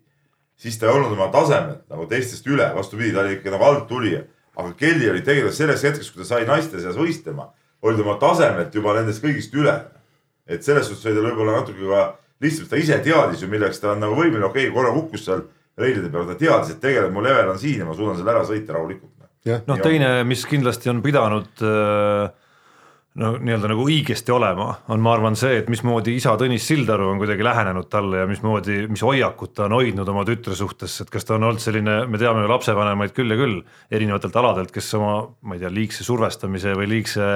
siis 0.60 0.80
ta 0.80 0.90
ei 0.90 0.94
olnud 0.98 1.16
oma 1.16 1.30
tasemelt 1.34 1.86
nagu 1.92 2.06
teistest 2.10 2.48
üle, 2.50 2.68
vastupidi, 2.76 3.14
ta 3.16 3.24
oli 3.24 3.38
ikka 3.38 3.54
nagu 3.56 3.68
alttulija. 3.70 4.26
aga 4.60 4.74
Kelly 4.76 5.08
oli 5.10 5.22
tegelikult 5.24 5.56
selleks 5.56 5.84
hetkeks, 5.88 6.10
kui 6.12 6.20
ta 6.20 6.28
sai 6.28 6.46
naiste 6.48 6.82
seas 6.84 6.98
võistlema, 7.00 7.46
oli 7.82 7.96
ta 7.96 8.04
oma 8.04 8.18
tasemelt 8.20 8.76
juba 8.76 8.98
nendest 8.98 9.24
kõigist 9.24 9.56
üle. 9.56 9.76
et 10.50 10.64
selles 10.66 10.88
suhtes 10.90 11.06
oli 11.06 11.16
ta 11.16 11.28
võib-olla 11.28 11.60
natuke 11.62 11.86
ka 11.86 12.18
lihtsalt, 12.42 12.70
ta 12.70 12.76
ise 12.80 12.98
teadis 13.06 13.44
ju, 13.44 13.48
milleks 13.48 13.80
ta 13.80 13.94
on 13.94 14.04
nagu 14.04 14.18
võimeline, 14.18 14.46
okei 14.48 14.68
okay,, 14.68 14.76
korra 14.76 14.92
kukkus 14.96 15.26
seal 15.28 15.46
reilide 15.80 16.10
peal, 16.12 16.28
ta 16.28 16.36
teadis, 16.36 16.74
et 16.74 16.82
tegelikult 16.82 17.16
mu 17.16 17.24
level 17.24 17.54
on 17.54 17.60
siin 17.62 17.84
ja 17.84 17.88
ma 17.88 17.96
suudan 17.96 18.18
selle 18.18 18.34
ära 18.34 18.44
sõita 18.48 18.76
rahulikult. 18.76 19.16
noh, 19.68 19.80
teine, 19.80 20.12
mis 20.28 20.44
kindlasti 20.50 20.92
on 20.92 21.04
pidanud 21.06 21.64
äh, 21.64 22.32
no 23.20 23.32
nii-öelda 23.36 23.70
nagu 23.72 23.86
õigesti 23.88 24.32
olema, 24.34 24.70
on, 24.94 25.02
ma 25.04 25.14
arvan, 25.16 25.36
see, 25.40 25.58
et 25.60 25.70
mismoodi 25.72 26.16
isa 26.18 26.36
Tõnis 26.40 26.66
Sildaru 26.70 27.10
on 27.12 27.20
kuidagi 27.22 27.44
lähenenud 27.46 27.90
talle 27.92 28.22
ja 28.22 28.28
mismoodi, 28.30 28.82
mis 28.92 29.04
hoiakut 29.06 29.54
ta 29.58 29.66
on 29.68 29.76
hoidnud 29.76 30.08
oma 30.12 30.24
tütre 30.28 30.56
suhtes, 30.58 30.96
et 31.04 31.12
kas 31.12 31.28
ta 31.28 31.36
on 31.36 31.48
olnud 31.50 31.64
selline, 31.64 32.02
me 32.08 32.22
teame 32.22 32.46
ju 32.46 32.52
lapsevanemaid 32.54 33.16
küll 33.18 33.34
ja 33.34 33.40
küll 33.40 33.60
erinevatelt 33.92 34.40
aladelt, 34.40 34.72
kes 34.76 34.88
oma, 35.00 35.18
ma 35.42 35.58
ei 35.58 35.64
tea, 35.64 35.72
liigse 35.74 36.08
survestamise 36.08 36.76
või 36.80 36.88
liigse 36.94 37.28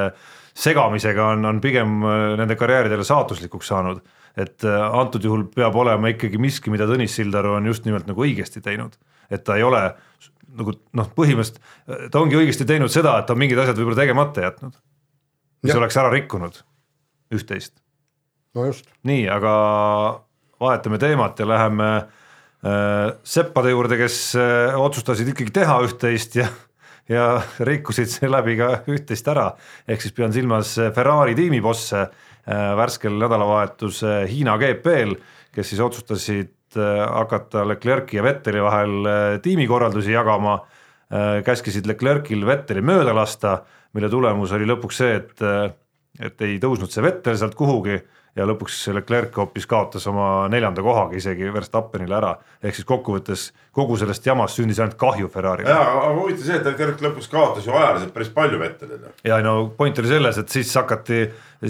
segamisega 0.54 1.32
on, 1.34 1.50
on 1.50 1.60
pigem 1.64 2.00
äh, 2.06 2.26
nende 2.40 2.58
karjääridele 2.60 3.04
saatuslikuks 3.08 3.74
saanud. 3.74 4.00
Et 4.40 4.66
äh, 4.66 4.86
antud 5.02 5.26
juhul 5.26 5.48
peab 5.54 5.76
olema 5.78 6.14
ikkagi 6.14 6.40
miski, 6.42 6.72
mida 6.74 6.88
Tõnis 6.90 7.18
Sildaru 7.20 7.58
on 7.58 7.68
just 7.70 7.86
nimelt 7.90 8.08
nagu 8.10 8.24
õigesti 8.24 8.64
teinud, 8.64 8.96
et 9.34 9.44
ta 9.46 9.60
ei 9.60 9.68
ole 9.68 9.84
nagu 10.54 10.74
noh, 10.94 11.08
põhimõtteliselt 11.18 12.12
ta 12.14 12.22
ongi 12.22 12.38
õigesti 12.38 12.66
teinud 12.70 12.92
seda, 12.94 13.18
et 13.20 13.28
ta 13.28 13.34
on 13.34 13.42
mingid 13.42 13.58
asjad 13.58 13.78
võib-olla 13.80 13.98
tegemata 14.04 14.44
jätnud, 14.46 14.76
mis 15.64 15.74
ja. 15.74 15.80
oleks 15.80 15.98
ära 16.00 16.12
rikkunud 16.14 16.60
üht-teist. 17.34 17.78
no 18.56 18.68
just. 18.70 18.90
nii, 19.08 19.26
aga 19.32 19.54
vahetame 20.64 21.00
teemat 21.02 21.40
ja 21.40 21.48
läheme 21.50 21.90
äh, 21.96 23.16
seppade 23.24 23.74
juurde, 23.74 23.98
kes 24.00 24.20
äh, 24.40 24.78
otsustasid 24.80 25.34
ikkagi 25.34 25.56
teha 25.62 25.80
üht-teist 25.88 26.40
ja 26.42 26.52
ja 27.12 27.42
rikkusid 27.60 28.08
seeläbi 28.08 28.54
ka 28.56 28.70
üht-teist 28.88 29.28
ära, 29.28 29.50
ehk 29.88 30.06
siis 30.06 30.14
pean 30.16 30.32
silmas 30.32 30.78
Ferrari 30.96 31.36
tiimibosse 31.36 32.06
Äh, 32.44 32.76
värskel 32.76 33.16
nädalavahetusel 33.16 34.26
Hiina 34.28 34.58
GP-l, 34.60 35.14
kes 35.56 35.70
siis 35.72 35.80
otsustasid 35.80 36.76
äh, 36.76 36.98
hakata 37.08 37.62
Leclerc'i 37.64 38.18
ja 38.18 38.24
Vetteli 38.26 38.60
vahel 38.60 39.08
äh, 39.08 39.36
tiimikorraldusi 39.44 40.12
jagama, 40.12 40.62
käskisid 41.46 41.86
Leclerc'il 41.86 42.42
Vetteli 42.48 42.82
mööda 42.82 43.12
lasta, 43.14 43.60
mille 43.94 44.10
tulemus 44.10 44.52
oli 44.58 44.68
lõpuks 44.70 45.00
see, 45.04 45.16
et, 45.22 45.46
et 46.20 46.46
ei 46.46 46.60
tõusnud 46.62 46.92
see 46.92 47.06
Vettel 47.06 47.38
sealt 47.40 47.56
kuhugi 47.58 48.00
ja 48.34 48.46
lõpuks 48.50 48.80
Leclerc 48.96 49.36
hoopis 49.38 49.68
kaotas 49.70 50.08
oma 50.10 50.48
neljanda 50.50 50.82
kohaga 50.86 51.18
isegi 51.18 51.52
Verstappenile 51.54 52.16
ära, 52.18 52.32
ehk 52.66 52.78
siis 52.78 52.88
kokkuvõttes 52.90 53.46
kogu 53.76 53.98
sellest 54.02 54.26
jamast 54.26 54.58
sündis 54.58 54.80
ainult 54.82 54.98
kahju 55.02 55.30
Ferrari'le. 55.34 55.70
jaa, 55.70 55.86
aga 55.92 56.14
huvitav 56.18 56.48
see, 56.48 56.58
et 56.58 56.70
Leclerc 56.72 57.04
lõpuks 57.06 57.30
kaotas 57.30 57.68
ju 57.70 57.76
ajaliselt 57.78 58.14
päris 58.16 58.32
palju 58.34 58.62
Vettelile. 58.62 59.14
ja 59.30 59.40
no 59.46 59.56
point 59.78 60.02
oli 60.02 60.10
selles, 60.10 60.42
et 60.42 60.58
siis 60.58 60.74
hakati, 60.82 61.24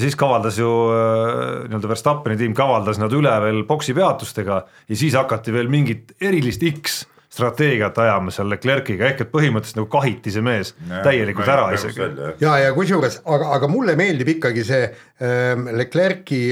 siis 0.05 0.15
kavaldas 0.19 0.59
ju 0.61 0.71
äh, 0.95 1.65
nii-öelda 1.67 1.91
Verstappeni 1.91 2.39
tiim 2.39 2.55
kavaldas 2.55 3.01
nad 3.01 3.11
üle 3.15 3.33
veel 3.43 3.65
boksi 3.67 3.95
peatustega 3.97 4.63
ja 4.63 4.95
siis 4.95 5.19
hakati 5.19 5.55
veel 5.55 5.71
mingit 5.71 6.15
erilist 6.21 6.63
X 6.71 7.03
strateegiat 7.33 7.97
ajama 7.97 8.33
seal 8.33 8.51
Leclerc'iga, 8.51 9.07
ehk 9.09 9.23
et 9.25 9.31
põhimõtteliselt 9.31 9.79
nagu 9.81 9.89
kahiti 9.95 10.33
see 10.33 10.43
mees 10.45 10.73
ja, 10.89 11.01
täielikult 11.05 11.49
ära 11.49 11.71
isegi. 11.73 12.03
ja, 12.43 12.57
ja 12.61 12.75
kusjuures, 12.75 13.21
aga, 13.25 13.49
aga 13.57 13.69
mulle 13.71 13.95
meeldib 13.99 14.35
ikkagi 14.35 14.65
see 14.67 14.83
ähm, 14.85 15.65
Leclerc'i 15.73 16.43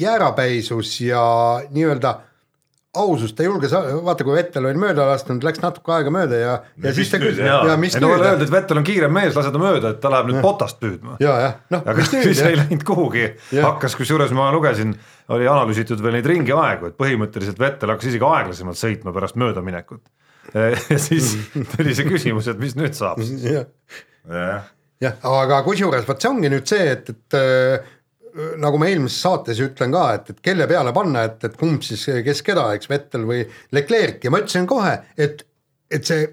jäärapäisus 0.00 0.96
ja 1.04 1.22
nii-öelda 1.70 2.14
ausust, 2.96 3.36
ta 3.38 3.44
julges, 3.46 3.70
vaata 4.02 4.24
kui 4.26 4.34
Vettel 4.34 4.64
oli 4.66 4.80
mööda 4.80 5.04
lasknud, 5.06 5.44
läks 5.46 5.60
natuke 5.62 5.92
aega 5.94 6.10
mööda 6.14 6.38
ja, 6.40 6.54
ja 6.82 6.92
siis 6.94 7.12
ta 7.12 7.20
küsis, 7.22 7.38
ja, 7.44 7.60
ja 7.68 7.76
mis 7.78 7.94
nüüd. 7.94 8.16
Öeldi, 8.16 8.48
et 8.48 8.50
Vettel 8.50 8.80
on 8.80 8.86
kiirem 8.86 9.14
mees, 9.14 9.36
lase 9.36 9.52
ta 9.54 9.60
mööda, 9.62 9.92
et 9.94 10.00
ta 10.02 10.10
läheb 10.10 10.32
nüüd 10.32 10.40
potast 10.42 10.80
püüdma. 10.82 11.14
ja, 11.22 11.36
jah, 11.44 11.54
noh. 11.70 11.84
aga 11.92 12.06
siis 12.08 12.42
ei 12.42 12.58
läinud 12.58 12.82
kuhugi, 12.88 13.28
hakkas, 13.54 13.94
kusjuures 13.98 14.34
ma 14.34 14.48
lugesin, 14.54 14.96
oli 15.30 15.46
analüüsitud 15.50 16.02
veel 16.02 16.18
neid 16.18 16.26
ringiaegu, 16.32 16.90
et 16.90 16.98
põhimõtteliselt 16.98 17.62
Vettel 17.62 17.94
hakkas 17.94 18.10
isegi 18.10 18.26
aeglasemalt 18.26 18.80
sõitma 18.80 19.14
pärast 19.14 19.38
möödaminekut. 19.38 20.02
ja 20.90 20.98
siis 20.98 21.36
tuli 21.76 21.94
see 21.94 22.10
küsimus, 22.10 22.50
et 22.50 22.58
mis 22.58 22.74
nüüd 22.74 22.98
saab. 22.98 23.22
jah, 23.22 24.66
jah, 24.98 25.22
aga 25.30 25.62
kusjuures 25.62 26.10
vot 26.10 26.18
see 26.18 26.32
ongi 26.32 26.50
nüüd 26.50 26.66
see, 26.66 26.90
et, 26.96 27.14
et 27.14 27.40
nagu 28.60 28.78
ma 28.80 28.88
eelmises 28.90 29.20
saates 29.24 29.60
ütlen 29.64 29.94
ka, 29.94 30.04
et, 30.18 30.30
et 30.32 30.42
kelle 30.50 30.66
peale 30.70 30.92
panna, 30.96 31.24
et, 31.28 31.42
et 31.46 31.56
kumb 31.58 31.82
siis, 31.86 32.04
kes 32.26 32.44
keda, 32.46 32.68
eks 32.76 32.90
Vettel 32.90 33.26
või 33.28 33.44
Leclerc. 33.76 34.22
Ja 34.24 34.32
ma 34.32 34.42
ütlesin 34.42 34.68
kohe, 34.70 34.94
et, 35.20 35.44
et 35.90 36.06
see 36.06 36.28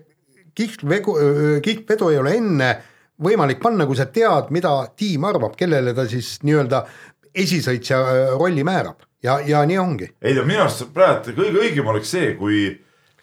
kihlvegu, 0.57 1.17
kihlvedu 1.65 2.11
ei 2.13 2.21
ole 2.21 2.37
enne 2.37 2.71
võimalik 3.23 3.61
panna, 3.61 3.87
kui 3.89 3.97
sa 3.97 4.07
tead, 4.13 4.51
mida 4.53 4.73
tiim 4.97 5.25
arvab, 5.27 5.55
kellele 5.57 5.93
ta 5.97 6.05
siis 6.09 6.37
nii-öelda 6.45 6.83
esisõitja 7.37 8.01
rolli 8.37 8.65
määrab. 8.67 9.05
Ja, 9.25 9.39
ja 9.41 9.63
nii 9.65 9.77
ongi. 9.81 10.11
ei 10.21 10.35
no 10.37 10.43
minu 10.45 10.61
arust 10.61 10.91
praegu 10.93 11.33
kõige 11.33 11.57
õigem 11.63 11.87
oleks 11.89 12.11
see, 12.13 12.35
kui 12.37 12.67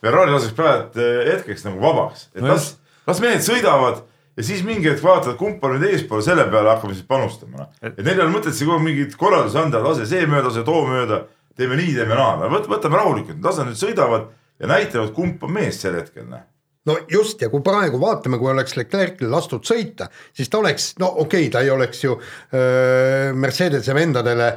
Ferrari 0.03 0.35
laseks 0.35 0.57
praegu 0.57 1.05
hetkeks 1.29 1.63
nagu 1.69 1.79
vabaks, 1.79 2.27
et 2.35 2.43
no 2.43 2.51
las, 2.51 2.73
las 3.07 3.21
mehed 3.23 3.45
sõidavad 3.47 4.03
ja 4.37 4.47
siis 4.47 4.65
mingi 4.67 4.91
hetk 4.91 5.03
vaatad, 5.05 5.37
kumb 5.41 5.63
on 5.65 5.77
nüüd 5.77 5.93
eespool, 5.93 6.23
selle 6.25 6.47
peale 6.51 6.75
hakkame 6.75 6.97
siis 6.97 7.07
panustama, 7.09 7.65
noh. 7.65 7.75
et 7.83 8.01
neil 8.03 8.17
ei 8.17 8.25
ole 8.27 8.35
mõtet 8.35 8.57
siin 8.57 8.71
kogu 8.71 8.81
aeg 8.81 8.89
mingeid 8.89 9.19
korraldusi 9.21 9.61
anda, 9.61 9.83
lase 9.85 10.09
see 10.11 10.27
mööda, 10.27 10.49
lase 10.49 10.65
too 10.67 10.87
mööda, 10.89 11.21
teeme 11.59 11.79
nii, 11.81 11.95
teeme 11.99 12.19
naa, 12.19 12.51
võt-, 12.53 12.71
võtame 12.71 12.99
rahulikult, 13.01 13.39
las 13.45 13.61
nad 13.61 13.71
nüüd 13.71 13.81
sõidavad 13.81 14.27
ja 14.61 14.71
näitavad, 14.71 15.15
kumb 15.15 15.43
on 15.47 15.55
mees 15.55 15.81
sel 15.83 15.97
hetkel, 16.01 16.27
noh 16.31 16.51
no 16.89 16.99
just 17.09 17.41
ja 17.41 17.49
kui 17.53 17.65
praegu 17.65 17.97
vaatame, 18.01 18.39
kui 18.41 18.51
oleks 18.53 18.77
Leclerc'il 18.77 19.31
lastud 19.33 19.65
sõita, 19.65 20.11
siis 20.37 20.51
ta 20.53 20.61
oleks, 20.61 20.93
no 21.01 21.09
okei 21.25 21.47
okay,, 21.47 21.53
ta 21.53 21.65
ei 21.65 21.73
oleks 21.73 22.05
ju 22.05 22.19
öö, 22.19 23.33
Mercedese 23.41 23.97
vendadele 23.97 24.51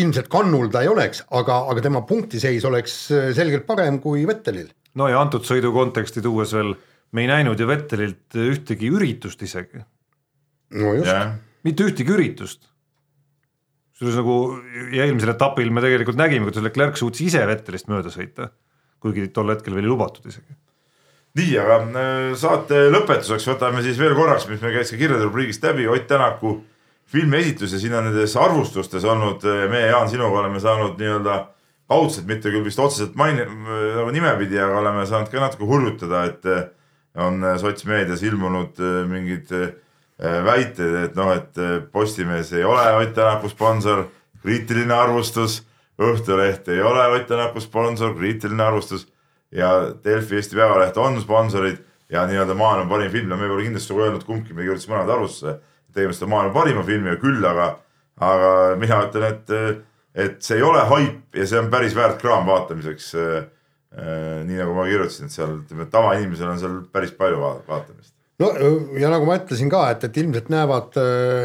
ilmselt 0.00 0.28
kannul 0.32 0.70
ta 0.72 0.82
ei 0.84 0.90
oleks, 0.92 1.22
aga, 1.36 1.62
aga 1.70 1.84
tema 1.84 2.02
punktiseis 2.08 2.64
oleks 2.68 2.96
selgelt 3.36 3.66
parem 3.68 4.00
kui 4.02 4.26
Vettelil. 4.28 4.68
no 4.96 5.08
ja 5.12 5.20
antud 5.20 5.44
sõidu 5.44 5.72
konteksti 5.76 6.24
tuues 6.24 6.52
veel 6.56 6.74
me 7.14 7.24
ei 7.24 7.30
näinud 7.30 7.60
ju 7.60 7.68
Vettelilt 7.68 8.38
ühtegi 8.40 8.90
üritust 8.92 9.42
isegi. 9.42 9.82
no 10.74 10.94
just 10.96 11.10
yeah.. 11.10 11.36
mitte 11.66 11.86
ühtegi 11.86 12.14
üritust. 12.14 12.66
kusjuures 13.94 14.20
nagu 14.20 14.36
ja 14.94 15.06
eelmisel 15.06 15.34
etapil 15.34 15.72
me 15.72 15.84
tegelikult 15.84 16.18
nägime, 16.20 16.48
kuidas 16.48 16.64
Leclerc 16.66 16.98
suutis 17.00 17.28
ise 17.30 17.46
Vettelist 17.48 17.90
mööda 17.92 18.12
sõita, 18.12 18.50
kuigi 19.02 19.28
tol 19.32 19.54
hetkel 19.54 19.76
veel 19.76 19.86
ei 19.86 19.92
lubatud 19.92 20.26
isegi. 20.28 20.58
nii, 21.40 21.58
aga 21.62 21.80
äh, 21.82 22.30
saate 22.38 22.86
lõpetuseks 22.92 23.50
võtame 23.54 23.84
siis 23.86 24.00
veel 24.00 24.16
korraks, 24.18 24.48
mis 24.50 24.62
meil 24.64 24.78
käis 24.78 24.92
ka 24.92 25.00
kirjade 25.00 25.28
rubriigist 25.28 25.64
läbi, 25.64 25.88
Ott 25.88 26.08
Tänaku 26.10 26.58
filmi 27.06 27.38
esitus 27.38 27.72
ja 27.72 27.78
siin 27.78 27.94
on 27.94 28.08
nendes 28.08 28.34
arvustustes 28.40 29.04
olnud, 29.06 29.44
äh, 29.46 29.66
meie 29.70 29.92
Jaan 29.92 30.10
sinuga 30.10 30.42
oleme 30.42 30.60
saanud 30.60 30.98
nii-öelda 31.00 31.44
kaudselt, 31.86 32.26
mitte 32.26 32.50
küll 32.50 32.64
vist 32.66 32.80
otseselt 32.82 33.14
maini-, 33.14 33.46
nagu 33.46 34.10
nimepidi, 34.10 34.58
aga 34.58 34.80
oleme 34.80 35.04
saanud 35.06 35.30
ka 35.30 35.44
natuke 35.44 35.68
hurjutada, 35.68 36.24
et 36.32 36.48
äh, 36.50 36.64
on 37.16 37.44
äh, 37.44 37.58
sotsmeedias 37.58 38.22
ilmunud 38.22 38.78
äh, 38.80 39.02
mingid 39.08 39.52
äh, 39.52 39.72
väited, 40.44 40.94
et 41.04 41.16
noh, 41.16 41.32
et 41.34 41.58
Postimees 41.92 42.52
ei 42.56 42.64
ole 42.64 42.84
Ott 42.96 43.14
Tänaku 43.14 43.48
sponsor, 43.52 44.06
kriitiline 44.42 44.94
arvustus. 44.94 45.62
Õhtuleht 46.00 46.68
ei 46.72 46.80
ole 46.84 47.04
Ott 47.16 47.26
Tänaku 47.28 47.60
sponsor, 47.60 48.14
kriitiline 48.16 48.64
arvustus 48.64 49.06
ja 49.52 49.92
Delfi 50.04 50.36
Eesti 50.36 50.56
Päevaleht 50.56 50.96
on 50.96 51.20
sponsorid 51.20 51.82
ja 52.12 52.26
nii-öelda 52.26 52.54
maailma 52.54 52.88
parim 52.90 53.10
film 53.10 53.30
ja 53.30 53.36
me 53.36 53.48
pole 53.48 53.66
kindlasti 53.66 53.92
nagu 53.92 54.04
öelnud 54.04 54.24
kumbki, 54.24 54.54
me 54.54 54.62
kirjutasime 54.62 54.94
mõlemad 54.94 55.12
arvustusse. 55.16 55.58
tegemist 55.96 56.22
on 56.22 56.28
maailma 56.28 56.52
parima 56.52 56.82
filmiga 56.84 57.16
küll, 57.16 57.44
aga, 57.44 57.78
aga 58.20 58.50
mina 58.76 58.98
ütlen, 59.06 59.24
et, 59.32 59.84
et 60.14 60.42
see 60.42 60.58
ei 60.58 60.62
ole 60.62 60.82
haip 60.90 61.36
ja 61.36 61.46
see 61.46 61.58
on 61.58 61.70
päris 61.72 61.96
väärt 61.96 62.20
kraam 62.20 62.46
vaatamiseks 62.46 63.14
nii 63.94 64.58
nagu 64.58 64.74
ma 64.76 64.84
kirjutasin, 64.88 65.28
et 65.28 65.34
seal 65.34 65.56
ütleme, 65.60 65.86
tavainimesel 65.92 66.50
on 66.50 66.60
seal 66.60 66.76
päris 66.92 67.14
palju 67.16 67.38
vaatamist. 67.40 68.12
no 68.42 68.50
ja 69.00 69.10
nagu 69.12 69.28
ma 69.28 69.38
ütlesin 69.38 69.70
ka, 69.72 69.86
et, 69.94 70.04
et 70.08 70.18
ilmselt 70.20 70.50
näevad, 70.52 70.98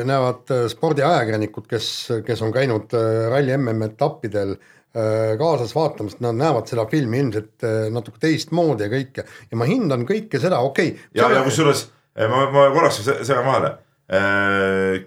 näevad 0.10 0.54
spordiajakirjanikud, 0.74 1.68
kes, 1.72 1.88
kes 2.28 2.42
on 2.44 2.54
käinud 2.56 2.96
äh, 2.98 3.28
ralli 3.32 3.54
MM-etappidel 3.56 4.56
äh, 4.58 5.38
kaasas 5.39 5.76
vaatamas, 5.78 6.18
nad 6.24 6.39
näevad 6.39 6.68
seda 6.72 6.88
filmi 6.92 7.22
ilmselt 7.24 7.68
natuke 7.94 8.20
teistmoodi 8.26 8.88
ja 8.88 8.92
kõike 8.96 9.26
ja 9.28 9.62
ma 9.62 9.70
hindan 9.70 10.04
kõike 10.10 10.42
seda, 10.42 10.60
okei 10.66 10.96
okay,. 10.96 11.08
ja, 11.22 11.30
ja 11.38 11.46
kusjuures 11.46 11.86
ma, 12.18 12.44
ma 12.52 12.68
korraks 12.74 13.00
segan 13.06 13.48
vahele 13.48 13.78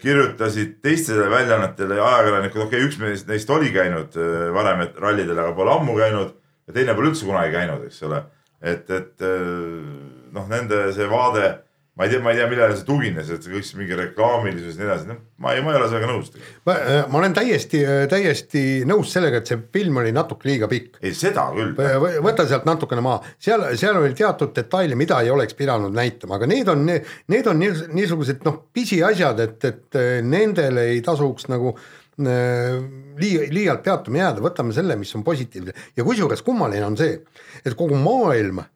kirjutasid 0.01 0.78
teistele 0.80 1.26
väljaannetele 1.28 1.99
ajakirjanikud, 2.01 2.62
okei 2.64 2.87
okay,, 2.87 3.11
üks 3.11 3.26
neist 3.28 3.51
oli 3.53 3.68
käinud 3.74 4.16
varem 4.57 4.87
rallidel, 4.97 5.43
aga 5.43 5.53
pole 5.59 5.74
ammu 5.74 5.99
käinud 5.99 6.32
ja 6.69 6.79
teine 6.79 6.97
pole 6.97 7.12
üldse 7.12 7.29
kunagi 7.29 7.53
käinud, 7.55 7.85
eks 7.89 8.03
ole. 8.09 8.25
et, 8.65 8.89
et 8.91 9.29
äh, 9.29 9.93
noh, 10.35 10.49
nende 10.51 10.87
see 10.97 11.07
vaade, 11.11 11.51
ma 11.95 12.07
ei 12.07 12.11
tea, 12.11 12.21
ma 12.25 12.33
ei 12.33 12.39
tea, 12.39 12.47
millele 12.51 12.75
see 12.75 12.87
tugines, 12.89 13.29
et 13.31 13.45
see 13.45 13.53
kõik 13.53 13.67
see 13.69 13.79
mingi 13.79 13.99
reklaamilisus 13.99 14.75
ja 14.75 14.81
nii 14.81 14.89
edasi, 14.89 15.09
noh, 15.11 15.19
ma 15.45 15.53
ei, 15.55 15.61
ma 15.62 15.75
ei 15.75 15.79
ole 15.79 15.91
sellega 15.91 16.09
nõus 16.11 16.31
ma, 16.65 16.77
ma 17.12 17.21
olen 17.21 17.37
täiesti, 17.37 17.83
täiesti 18.11 18.62
nõus 18.89 19.12
sellega, 19.15 19.43
et 19.43 19.53
see 19.53 19.61
film 19.77 20.01
oli 20.03 20.15
natuke 20.17 20.49
liiga 20.49 20.69
pikk. 20.71 20.97
ei, 21.05 21.12
seda 21.15 21.45
küll. 21.55 21.77
võta 22.25 22.49
sealt 22.51 22.65
natukene 22.67 23.05
maha, 23.05 23.21
seal, 23.39 23.67
seal 23.79 24.01
oli 24.01 24.17
teatud 24.17 24.55
detaile, 24.57 24.97
mida 24.99 25.21
ei 25.23 25.31
oleks 25.35 25.59
pidanud 25.59 25.95
näitama, 25.95 26.41
aga 26.41 26.49
need 26.51 26.73
on, 26.73 26.89
need 26.89 27.53
on 27.53 27.61
niis- 27.61 27.85
niisugused 27.93 28.43
noh, 28.49 28.62
pisiasjad, 28.75 29.45
et, 29.45 29.69
et 29.71 30.01
nendele 30.25 30.89
ei 30.97 31.05
tasuks 31.05 31.53
nagu 31.53 31.77
äh, 31.77 31.93
lii-, 32.19 33.49
liialt 33.51 33.83
peatuma 33.83 34.21
jääda, 34.23 34.43
võtame 34.45 34.75
selle, 34.75 34.97
mis 34.97 35.15
on 35.17 35.25
positiivne 35.27 35.75
ja 35.97 36.05
kusjuures 36.07 36.43
kummaline 36.47 36.87
on 36.87 36.97
see, 36.99 37.17
et 37.65 37.75
kogu 37.79 37.99
maailm 37.99 38.61
äh, 38.62 38.69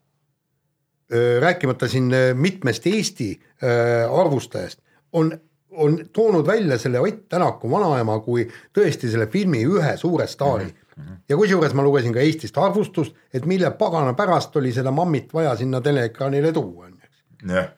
rääkimata 1.40 1.88
siin 1.88 2.10
äh, 2.14 2.32
mitmest 2.34 2.86
Eesti 2.86 3.30
äh, 3.36 4.20
arvustajast, 4.20 4.80
on, 5.12 5.32
on 5.70 5.98
toonud 6.12 6.46
välja 6.46 6.78
selle 6.78 7.00
Ott 7.00 7.28
Tänaku 7.28 7.70
vanaema 7.70 8.18
kui 8.26 8.48
tõesti 8.74 9.10
selle 9.10 9.26
filmi 9.30 9.62
ühe 9.66 9.96
suure 9.96 10.26
staari 10.26 10.64
mm. 10.64 11.02
-hmm. 11.02 11.16
ja 11.28 11.36
kusjuures 11.36 11.74
ma 11.74 11.82
lugesin 11.82 12.12
ka 12.12 12.20
Eestist 12.20 12.58
arvustust, 12.58 13.14
et 13.34 13.46
mille 13.46 13.70
pagana 13.70 14.14
pärast 14.14 14.56
oli 14.56 14.72
seda 14.72 14.90
mammit 14.90 15.34
vaja 15.34 15.56
sinna 15.56 15.80
teleekraanile 15.80 16.52
tuua, 16.52 16.86
on 16.86 16.92
ju. 16.92 17.54
jah, 17.54 17.68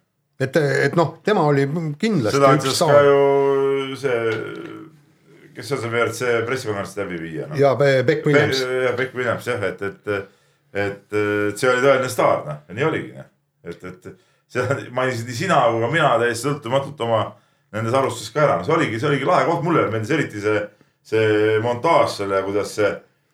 et, 0.41 0.57
et 0.57 0.97
noh, 0.97 1.19
tema 1.23 1.43
oli 1.43 1.69
kindlasti 1.99 2.39
seda 2.39 2.55
ütles 2.57 2.79
ka 2.81 3.03
ju 3.05 3.97
see, 4.01 4.80
kes 5.57 5.71
seal 5.71 5.83
see 5.83 5.91
WRC 5.91 6.33
pressikonverentsi 6.49 7.01
läbi 7.03 7.21
viia 7.23 7.51
no.. 7.51 7.59
ja 7.59 7.75
Be- 7.79 8.03
Beck 8.07 8.27
Williams. 8.27 8.61
ja 8.61 8.95
Beck 8.99 9.15
Williams 9.17 9.47
jah, 9.51 9.67
et, 9.69 9.83
et, 9.83 10.11
et, 10.73 11.05
et 11.13 11.61
see 11.61 11.71
oli 11.71 11.85
tõeline 11.85 12.11
staar, 12.13 12.43
noh, 12.47 12.65
nii 12.77 12.89
oligi, 12.89 13.13
noh. 13.19 13.31
et, 13.67 13.85
et 13.93 14.11
seda 14.51 14.79
mainisid 14.99 15.29
nii 15.29 15.41
sina 15.45 15.63
kui 15.69 15.85
ka 15.85 15.93
mina 15.93 16.15
täiesti 16.23 16.49
sõltumatult 16.49 17.07
oma 17.07 17.23
nendes 17.75 17.95
arvustustes 17.95 18.35
ka 18.35 18.45
ära, 18.47 18.59
no 18.59 18.67
see 18.67 18.75
oligi, 18.75 18.99
see 18.99 19.11
oligi 19.13 19.29
lahe 19.29 19.47
koht, 19.47 19.63
mulle 19.67 19.87
meeldis 19.93 20.17
eriti 20.17 20.43
see, 20.43 20.65
see 21.07 21.61
montaaž 21.65 22.21
selle, 22.21 22.43
kuidas 22.47 22.75
see 22.79 22.91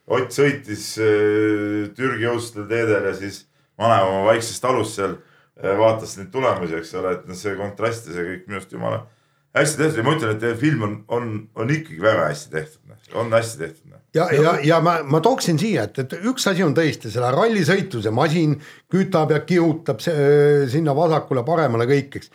Ott 0.06 0.30
sõitis 0.30 0.92
äh, 1.02 1.88
Türgi 1.98 2.28
õudsetel 2.30 2.68
teedel 2.70 3.08
ja 3.08 3.14
siis 3.18 3.40
vanaema 3.74 4.12
oma 4.12 4.28
vaiksest 4.28 4.62
talust 4.62 5.00
seal 5.00 5.16
äh, 5.16 5.72
vaatas 5.78 6.14
neid 6.14 6.28
tulemusi, 6.30 6.76
eks 6.78 6.92
ole, 7.00 7.16
et 7.16 7.24
noh, 7.26 7.38
see 7.38 7.56
kontrast 7.58 8.06
ja 8.06 8.14
see 8.14 8.26
kõik 8.28 8.44
minu 8.46 8.60
arust 8.60 8.76
jumala 8.76 9.00
hästi 9.56 9.82
tehtud 9.82 10.00
ja 10.00 10.06
ma 10.06 10.14
ütlen, 10.16 10.34
et 10.36 10.58
film 10.60 10.82
on, 10.86 10.96
on, 11.12 11.28
on 11.56 11.70
ikkagi 11.72 12.00
väga 12.02 12.30
hästi 12.30 12.52
tehtud, 12.52 12.96
on 13.16 13.30
hästi 13.32 13.62
tehtud. 13.62 13.92
noh. 13.92 14.02
ja, 14.16 14.26
ja, 14.34 14.56
ja 14.64 14.80
ma, 14.84 14.98
ma 15.08 15.20
tooksin 15.24 15.60
siia, 15.60 15.86
et, 15.88 16.02
et 16.04 16.16
üks 16.30 16.48
asi 16.50 16.64
on 16.66 16.74
tõesti 16.76 17.12
selle 17.12 17.30
rallisõitu, 17.34 18.02
see 18.04 18.14
masin 18.14 18.58
kütab 18.92 19.32
ja 19.34 19.40
kihutab 19.46 20.02
see, 20.04 20.66
sinna 20.72 20.94
vasakule-paremale 20.96 21.88
kõik, 21.88 22.20
eks. 22.20 22.30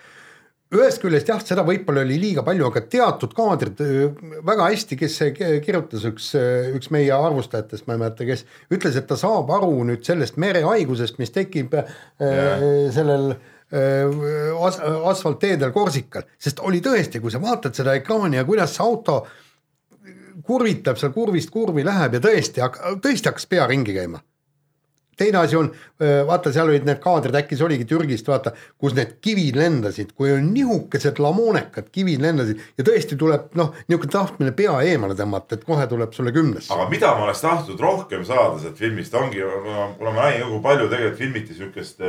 ühest 0.77 1.03
küljest 1.03 1.29
jah, 1.29 1.43
seda 1.45 1.65
võib-olla 1.67 2.05
oli 2.07 2.17
liiga 2.21 2.45
palju, 2.47 2.71
aga 2.71 2.85
teatud 2.95 3.37
kaadrid 3.37 3.85
öö, 3.85 4.09
väga 4.47 4.71
hästi, 4.71 4.97
kes 5.03 5.21
kirjutas, 5.37 6.07
üks, 6.09 6.33
üks 6.73 6.91
meie 6.95 7.13
arvustajatest, 7.15 7.85
ma 7.87 7.97
ei 7.97 8.05
mäleta, 8.05 8.27
kes 8.27 8.45
ütles, 8.73 8.97
et 8.97 9.09
ta 9.09 9.19
saab 9.19 9.51
aru 9.59 9.83
nüüd 9.91 10.05
sellest 10.07 10.41
merehaigusest, 10.41 11.21
mis 11.21 11.33
tekib 11.35 11.77
äh, 11.77 11.97
sellel 12.95 13.35
äh, 13.35 13.49
as, 13.71 14.79
asfaltteedel 15.13 15.71
Korsikal, 15.71 16.25
sest 16.39 16.59
oli 16.59 16.81
tõesti, 16.83 17.21
kui 17.23 17.31
sa 17.31 17.39
vaatad 17.41 17.77
seda 17.77 17.95
ekraani 17.95 18.41
ja 18.41 18.47
kuidas 18.47 18.75
see 18.75 18.83
auto 18.83 19.21
kurvitab 20.47 20.99
seal 20.99 21.13
kurvist 21.15 21.51
kurvi 21.53 21.85
läheb 21.85 22.17
ja 22.17 22.23
tõesti, 22.23 22.63
tõesti 23.03 23.31
hakkas 23.31 23.47
pea 23.47 23.67
ringi 23.69 23.95
käima. 23.95 24.21
teine 25.21 25.37
asi 25.37 25.55
on, 25.55 25.67
vaata, 26.27 26.49
seal 26.51 26.71
olid 26.71 26.85
need 26.87 26.97
kaadrid, 27.03 27.35
äkki 27.37 27.53
see 27.53 27.65
oligi 27.67 27.85
Türgist, 27.85 28.27
vaata, 28.27 28.55
kus 28.81 28.95
need 28.97 29.19
kivid 29.21 29.59
lendasid, 29.59 30.15
kui 30.17 30.31
on 30.33 30.47
nihukesed 30.55 31.19
lamoonekad 31.21 31.91
kivid 31.93 32.23
lendasid 32.23 32.63
ja 32.79 32.85
tõesti 32.87 33.19
tuleb 33.21 33.53
noh, 33.59 33.75
niisugune 33.85 34.15
tahtmine 34.15 34.55
pea 34.57 34.79
eemale 34.87 35.15
tõmmata, 35.19 35.59
et 35.59 35.67
kohe 35.67 35.85
tuleb 35.91 36.15
sulle 36.17 36.33
kümnesse. 36.33 36.73
aga 36.73 36.89
mida 36.89 37.13
ma 37.15 37.27
oleks 37.27 37.43
tahtnud 37.45 37.79
rohkem 37.79 38.25
saada 38.25 38.57
sealt 38.63 38.81
filmist, 38.81 39.13
ongi, 39.13 39.43
kuna 39.99 40.15
ma 40.15 40.29
nägin, 40.31 40.47
kui 40.49 40.63
palju 40.65 40.89
tegelikult 40.89 41.21
filmiti 41.21 41.59
siukest, 41.59 42.01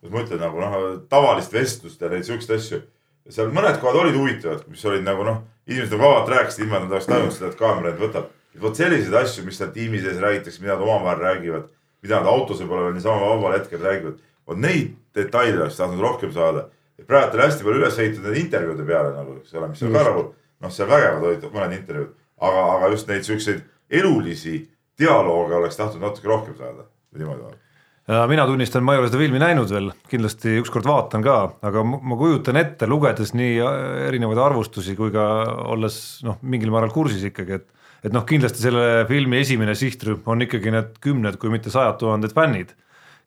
kuidas 0.00 0.14
ma 0.14 0.22
ütlen 0.24 0.42
nagu 0.42 0.60
noh, 0.62 0.76
tavalist 1.10 1.52
vestlust 1.52 2.00
ja 2.02 2.10
neid 2.12 2.26
siukseid 2.26 2.58
asju. 2.58 2.80
seal 3.28 3.50
mõned 3.52 3.80
kohad 3.82 3.98
olid 4.02 4.16
huvitavad, 4.16 4.62
mis 4.70 4.84
olid 4.88 5.04
nagu 5.04 5.24
noh, 5.26 5.42
inimesed 5.66 5.92
nagu 5.94 6.06
vabalt 6.06 6.30
rääkisid, 6.32 6.64
ilma 6.64 6.78
et 6.78 6.86
nad 6.86 6.94
oleks 6.96 7.08
tajunud 7.10 7.34
seda, 7.34 7.50
et 7.50 7.58
kaamera 7.58 7.90
neid 7.90 8.00
võtab. 8.00 8.30
vot 8.60 8.74
selliseid 8.76 9.14
asju, 9.14 9.44
mis 9.44 9.58
seal 9.58 9.70
tiimi 9.74 10.00
sees 10.02 10.18
räägitakse, 10.22 10.62
mida 10.62 10.74
nad 10.74 10.82
omavahel 10.82 11.20
räägivad, 11.22 11.68
mida 12.02 12.18
nad 12.18 12.26
autos 12.26 12.62
võib-olla 12.62 12.88
veel 12.88 12.96
niisama 12.96 13.28
vabal 13.34 13.58
hetkel 13.58 13.82
räägivad. 13.82 14.18
vot 14.46 14.58
neid 14.58 14.96
detaile 15.14 15.62
oleks 15.62 15.76
tahtnud 15.76 16.00
rohkem 16.00 16.32
saada. 16.32 16.68
praegu 17.06 17.36
on 17.36 17.42
hästi 17.44 17.64
palju 17.64 17.80
üles 17.80 17.98
ehitatud 17.98 18.24
nende 18.24 18.40
intervjuude 18.40 18.84
peale 18.86 19.12
nagu, 19.14 19.36
eks 19.42 19.54
ole, 19.54 19.68
mis 19.68 19.82
on 19.82 19.92
ka 19.92 20.02
nagu 20.08 20.24
noh, 20.60 20.70
seal 20.70 20.88
vägevad 20.88 21.22
olid 21.22 21.46
mõned 21.52 21.76
intervjuud, 21.76 22.10
aga, 22.40 22.64
aga 22.74 22.90
just 22.94 23.08
neid 23.08 23.24
siukseid 23.24 23.62
elulisi 23.90 24.68
dialoog 24.98 25.52
oleks 25.60 25.76
tahtnud 25.76 26.02
natuke 26.02 26.28
rohkem 26.28 26.56
saada 26.58 26.88
niimoodi 27.14 27.42
vaadata. 27.42 27.67
Ja 28.08 28.22
mina 28.26 28.46
tunnistan, 28.48 28.84
ma 28.84 28.94
ei 28.94 29.02
ole 29.02 29.10
seda 29.10 29.18
filmi 29.20 29.40
näinud 29.42 29.68
veel, 29.68 29.90
kindlasti 30.08 30.54
ükskord 30.62 30.86
vaatan 30.88 31.20
ka, 31.24 31.34
aga 31.68 31.82
ma 31.84 31.98
ma 32.00 32.16
kujutan 32.16 32.56
ette, 32.56 32.86
lugedes 32.88 33.34
nii 33.36 33.58
äh, 33.60 33.76
erinevaid 34.06 34.40
arvustusi 34.40 34.94
kui 34.96 35.12
ka 35.12 35.26
olles 35.74 35.98
noh, 36.24 36.38
mingil 36.40 36.72
määral 36.72 36.94
kursis 36.94 37.26
ikkagi, 37.28 37.60
et 37.60 38.08
et 38.08 38.14
noh, 38.14 38.24
kindlasti 38.24 38.62
selle 38.62 39.04
filmi 39.10 39.42
esimene 39.42 39.74
sihtrühm 39.76 40.24
on 40.30 40.46
ikkagi 40.46 40.72
need 40.72 40.96
kümned, 41.04 41.36
kui 41.36 41.52
mitte 41.52 41.68
sajad 41.74 41.98
tuhanded 42.00 42.32
fännid, 42.32 42.72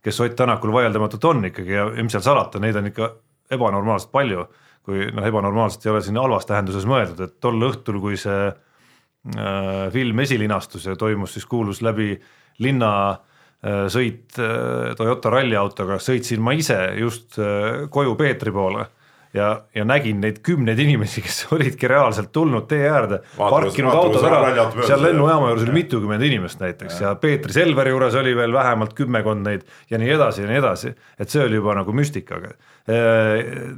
kes 0.02 0.22
Ott 0.24 0.38
Tänakul 0.40 0.74
vaieldamatult 0.74 1.30
on 1.30 1.46
ikkagi 1.52 1.78
ja, 1.78 1.86
ja 1.94 2.06
mis 2.08 2.16
seal 2.18 2.26
salata, 2.26 2.58
neid 2.64 2.80
on 2.80 2.90
ikka 2.90 3.14
ebanormaalselt 3.54 4.16
palju, 4.16 4.48
kui 4.88 5.12
noh, 5.14 5.28
ebanormaalselt 5.28 5.86
ei 5.86 5.94
ole 5.94 6.06
siin 6.08 6.18
halvas 6.18 6.50
tähenduses 6.50 6.90
mõeldud, 6.90 7.22
et 7.28 7.38
tol 7.44 7.70
õhtul, 7.70 8.02
kui 8.02 8.18
see 8.18 8.48
äh, 8.50 9.90
film 9.94 10.26
esilinastus 10.26 10.90
ja 10.90 10.98
toimus 10.98 11.38
siis 11.38 11.46
kuulus 11.46 11.84
läbi 11.86 12.16
linna 12.64 12.96
äh, 13.12 13.28
sõit 13.62 14.40
äh, 14.42 14.96
Toyota 14.98 15.30
ralliautoga, 15.36 16.00
sõitsin 16.02 16.42
ma 16.42 16.56
ise 16.58 16.80
just 16.98 17.38
äh, 17.42 17.86
koju 17.94 18.18
Peetri 18.20 18.54
poole. 18.56 18.88
Ja, 19.32 19.62
ja 19.72 19.86
nägin 19.88 20.18
neid 20.20 20.42
kümneid 20.44 20.80
inimesi, 20.84 21.22
kes 21.24 21.46
olidki 21.56 21.88
reaalselt 21.88 22.34
tulnud 22.36 22.66
tee 22.68 22.82
äärde, 22.90 23.22
parkinud 23.38 23.94
autod 23.96 24.26
ära 24.28 24.66
seal 24.84 25.06
lennujaama 25.06 25.54
juures 25.54 25.64
oli 25.64 25.76
mitukümmend 25.78 26.26
inimest 26.28 26.60
näiteks 26.60 26.98
ja, 27.00 27.06
ja 27.06 27.20
Peetri 27.22 27.56
Selveri 27.56 27.94
juures 27.94 28.18
oli 28.20 28.34
veel 28.36 28.52
vähemalt 28.52 28.92
kümmekond 28.98 29.48
neid 29.48 29.64
ja 29.88 30.02
nii 30.02 30.12
edasi 30.18 30.44
ja 30.44 30.50
nii 30.52 30.60
edasi, 30.60 30.92
et 31.16 31.32
see 31.32 31.46
oli 31.46 31.62
juba 31.62 31.78
nagu 31.80 31.96
müstikaga. 31.96 32.52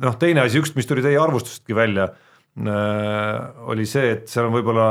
noh, 0.01 0.17
teine 0.17 0.47
asi, 0.47 0.57
üks, 0.63 0.73
mis 0.73 0.89
tuli 0.89 1.05
teie 1.05 1.21
arvustustki 1.21 1.77
välja, 1.77 2.09
oli 3.69 3.85
see, 3.85 4.09
et 4.15 4.33
seal 4.33 4.49
on 4.49 4.57
võib-olla 4.57 4.87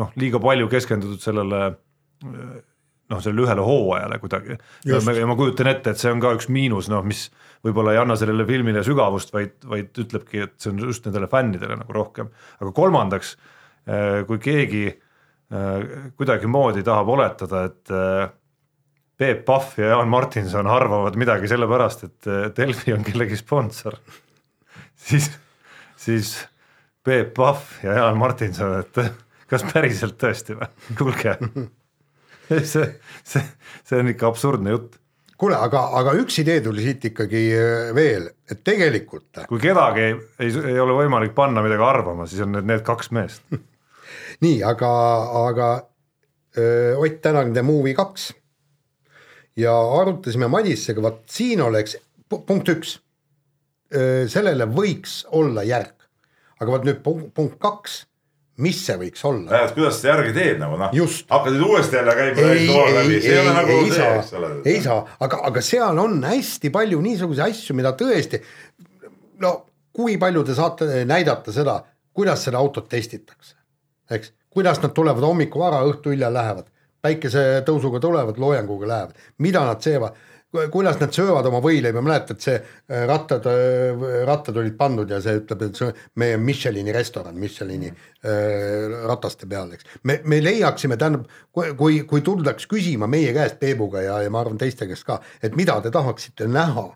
noh, 0.00 0.16
liiga 0.16 0.40
palju 0.40 0.72
keskendutud 0.72 1.20
sellele 1.20 1.60
noh, 3.14 3.22
sellele 3.22 3.46
ühele 3.46 3.64
hooajale 3.64 4.18
kuidagi. 4.22 4.58
ja 4.88 5.00
ma, 5.06 5.36
kujutan 5.38 5.70
ette, 5.70 5.94
et 5.94 6.02
see 6.02 6.12
on 6.12 6.22
ka 6.22 6.34
üks 6.36 6.50
miinus, 6.52 6.90
noh, 6.92 7.04
mis 7.06 7.28
võib-olla 7.64 7.94
ei 7.94 8.00
anna 8.02 8.16
sellele 8.20 8.46
filmile 8.48 8.84
sügavust, 8.86 9.32
vaid, 9.34 9.56
vaid 9.68 10.04
ütlebki, 10.04 10.44
et 10.48 10.54
see 10.60 10.72
on 10.72 10.82
just 10.84 11.06
nendele 11.08 11.30
fännidele 11.30 11.78
nagu 11.80 11.96
rohkem. 11.96 12.30
aga 12.60 12.72
kolmandaks, 12.76 13.34
kui 14.28 14.40
keegi 14.40 14.86
äh, 14.88 15.84
kuidagimoodi 16.18 16.84
tahab 16.86 17.12
oletada, 17.14 17.66
et 17.70 17.92
äh, 17.94 18.32
Peep 19.20 19.44
Pahv 19.46 19.78
ja 19.78 19.92
Jaan 19.94 20.10
Martinson 20.10 20.66
arvavad 20.66 21.16
midagi 21.20 21.48
sellepärast, 21.48 22.08
et 22.08 22.30
Delfi 22.56 22.92
on 22.96 23.04
kellegi 23.06 23.38
sponsor, 23.38 24.00
siis, 25.06 25.30
siis 25.96 26.34
Peep 27.04 27.32
Pahv 27.36 27.84
ja 27.84 28.00
Jaan 28.00 28.18
Martinson, 28.18 28.80
et 28.80 29.04
kas 29.50 29.64
päriselt 29.70 30.18
tõesti 30.20 30.58
või, 30.58 30.68
kuulge. 30.98 31.38
see, 32.72 32.86
see, 33.24 33.42
see 33.84 33.98
on 34.02 34.10
ikka 34.12 34.28
absurdne 34.28 34.74
jutt, 34.74 34.98
kuule, 35.40 35.56
aga, 35.58 35.86
aga 35.98 36.14
üks 36.20 36.38
idee 36.42 36.60
tuli 36.64 36.84
siit 36.84 37.04
ikkagi 37.10 37.42
äh, 37.56 37.90
veel, 37.96 38.28
et 38.50 38.60
tegelikult 38.66 39.44
kui 39.50 39.60
kedagi 39.62 40.04
ei, 40.08 40.14
ei, 40.44 40.52
ei 40.74 40.78
ole 40.82 40.96
võimalik 41.02 41.34
panna 41.36 41.64
midagi 41.64 41.84
arvama, 41.86 42.26
siis 42.30 42.44
on 42.44 42.54
need, 42.56 42.68
need 42.70 42.84
kaks 42.86 43.10
meest. 43.16 43.42
nii, 44.44 44.58
aga, 44.66 44.90
aga 45.48 45.68
öö, 46.58 46.96
Ott 47.02 47.20
Tänak 47.24 47.52
The 47.54 47.62
Movie 47.66 47.96
kaks. 47.98 48.32
Ja 49.56 49.72
arutasime 50.00 50.48
Madissega, 50.50 51.02
vot 51.02 51.20
siin 51.30 51.60
oleks 51.62 51.96
pu- 52.26 52.40
punkt 52.46 52.66
üks, 52.72 52.96
sellele 54.32 54.66
võiks 54.66 55.20
olla 55.30 55.62
järg, 55.62 55.94
aga 56.58 56.72
vot 56.72 56.86
nüüd 56.88 56.98
punkt, 57.04 57.28
punkt 57.36 57.60
kaks, 57.62 58.00
mis 58.62 58.80
see 58.86 58.96
võiks 59.00 59.24
olla? 59.26 59.48
näed, 59.50 59.74
kuidas 59.74 59.98
seda 60.00 60.14
järgi 60.14 60.34
teed 60.36 60.60
nagu 60.62 60.78
noh. 60.78 60.94
Hakkad 61.30 61.56
nüüd 61.56 61.66
uuesti 61.68 61.98
jälle 61.98 62.16
käima 62.18 62.48
ei, 62.52 62.68
ei, 62.68 63.18
ei, 63.18 63.32
ei 63.34 63.46
nagu 63.50 63.78
ei 63.78 63.90
see, 63.90 64.10
saa. 64.30 64.50
ei 64.64 64.80
saa, 64.84 65.00
aga, 65.26 65.40
aga 65.50 65.62
seal 65.64 65.98
on 66.02 66.20
hästi 66.24 66.70
palju 66.74 67.00
niisuguseid 67.02 67.54
asju, 67.54 67.76
mida 67.78 67.94
tõesti 67.98 68.42
no 69.42 69.54
kui 69.94 70.16
palju 70.20 70.44
te 70.46 70.56
saate 70.56 71.02
näidata 71.08 71.54
seda, 71.54 71.78
kuidas 72.14 72.44
seda 72.46 72.60
autot 72.62 72.88
testitakse, 72.90 73.56
eks, 74.10 74.32
kuidas 74.54 74.80
nad 74.82 74.94
tulevad 74.94 75.26
hommikul 75.26 75.62
vara, 75.62 75.82
õhtu 75.86 76.14
hilja 76.14 76.30
lähevad, 76.34 76.70
päikesetõusuga 77.04 78.00
tulevad, 78.02 78.38
loojanguga 78.40 78.90
lähevad, 78.90 79.26
mida 79.44 79.64
nad 79.66 79.82
teevad 79.82 80.18
kuidas 80.72 80.98
nad 81.00 81.14
söövad 81.14 81.46
oma 81.50 81.60
võileiba, 81.64 82.02
mäletad 82.04 82.40
see 82.42 82.56
äh, 82.56 83.04
rattad, 83.08 83.46
äh, 83.50 84.04
rattad 84.28 84.58
olid 84.60 84.76
pandud 84.78 85.10
ja 85.10 85.20
see 85.24 85.40
ütleb, 85.40 85.66
et 85.66 85.78
see 85.80 85.88
on 85.90 86.02
meie 86.22 86.38
Michelini 86.40 86.94
restoran, 86.94 87.36
Michelini 87.40 87.90
äh, 87.90 88.98
rataste 89.08 89.48
peal, 89.50 89.72
eks. 89.74 89.88
me, 90.08 90.20
me 90.30 90.40
leiaksime, 90.44 90.98
tähendab, 91.00 91.26
kui, 91.52 92.02
kui 92.08 92.24
tuldaks 92.24 92.68
küsima 92.70 93.10
meie 93.10 93.34
käest, 93.36 93.58
Peebuga 93.62 94.04
ja, 94.04 94.20
ja 94.24 94.32
ma 94.32 94.44
arvan 94.44 94.60
teiste 94.60 94.88
käest 94.90 95.06
ka, 95.08 95.20
et 95.42 95.56
mida 95.58 95.80
te 95.84 95.92
tahaksite 95.94 96.48
näha 96.50 96.88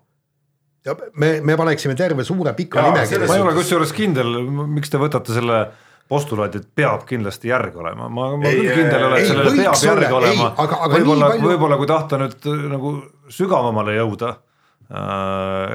ja 0.87 0.95
me, 1.19 1.35
me 1.43 1.57
paneksime 1.59 1.97
terve 1.99 2.25
suure 2.25 2.55
pika 2.57 2.83
nimekirja. 2.87 3.27
ma 3.29 3.37
ei 3.37 3.45
ole 3.45 3.59
kusjuures 3.59 3.93
kindel, 3.97 4.39
miks 4.79 4.93
te 4.93 5.01
võtate 5.01 5.35
selle 5.35 5.67
postulaadi, 6.09 6.63
et 6.63 6.69
peab 6.75 7.05
kindlasti 7.09 7.51
järg 7.51 7.77
olema, 7.77 8.09
ma, 8.09 8.31
ma 8.41 8.53
küll 8.53 8.69
kindel 8.73 8.99
ei 8.99 9.07
ole, 9.07 9.21
et 9.21 9.31
sellele 9.31 9.55
peab 9.63 9.83
järg 9.85 10.19
olema, 10.19 10.51
võib-olla, 10.95 11.33
võib-olla 11.43 11.81
kui 11.81 11.89
tahta 11.91 12.21
nüüd 12.23 12.47
nagu 12.73 12.93
sügavamale 13.33 13.97
jõuda 13.99 14.31
äh,, 14.89 15.75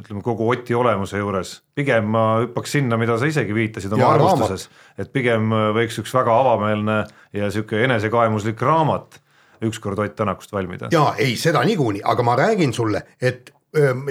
ütleme 0.00 0.24
kogu 0.24 0.48
Oti 0.52 0.76
olemuse 0.76 1.20
juures, 1.20 1.58
pigem 1.76 2.08
ma 2.14 2.24
hüppaks 2.44 2.76
sinna, 2.78 2.98
mida 3.00 3.18
sa 3.20 3.28
isegi 3.28 3.56
viitasid 3.56 3.92
oma 3.96 4.14
arvustuses, 4.14 4.68
et 4.96 5.12
pigem 5.12 5.52
võiks 5.76 6.00
üks 6.02 6.14
väga 6.16 6.40
avameelne 6.44 7.02
ja 7.36 7.52
sihuke 7.52 7.84
enesekaemuslik 7.84 8.64
raamat 8.64 9.20
ükskord 9.64 9.98
Ott 9.98 10.16
Tänakust 10.16 10.52
valmida. 10.52 10.88
jaa, 10.92 11.14
ei 11.18 11.36
seda 11.40 11.62
niikuinii, 11.64 12.04
aga 12.04 12.24
ma 12.24 12.36
räägin 12.36 12.72
sulle, 12.76 13.02
et 13.20 13.52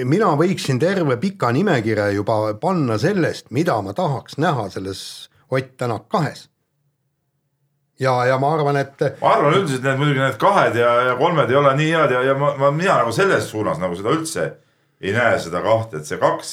mina 0.04 0.32
võiksin 0.38 0.78
terve 0.80 1.16
pika 1.20 1.50
nimekirja 1.54 2.10
juba 2.14 2.54
panna 2.60 2.98
sellest, 2.98 3.50
mida 3.50 3.78
ma 3.82 3.94
tahaks 3.96 4.38
näha 4.38 4.68
selles 4.70 5.00
Ott 5.50 5.76
Tänak 5.76 6.08
kahes 6.08 6.48
ja, 8.00 8.26
ja 8.26 8.38
ma 8.38 8.52
arvan, 8.54 8.76
et. 8.76 9.00
ma 9.20 9.34
arvan 9.36 9.58
üldiselt 9.60 9.84
need 9.86 10.00
muidugi 10.00 10.22
need 10.22 10.38
kahed 10.40 10.78
ja, 10.78 10.92
ja 11.10 11.16
kolmed 11.18 11.50
ei 11.50 11.58
ole 11.58 11.74
nii 11.78 11.90
head 11.92 12.14
ja, 12.16 12.22
ja 12.30 12.38
ma, 12.38 12.52
ma, 12.60 12.70
mina 12.74 13.00
nagu 13.00 13.12
selles 13.14 13.48
suunas 13.50 13.80
nagu 13.82 13.96
seda 13.98 14.12
üldse 14.14 14.46
ei 15.00 15.12
näe 15.16 15.38
seda 15.40 15.62
kahte, 15.64 16.00
et 16.00 16.08
see 16.08 16.20
kaks 16.20 16.52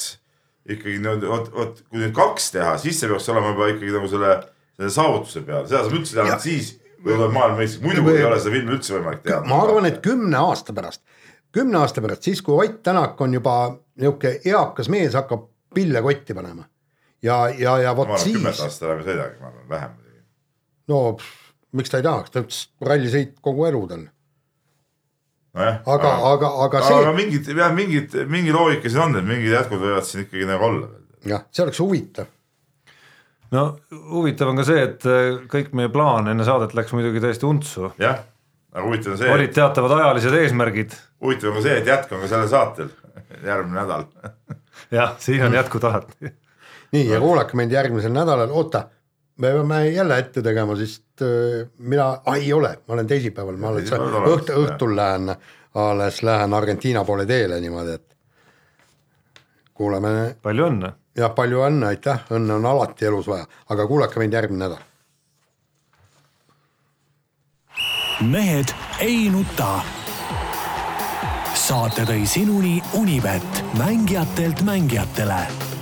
ikkagi 0.64 0.98
nüüd 1.04 1.24
vot, 1.28 1.50
vot 1.52 1.82
kui 1.88 2.00
nüüd 2.00 2.14
kaks 2.16 2.50
teha, 2.56 2.76
siis 2.80 3.00
see 3.00 3.10
peaks 3.10 3.28
olema 3.32 3.52
juba 3.52 3.68
ikkagi 3.72 3.92
nagu 3.92 4.08
selle, 4.08 4.34
selle 4.78 4.92
saavutuse 4.96 5.44
peal, 5.44 5.68
seda 5.68 5.84
saab 5.84 5.98
üldse 5.98 6.18
teha 6.18 6.38
siis, 6.40 6.74
kui 7.02 7.12
tuleb 7.12 7.32
maailmameistrik, 7.36 7.84
muidu 7.84 8.04
või, 8.06 8.18
ei 8.20 8.28
ole 8.28 8.40
seda 8.40 8.56
filmi 8.56 8.76
üldse 8.78 8.96
võimalik 8.96 9.24
teha. 9.24 9.40
ma 9.48 9.62
arvan, 9.64 9.88
et 9.88 10.00
kümne 10.04 10.40
aasta 10.40 10.76
pärast, 10.76 11.04
kümne 11.54 11.80
aasta 11.82 12.04
pärast, 12.04 12.28
siis 12.28 12.44
kui 12.44 12.56
Ott 12.64 12.80
Tänak 12.84 13.20
on 13.20 13.36
juba 13.36 13.58
niisugune 14.00 14.38
eakas 14.48 14.88
mees, 14.92 15.16
hakkab 15.16 15.50
pille 15.74 16.00
kotti 16.04 16.36
panema 16.36 16.64
ja, 17.24 17.38
ja, 17.58 17.78
ja 17.82 17.94
vot 17.96 18.12
siis. 18.18 18.36
kümmet 18.36 18.60
aastat 18.60 18.88
enam 18.88 19.02
ei 19.02 19.08
sõidagi, 19.10 19.38
ma 19.40 19.50
arvan, 19.50 19.68
vähem 19.70 19.94
no 20.92 21.00
pff, 21.18 21.54
miks 21.78 21.92
ta 21.92 22.00
ei 22.00 22.06
tahaks, 22.06 22.34
ta 22.34 22.44
ütles 22.44 22.60
rallisõit 22.84 23.38
kogu 23.44 23.66
elu 23.70 23.82
tal. 23.90 24.04
nojah. 25.58 25.80
aga, 25.96 26.12
aga, 26.32 26.52
aga 26.66 26.84
see. 26.84 27.00
aga 27.00 27.16
mingid 27.16 27.50
jah, 27.54 27.74
mingid, 27.76 28.18
mingi 28.30 28.54
loogika 28.54 28.90
siin 28.90 29.06
on, 29.08 29.18
et 29.20 29.28
mingid 29.28 29.54
jätkud 29.54 29.82
võivad 29.82 30.08
siin 30.08 30.26
ikkagi 30.26 30.48
nagu 30.50 30.68
olla. 30.68 30.92
jah, 31.28 31.46
see 31.50 31.66
oleks 31.66 31.82
huvitav 31.84 32.30
no 33.54 33.64
huvitav 34.12 34.52
on 34.52 34.60
ka 34.60 34.68
see, 34.68 34.84
et 34.90 35.08
äh, 35.08 35.40
kõik 35.50 35.72
meie 35.78 35.92
plaan 35.92 36.30
enne 36.32 36.46
saadet 36.46 36.76
läks 36.76 36.94
muidugi 36.96 37.22
täiesti 37.24 37.48
untsu. 37.48 37.92
jah, 38.02 38.22
aga 38.74 38.86
huvitav 38.86 39.16
on 39.16 39.22
see. 39.22 39.32
olid 39.38 39.56
teatavad 39.56 39.98
ajalised 39.98 40.38
eesmärgid. 40.42 40.96
huvitav 41.24 41.52
on 41.52 41.60
ka 41.60 41.66
see, 41.68 41.80
et 41.80 41.92
jätk 41.92 42.12
on 42.12 42.24
ka 42.24 42.32
sellel 42.34 42.52
saatel 42.52 42.92
järgmine 43.50 43.80
nädal 43.80 44.08
jah, 44.92 45.16
siin 45.22 45.46
on 45.48 45.56
jätkud 45.56 45.88
alati 45.88 46.34
nii 46.94 47.08
ja 47.10 47.20
kuulake 47.20 47.56
meid 47.58 47.72
järgmisel 47.74 48.12
nädalal, 48.14 48.52
oota, 48.54 48.86
me 49.38 49.50
peame 49.52 49.88
jälle 49.88 50.18
ette 50.18 50.42
tegema, 50.42 50.76
sest 50.76 51.22
äh, 51.22 51.66
mina 51.78 52.08
ei 52.34 52.52
ole, 52.52 52.78
ma 52.88 52.94
olen 52.94 53.10
teisipäeval, 53.10 53.58
ma 53.58 53.72
alles 53.72 53.90
õht, 53.94 54.52
õhtul 54.54 54.94
lähen, 54.96 55.34
alles 55.74 56.22
lähen 56.22 56.54
Argentiina 56.54 57.04
poole 57.04 57.26
teele 57.26 57.60
niimoodi, 57.60 57.98
et 57.98 58.16
kuulame. 59.74 60.36
palju 60.42 60.70
õnne. 60.70 60.92
jah, 61.18 61.34
palju 61.34 61.66
õnne, 61.66 61.90
aitäh, 61.90 62.26
õnne 62.30 62.58
on 62.60 62.66
alati 62.70 63.10
elus 63.10 63.28
vaja, 63.30 63.46
aga 63.74 63.86
kuulake 63.90 64.22
meid 64.22 64.38
järgmine 64.38 64.68
nädal. 64.68 64.82
mehed 68.30 68.70
ei 69.02 69.28
nuta. 69.34 69.80
saate 71.54 72.06
tõi 72.06 72.26
sinuni 72.26 72.82
Unibet, 72.94 73.64
mängijatelt 73.78 74.62
mängijatele 74.62 75.73